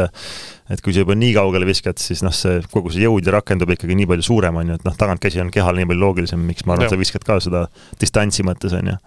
et 0.69 0.81
kui 0.81 0.93
sa 0.93 1.03
juba 1.03 1.15
nii 1.15 1.33
kaugele 1.33 1.65
viskad, 1.65 1.97
siis 1.97 2.23
noh, 2.23 2.33
see 2.33 2.61
kogu 2.71 2.89
see 2.89 3.03
jõud 3.03 3.25
ja 3.25 3.33
rakendub 3.35 3.69
ikkagi 3.69 3.95
nii 3.95 4.07
palju 4.07 4.23
suurem, 4.23 4.55
on 4.55 4.67
ju, 4.67 4.75
et 4.75 4.85
noh, 4.85 4.95
tagantkäsi 4.95 5.41
on 5.41 5.51
kehal 5.51 5.75
nii 5.75 5.85
palju 5.85 6.05
loogilisem, 6.05 6.39
miks 6.39 6.65
ma 6.65 6.73
arvan, 6.73 6.89
sa 6.89 6.97
viskad 6.97 7.23
ka 7.23 7.39
seda 7.39 7.67
distantsi 7.99 8.43
mõttes, 8.43 8.73
on 8.73 8.93
ju 8.93 8.97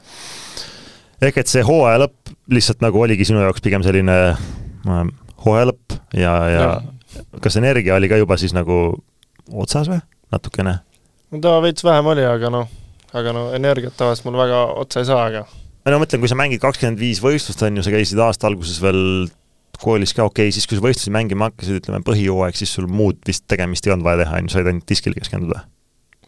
ehk 1.22 1.40
et 1.42 1.50
see 1.50 1.64
hooaja 1.66 2.02
lõpp 2.04 2.34
lihtsalt 2.52 2.84
nagu 2.84 3.00
oligi 3.00 3.26
sinu 3.28 3.42
jaoks 3.44 3.64
pigem 3.64 3.84
selline 3.86 4.16
hooaja 5.44 5.70
lõpp 5.70 5.96
ja, 6.16 6.34
ja, 6.50 6.60
ja 6.60 7.40
kas 7.42 7.56
energia 7.60 7.96
oli 7.96 8.10
ka 8.10 8.18
juba 8.20 8.38
siis 8.40 8.54
nagu 8.56 8.96
otsas 9.52 9.90
või, 9.90 10.00
natukene? 10.34 10.78
no 11.32 11.42
ta 11.42 11.56
veits 11.64 11.84
vähem 11.86 12.10
oli, 12.12 12.26
aga 12.26 12.50
noh, 12.52 12.68
aga 13.16 13.34
no 13.36 13.48
energiat 13.56 13.96
tavaliselt 13.98 14.28
mul 14.28 14.40
väga 14.40 14.62
otsa 14.82 15.02
ei 15.02 15.08
saa, 15.08 15.28
aga 15.30 15.44
no 15.46 15.96
ma 15.96 16.02
mõtlen, 16.04 16.22
kui 16.22 16.30
sa 16.32 16.38
mängid 16.38 16.62
kakskümmend 16.62 17.00
viis 17.00 17.22
võistlust, 17.24 17.62
on 17.66 17.78
ju, 17.78 17.86
sa 17.86 17.94
käisid 17.94 18.22
aasta 18.22 18.50
alguses 18.50 18.80
veel 18.82 19.30
koolis 19.80 20.14
ka, 20.16 20.24
okei 20.24 20.48
okay,, 20.48 20.56
siis 20.56 20.68
kui 20.68 20.78
sa 20.78 20.84
võistlusi 20.84 21.12
mängima 21.14 21.50
hakkasid, 21.50 21.82
ütleme 21.82 22.04
põhijooaeg, 22.04 22.56
siis 22.58 22.72
sul 22.76 22.88
muud 22.88 23.20
vist 23.28 23.44
tegemist 23.50 23.86
ei 23.86 23.94
olnud 23.94 24.08
vaja 24.08 24.24
teha, 24.24 24.40
on 24.40 24.48
ju, 24.48 24.56
said 24.56 24.70
ainult 24.70 24.88
diskile 24.88 25.18
keskenduda 25.18 25.66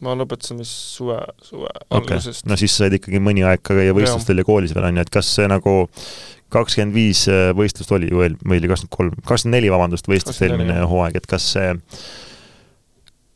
ma 0.05 0.15
lõpetasin 0.19 0.61
vist 0.61 0.75
suve, 0.95 1.19
suve 1.43 1.69
okay. 1.69 2.17
algusest. 2.17 2.47
no 2.49 2.59
siis 2.61 2.77
said 2.79 2.95
ikkagi 2.99 3.21
mõni 3.23 3.45
aeg 3.47 3.63
ka 3.65 3.77
käia 3.79 3.97
võistlustel 3.97 4.43
ja 4.43 4.47
koolis 4.47 4.75
veel, 4.77 4.87
on 4.91 5.01
ju, 5.01 5.07
et 5.07 5.13
kas 5.19 5.31
see 5.35 5.49
nagu 5.51 5.75
kakskümmend 6.55 6.97
viis 6.97 7.25
äh, 7.33 7.51
võistlust 7.57 7.93
oli 7.97 8.09
ju, 8.13 8.23
või 8.23 8.61
oli 8.61 8.71
kakskümmend 8.71 8.95
kolm, 8.95 9.19
kakskümmend 9.27 9.59
neli, 9.59 9.73
vabandust, 9.73 10.09
võistlust 10.11 10.45
eelmine 10.47 10.81
hooaeg, 10.89 11.19
et 11.21 11.29
kas 11.29 11.51
see 11.57 11.75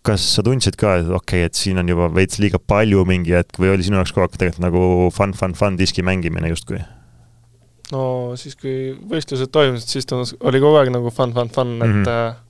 kas 0.07 0.25
sa 0.37 0.43
tundsid 0.47 0.79
ka, 0.79 0.97
et 1.01 1.11
okei 1.11 1.43
okay,, 1.43 1.51
et 1.51 1.59
siin 1.59 1.79
on 1.79 1.91
juba 1.91 2.09
veits 2.15 2.41
liiga 2.43 2.59
palju 2.59 3.05
mingi 3.07 3.37
hetk 3.37 3.61
või 3.63 3.75
oli 3.75 3.87
sinu 3.87 4.01
jaoks 4.01 4.15
kogu 4.15 4.27
aeg 4.27 4.39
tegelikult 4.39 4.65
nagu 4.65 4.87
fun, 5.15 5.35
fun, 5.39 5.55
fun 5.59 5.79
diski 5.79 6.05
mängimine 6.07 6.51
justkui? 6.51 6.81
no 7.93 8.05
siis, 8.41 8.57
kui 8.59 8.95
võistlused 9.11 9.51
toimusid, 9.53 9.91
siis 9.99 10.09
tundus, 10.09 10.35
oli 10.41 10.63
kogu 10.63 10.81
aeg 10.81 10.95
nagu 10.95 11.11
fun, 11.15 11.35
fun, 11.37 11.53
fun, 11.55 11.77
mm 11.79 12.03
-hmm 12.03 12.09
et 12.09 12.49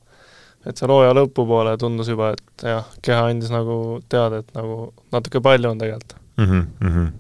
seal 0.71 0.93
hooaja 0.93 1.15
lõpupoole 1.19 1.75
tundus 1.81 2.11
juba, 2.13 2.33
et 2.37 2.67
jah, 2.67 2.87
keha 3.03 3.27
andis 3.31 3.51
nagu 3.53 4.01
teada, 4.13 4.43
et 4.43 4.55
nagu 4.57 4.93
natuke 5.15 5.43
palju 5.43 5.73
on 5.73 5.83
tegelikult 5.83 6.17
mm 6.39 6.65
-hmm. 6.81 7.13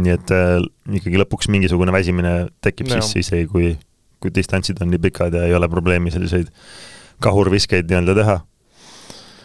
nii 0.00 0.12
et 0.12 0.30
äh, 0.30 0.64
ikkagi 1.00 1.20
lõpuks 1.20 1.50
mingisugune 1.52 1.92
väsimine 1.92 2.48
tekib 2.60 2.88
no. 2.88 3.00
sisse, 3.00 3.18
isegi 3.18 3.46
kui, 3.46 3.78
kui 4.20 4.34
distantsid 4.34 4.80
on 4.82 4.90
nii 4.90 5.02
pikad 5.08 5.34
ja 5.34 5.44
ei 5.44 5.54
ole 5.54 5.68
probleemi 5.68 6.10
selliseid 6.10 6.48
kahurviskeid 7.20 7.88
nii-öelda 7.90 8.14
teha. 8.14 8.40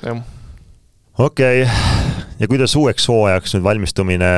jah. 0.05 0.24
okei 1.18 1.64
okay., 1.64 1.74
ja 2.39 2.47
kuidas 2.47 2.76
uueks 2.76 3.07
hooajaks 3.07 3.55
nüüd 3.55 3.64
valmistumine 3.64 4.32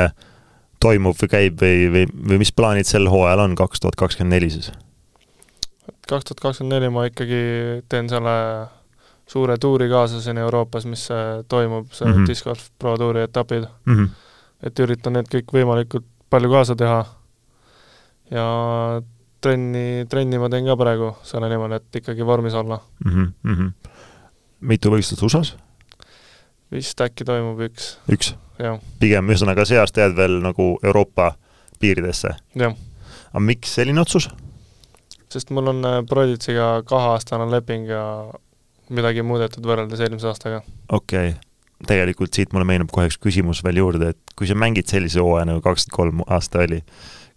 toimub 0.79 1.15
või 1.21 1.29
käib 1.31 1.61
või, 1.61 1.91
või, 1.91 2.07
või 2.29 2.41
mis 2.43 2.51
plaanid 2.51 2.89
sel 2.89 3.07
hooajal 3.09 3.39
on, 3.39 3.55
kaks 3.55 3.79
tuhat 3.79 3.95
kakskümmend 3.95 4.35
neli 4.35 4.49
siis? 4.49 4.71
Kaks 6.09 6.29
tuhat 6.29 6.39
kakskümmend 6.43 6.75
neli 6.77 6.89
ma 6.93 7.05
ikkagi 7.09 7.41
teen 7.89 8.09
selle 8.11 8.35
suure 9.29 9.57
tuuri 9.57 9.89
kaasa 9.89 10.21
siin 10.21 10.37
Euroopas, 10.37 10.85
mis 10.85 11.07
toimub, 11.47 11.91
see 11.91 12.07
mm 12.07 12.13
-hmm. 12.13 12.27
Disc 12.27 12.43
Golf 12.43 12.69
Pro 12.79 12.97
tuuri 12.97 13.21
etapid 13.21 13.63
mm. 13.85 13.95
-hmm. 13.95 14.09
et 14.63 14.79
üritan 14.79 15.13
need 15.13 15.27
kõik 15.31 15.53
võimalikult 15.53 16.05
palju 16.29 16.49
kaasa 16.49 16.75
teha 16.75 17.05
ja 18.31 18.47
trenni, 19.41 20.05
trenni 20.09 20.39
ma 20.39 20.49
teen 20.49 20.65
ka 20.65 20.77
praegu 20.79 21.15
selle 21.23 21.49
nimel, 21.49 21.71
et 21.71 21.95
ikkagi 21.95 22.25
vormis 22.25 22.53
olla 22.53 22.79
mm. 23.05 23.33
-hmm. 23.43 23.71
mitu 24.59 24.91
võistlust 24.91 25.23
USA-s? 25.23 25.55
vist 26.71 27.01
äkki 27.01 27.25
toimub 27.25 27.59
üks. 27.59 27.97
üks? 28.09 28.35
pigem, 28.99 29.29
ühesõnaga 29.29 29.65
see 29.65 29.79
aasta 29.79 30.01
jääd 30.01 30.15
veel 30.17 30.39
nagu 30.43 30.77
Euroopa 30.83 31.33
piiridesse? 31.79 32.35
jah. 32.55 32.75
aga 33.31 33.39
miks 33.39 33.75
selline 33.75 34.01
otsus? 34.01 34.29
Sest 35.33 35.53
mul 35.55 35.71
on 35.73 35.81
äh, 35.87 36.01
Prodigiga 36.09 36.75
kaheaastane 36.89 37.49
leping 37.51 37.89
ja 37.89 38.03
midagi 38.93 39.23
muudetud 39.25 39.65
võrreldes 39.65 40.03
eelmise 40.03 40.29
aastaga. 40.31 40.61
okei 40.91 41.33
okay., 41.33 41.41
tegelikult 41.87 42.35
siit 42.35 42.53
mulle 42.53 42.67
meenub 42.67 42.91
kohe 42.93 43.09
üks 43.09 43.19
küsimus 43.19 43.63
veel 43.65 43.81
juurde, 43.81 44.13
et 44.13 44.37
kui 44.37 44.47
sa 44.47 44.55
mängid 44.55 44.87
sellise 44.89 45.23
hooaja 45.23 45.49
nagu 45.49 45.63
kakskümmend 45.63 45.97
kolm 45.97 46.23
aasta 46.31 46.63
oli, 46.63 46.79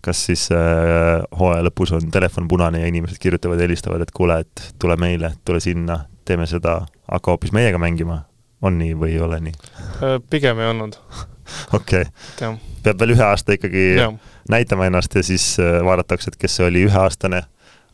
kas 0.05 0.23
siis 0.29 0.47
äh, 0.55 1.25
hooaja 1.39 1.65
lõpus 1.67 1.95
on 1.97 2.11
telefon 2.15 2.49
punane 2.49 2.83
ja 2.83 2.91
inimesed 2.91 3.19
kirjutavad 3.23 3.63
helistavad, 3.63 4.05
et 4.05 4.13
kuule, 4.15 4.39
et 4.45 4.69
tule 4.83 4.97
meile, 5.01 5.33
tule 5.45 5.61
sinna, 5.63 6.05
teeme 6.29 6.47
seda, 6.51 6.81
hakka 7.11 7.35
hoopis 7.35 7.55
meiega 7.57 7.83
mängima? 7.83 8.25
on 8.65 8.79
nii 8.81 8.95
või 8.99 9.11
ei 9.13 9.19
ole 9.21 9.37
nii? 9.45 9.57
Äh, 10.01 10.15
pigem 10.33 10.61
ei 10.63 10.71
olnud. 10.71 10.97
okei 11.77 12.07
okay.. 12.07 12.55
peab 12.83 13.03
veel 13.03 13.13
ühe 13.13 13.23
aasta 13.23 13.55
ikkagi 13.55 13.83
ja. 13.99 14.09
näitama 14.51 14.89
ennast 14.89 15.15
ja 15.15 15.23
siis 15.27 15.45
äh, 15.63 15.83
vaadatakse, 15.85 16.33
et 16.33 16.41
kes 16.41 16.57
see 16.59 16.67
oli 16.67 16.87
üheaastane 16.89 17.43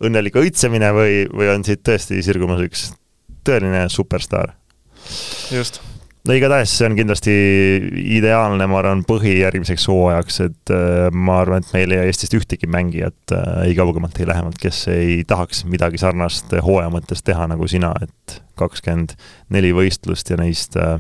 õnnelik 0.03 0.37
õitsemine 0.39 0.91
või, 0.97 1.23
või 1.31 1.49
on 1.53 1.65
siit 1.67 1.83
tõesti 1.87 2.21
sirgumas 2.25 2.63
üks 2.65 2.91
tõeline 3.47 3.87
superstaar? 3.93 4.55
just. 5.51 5.81
no 6.27 6.37
igatahes 6.37 6.71
see 6.79 6.87
on 6.87 6.97
kindlasti 6.99 7.33
ideaalne, 8.19 8.67
ma 8.71 8.79
arvan, 8.79 9.03
põhi 9.07 9.35
järgmiseks 9.41 9.89
hooajaks, 9.91 10.41
et 10.47 10.75
äh, 10.75 11.09
ma 11.11 11.41
arvan, 11.43 11.63
et 11.65 11.75
meil 11.75 11.95
ei 11.95 12.01
jää 12.01 12.11
Eestist 12.13 12.37
ühtegi 12.39 12.71
mängijat 12.71 13.35
äh, 13.35 13.65
ei 13.67 13.77
kaugemalt, 13.79 14.21
ei 14.21 14.29
lähemalt, 14.31 14.61
kes 14.63 14.85
ei 14.93 15.23
tahaks 15.29 15.65
midagi 15.71 16.01
sarnast 16.03 16.55
hooaja 16.63 16.93
mõttes 16.95 17.25
teha 17.27 17.49
nagu 17.51 17.69
sina, 17.71 17.95
et 18.03 18.39
kakskümmend 18.61 19.17
neli 19.55 19.75
võistlust 19.75 20.31
ja 20.31 20.39
neist 20.39 20.79
äh, 20.79 20.97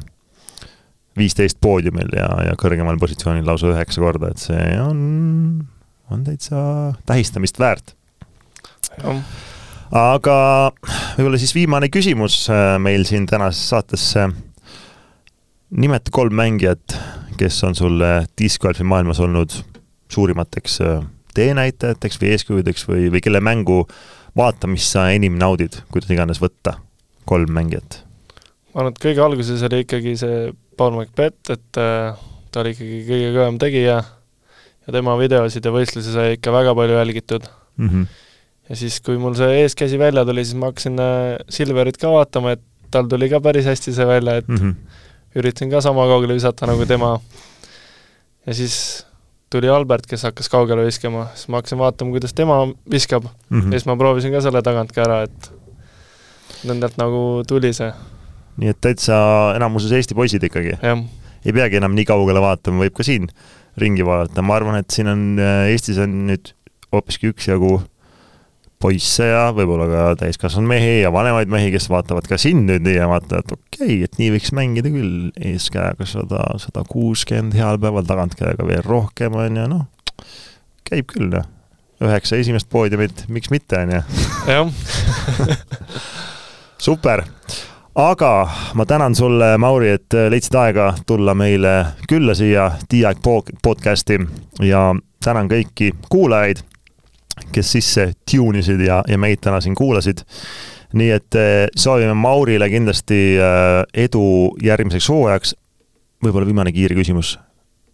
viisteist 1.18 1.60
poodiumil 1.62 2.10
ja, 2.16 2.28
ja 2.48 2.58
kõrgemal 2.58 2.98
positsioonil 2.98 3.46
lausa 3.46 3.70
üheksa 3.70 4.02
korda, 4.02 4.32
et 4.32 4.42
see 4.42 4.68
on, 4.82 5.00
on 6.10 6.22
täitsa 6.26 6.62
tähistamist 7.06 7.60
väärt 7.62 7.94
aga 9.92 10.36
võib-olla 11.16 11.40
siis 11.40 11.54
viimane 11.56 11.90
küsimus 11.92 12.46
äh, 12.50 12.76
meil 12.82 13.04
siin 13.08 13.26
tänases 13.28 13.68
saates. 13.72 14.06
nimeta 15.70 16.12
kolm 16.12 16.34
mängijat, 16.36 16.96
kes 17.40 17.62
on 17.64 17.74
sulle 17.74 18.26
discgolfi 18.38 18.84
maailmas 18.84 19.20
olnud 19.20 19.52
suurimateks 20.12 20.80
äh, 20.80 21.04
teenäitajateks 21.34 22.20
või 22.20 22.32
eeskujudeks 22.36 22.88
või, 22.88 23.10
või 23.12 23.20
kelle 23.24 23.40
mängu 23.40 23.86
vaatamist 24.36 24.92
sa 24.92 25.10
enim 25.12 25.36
naudid, 25.40 25.82
kuidas 25.92 26.10
iganes 26.10 26.40
võtta, 26.40 26.78
kolm 27.28 27.52
mängijat? 27.52 28.02
ma 28.72 28.80
arvan, 28.80 28.94
et 28.94 29.04
kõige 29.04 29.20
alguses 29.20 29.62
oli 29.68 29.84
ikkagi 29.84 30.16
see 30.16 30.50
Paul 30.80 30.96
McBeth, 30.96 31.52
et 31.52 31.80
äh, 31.80 32.16
ta 32.52 32.64
oli 32.64 32.72
ikkagi 32.72 33.04
kõige 33.08 33.32
kõvem 33.36 33.60
tegija 33.60 34.00
ja 34.82 34.92
tema 34.92 35.18
videosid 35.20 35.64
ja 35.64 35.72
võistlusi 35.74 36.14
sai 36.14 36.38
ikka 36.38 36.52
väga 36.54 36.72
palju 36.74 36.96
jälgitud 36.96 37.48
mm. 37.76 37.88
-hmm 37.88 38.30
ja 38.72 38.80
siis, 38.80 38.98
kui 39.04 39.20
mul 39.20 39.36
see 39.36 39.60
eeskäsi 39.60 40.00
välja 40.00 40.24
tuli, 40.24 40.44
siis 40.48 40.56
ma 40.56 40.70
hakkasin 40.70 40.98
äh, 41.02 41.36
Silverit 41.52 41.98
ka 42.00 42.10
vaatama, 42.12 42.56
et 42.56 42.62
tal 42.92 43.08
tuli 43.10 43.28
ka 43.28 43.40
päris 43.44 43.68
hästi 43.68 43.92
see 43.92 44.06
välja, 44.08 44.38
et 44.40 44.48
mm 44.48 44.56
-hmm. 44.56 45.00
üritasin 45.36 45.70
ka 45.70 45.80
sama 45.84 46.06
kaugele 46.08 46.34
visata 46.34 46.66
nagu 46.66 46.86
tema. 46.86 47.18
ja 48.46 48.54
siis 48.54 49.06
tuli 49.50 49.68
Albert, 49.68 50.06
kes 50.06 50.22
hakkas 50.22 50.48
kaugele 50.48 50.86
viskama, 50.86 51.26
siis 51.34 51.48
ma 51.48 51.60
hakkasin 51.60 51.78
vaatama, 51.78 52.10
kuidas 52.10 52.34
tema 52.34 52.72
viskab 52.90 53.24
mm. 53.24 53.60
-hmm. 53.60 53.66
ja 53.66 53.78
siis 53.80 53.86
ma 53.86 53.96
proovisin 53.96 54.32
ka 54.32 54.40
selle 54.40 54.62
tagant 54.62 54.92
ka 54.92 55.02
ära, 55.02 55.22
et 55.22 55.52
nendelt 56.64 56.96
nagu 56.96 57.42
tuli 57.48 57.72
see. 57.72 57.92
nii 58.56 58.68
et 58.68 58.80
täitsa 58.80 59.16
enamuses 59.56 59.92
Eesti 59.92 60.14
poisid 60.14 60.42
ikkagi? 60.42 60.78
ei 61.44 61.52
peagi 61.52 61.76
enam 61.76 61.94
nii 61.94 62.04
kaugele 62.04 62.40
vaatama, 62.40 62.84
võib 62.84 62.96
ka 62.96 63.02
siin 63.02 63.28
ringi 63.76 64.04
vaadata, 64.04 64.42
ma 64.42 64.56
arvan, 64.56 64.76
et 64.76 64.90
siin 64.90 65.08
on, 65.08 65.38
äh, 65.38 65.68
Eestis 65.72 65.98
on 65.98 66.26
nüüd 66.26 66.52
hoopiski 66.92 67.32
üksjagu 67.32 67.82
poisse 68.82 69.26
ja 69.28 69.46
võib-olla 69.54 69.86
ka 69.90 70.04
täiskasvanud 70.24 70.70
mehi 70.72 71.00
ja 71.02 71.12
vanemaid 71.14 71.50
mehi, 71.52 71.70
kes 71.74 71.88
vaatavad 71.92 72.26
ka 72.30 72.38
sind 72.40 72.66
nüüd 72.70 72.88
ja 72.90 73.08
vaatavad, 73.10 73.54
okei 73.54 73.86
okay,, 73.86 73.98
et 74.06 74.18
nii 74.18 74.32
võiks 74.34 74.52
mängida 74.56 74.92
küll, 74.92 75.30
eeskäega 75.52 76.06
sada, 76.08 76.44
sada 76.62 76.84
kuuskümmend 76.88 77.56
heal 77.58 77.80
päeval, 77.82 78.06
tagantkäega 78.08 78.66
veel 78.68 78.82
rohkem, 78.86 79.38
on 79.38 79.60
ju, 79.60 79.66
noh, 79.70 80.24
käib 80.88 81.10
küll, 81.12 81.30
noh. 81.32 81.46
üheksa 82.02 82.40
esimest 82.42 82.70
poodiumit, 82.72 83.26
miks 83.32 83.52
mitte, 83.54 83.84
on 83.84 83.94
ju. 83.96 84.02
jah, 84.50 84.72
super, 86.88 87.24
aga 87.94 88.32
ma 88.78 88.88
tänan 88.88 89.14
sulle, 89.18 89.54
Mauri, 89.62 89.94
et 90.00 90.18
leidsid 90.34 90.58
aega 90.58 90.90
tulla 91.06 91.36
meile 91.38 91.76
külla 92.10 92.34
siia 92.34 92.72
Tiiaeg 92.88 93.22
podcasti 93.62 94.18
ja 94.66 94.90
tänan 95.22 95.50
kõiki 95.50 95.92
kuulajaid, 96.10 96.64
kes 97.52 97.72
sisse 97.76 98.12
tune 98.28 98.60
isid 98.62 98.80
ja, 98.84 99.02
ja 99.08 99.18
meid 99.18 99.42
täna 99.44 99.60
siin 99.60 99.74
kuulasid. 99.78 100.24
nii 100.92 101.10
et 101.10 101.38
eh, 101.40 101.66
soovime 101.76 102.14
Maurile 102.14 102.68
kindlasti 102.68 103.22
eh, 103.38 104.04
edu 104.04 104.24
järgmiseks 104.62 105.08
hooajaks. 105.08 105.56
võib-olla 106.24 106.46
viimane 106.46 106.72
kiire 106.72 106.94
küsimus. 106.98 107.38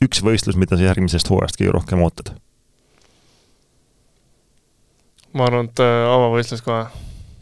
üks 0.04 0.22
võistlus, 0.22 0.56
mida 0.56 0.76
sa 0.76 0.90
järgmisest 0.90 1.30
hooajast 1.30 1.60
kõige 1.60 1.74
rohkem 1.78 2.02
ootad? 2.02 2.34
ma 5.38 5.46
arvan, 5.48 5.68
et 5.68 5.82
äh, 5.82 6.08
avavõistlus 6.08 6.64
kohe. 6.64 6.86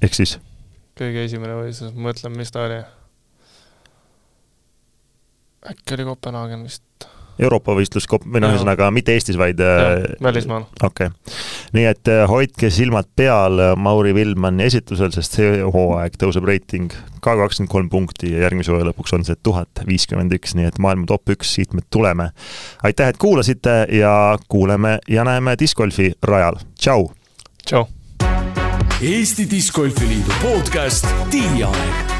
ehk 0.05 0.17
siis? 0.17 0.37
kõige 0.97 1.27
esimene 1.27 1.59
võistlus, 1.59 1.95
mõtlen, 1.97 2.37
mis 2.37 2.53
ta 2.53 2.65
oli. 2.67 2.81
äkki 5.73 5.97
oli 5.97 6.09
Kopenhaagen 6.11 6.65
vist. 6.67 7.09
Euroopa 7.39 7.75
võistlus, 7.77 8.07
või 8.09 8.41
noh, 8.41 8.55
ühesõnaga 8.55 8.89
mitte 8.95 9.15
Eestis, 9.17 9.39
vaid 9.41 9.61
äh, 9.61 10.07
välismaal. 10.23 10.67
okei 10.83 11.11
okay., 11.11 11.37
nii 11.77 11.85
et 11.91 12.11
äh, 12.13 12.25
hoidke 12.31 12.71
silmad 12.73 13.09
peal 13.17 13.61
Mauri 13.77 14.15
Villmanni 14.17 14.67
esitusel, 14.67 15.13
sest 15.15 15.39
see 15.39 15.61
hooaeg 15.63 16.17
tõuseb 16.21 16.47
reiting 16.49 16.95
ka 17.25 17.37
kakskümmend 17.37 17.73
kolm 17.73 17.91
punkti 17.93 18.33
ja 18.33 18.47
järgmise 18.47 18.73
hooaja 18.73 18.91
lõpuks 18.91 19.17
on 19.17 19.27
see 19.27 19.39
tuhat 19.43 19.85
viiskümmend 19.89 20.33
üks, 20.39 20.57
nii 20.57 20.71
et 20.71 20.81
maailma 20.83 21.09
top 21.11 21.35
üks, 21.37 21.53
siit 21.59 21.77
me 21.77 21.85
tuleme. 21.91 22.31
aitäh, 22.87 23.13
et 23.13 23.21
kuulasite 23.21 23.79
ja 23.93 24.39
kuuleme 24.49 24.99
ja 25.09 25.27
näeme 25.29 25.57
discgolfi 25.59 26.13
rajal, 26.23 26.61
tšau! 26.79 27.11
tšau! 27.67 27.87
Eesti 29.03 29.45
Discgolfi 29.51 30.09
Liidu 30.09 30.33
podcast 30.41 31.05
Tiiaeg 31.31 32.16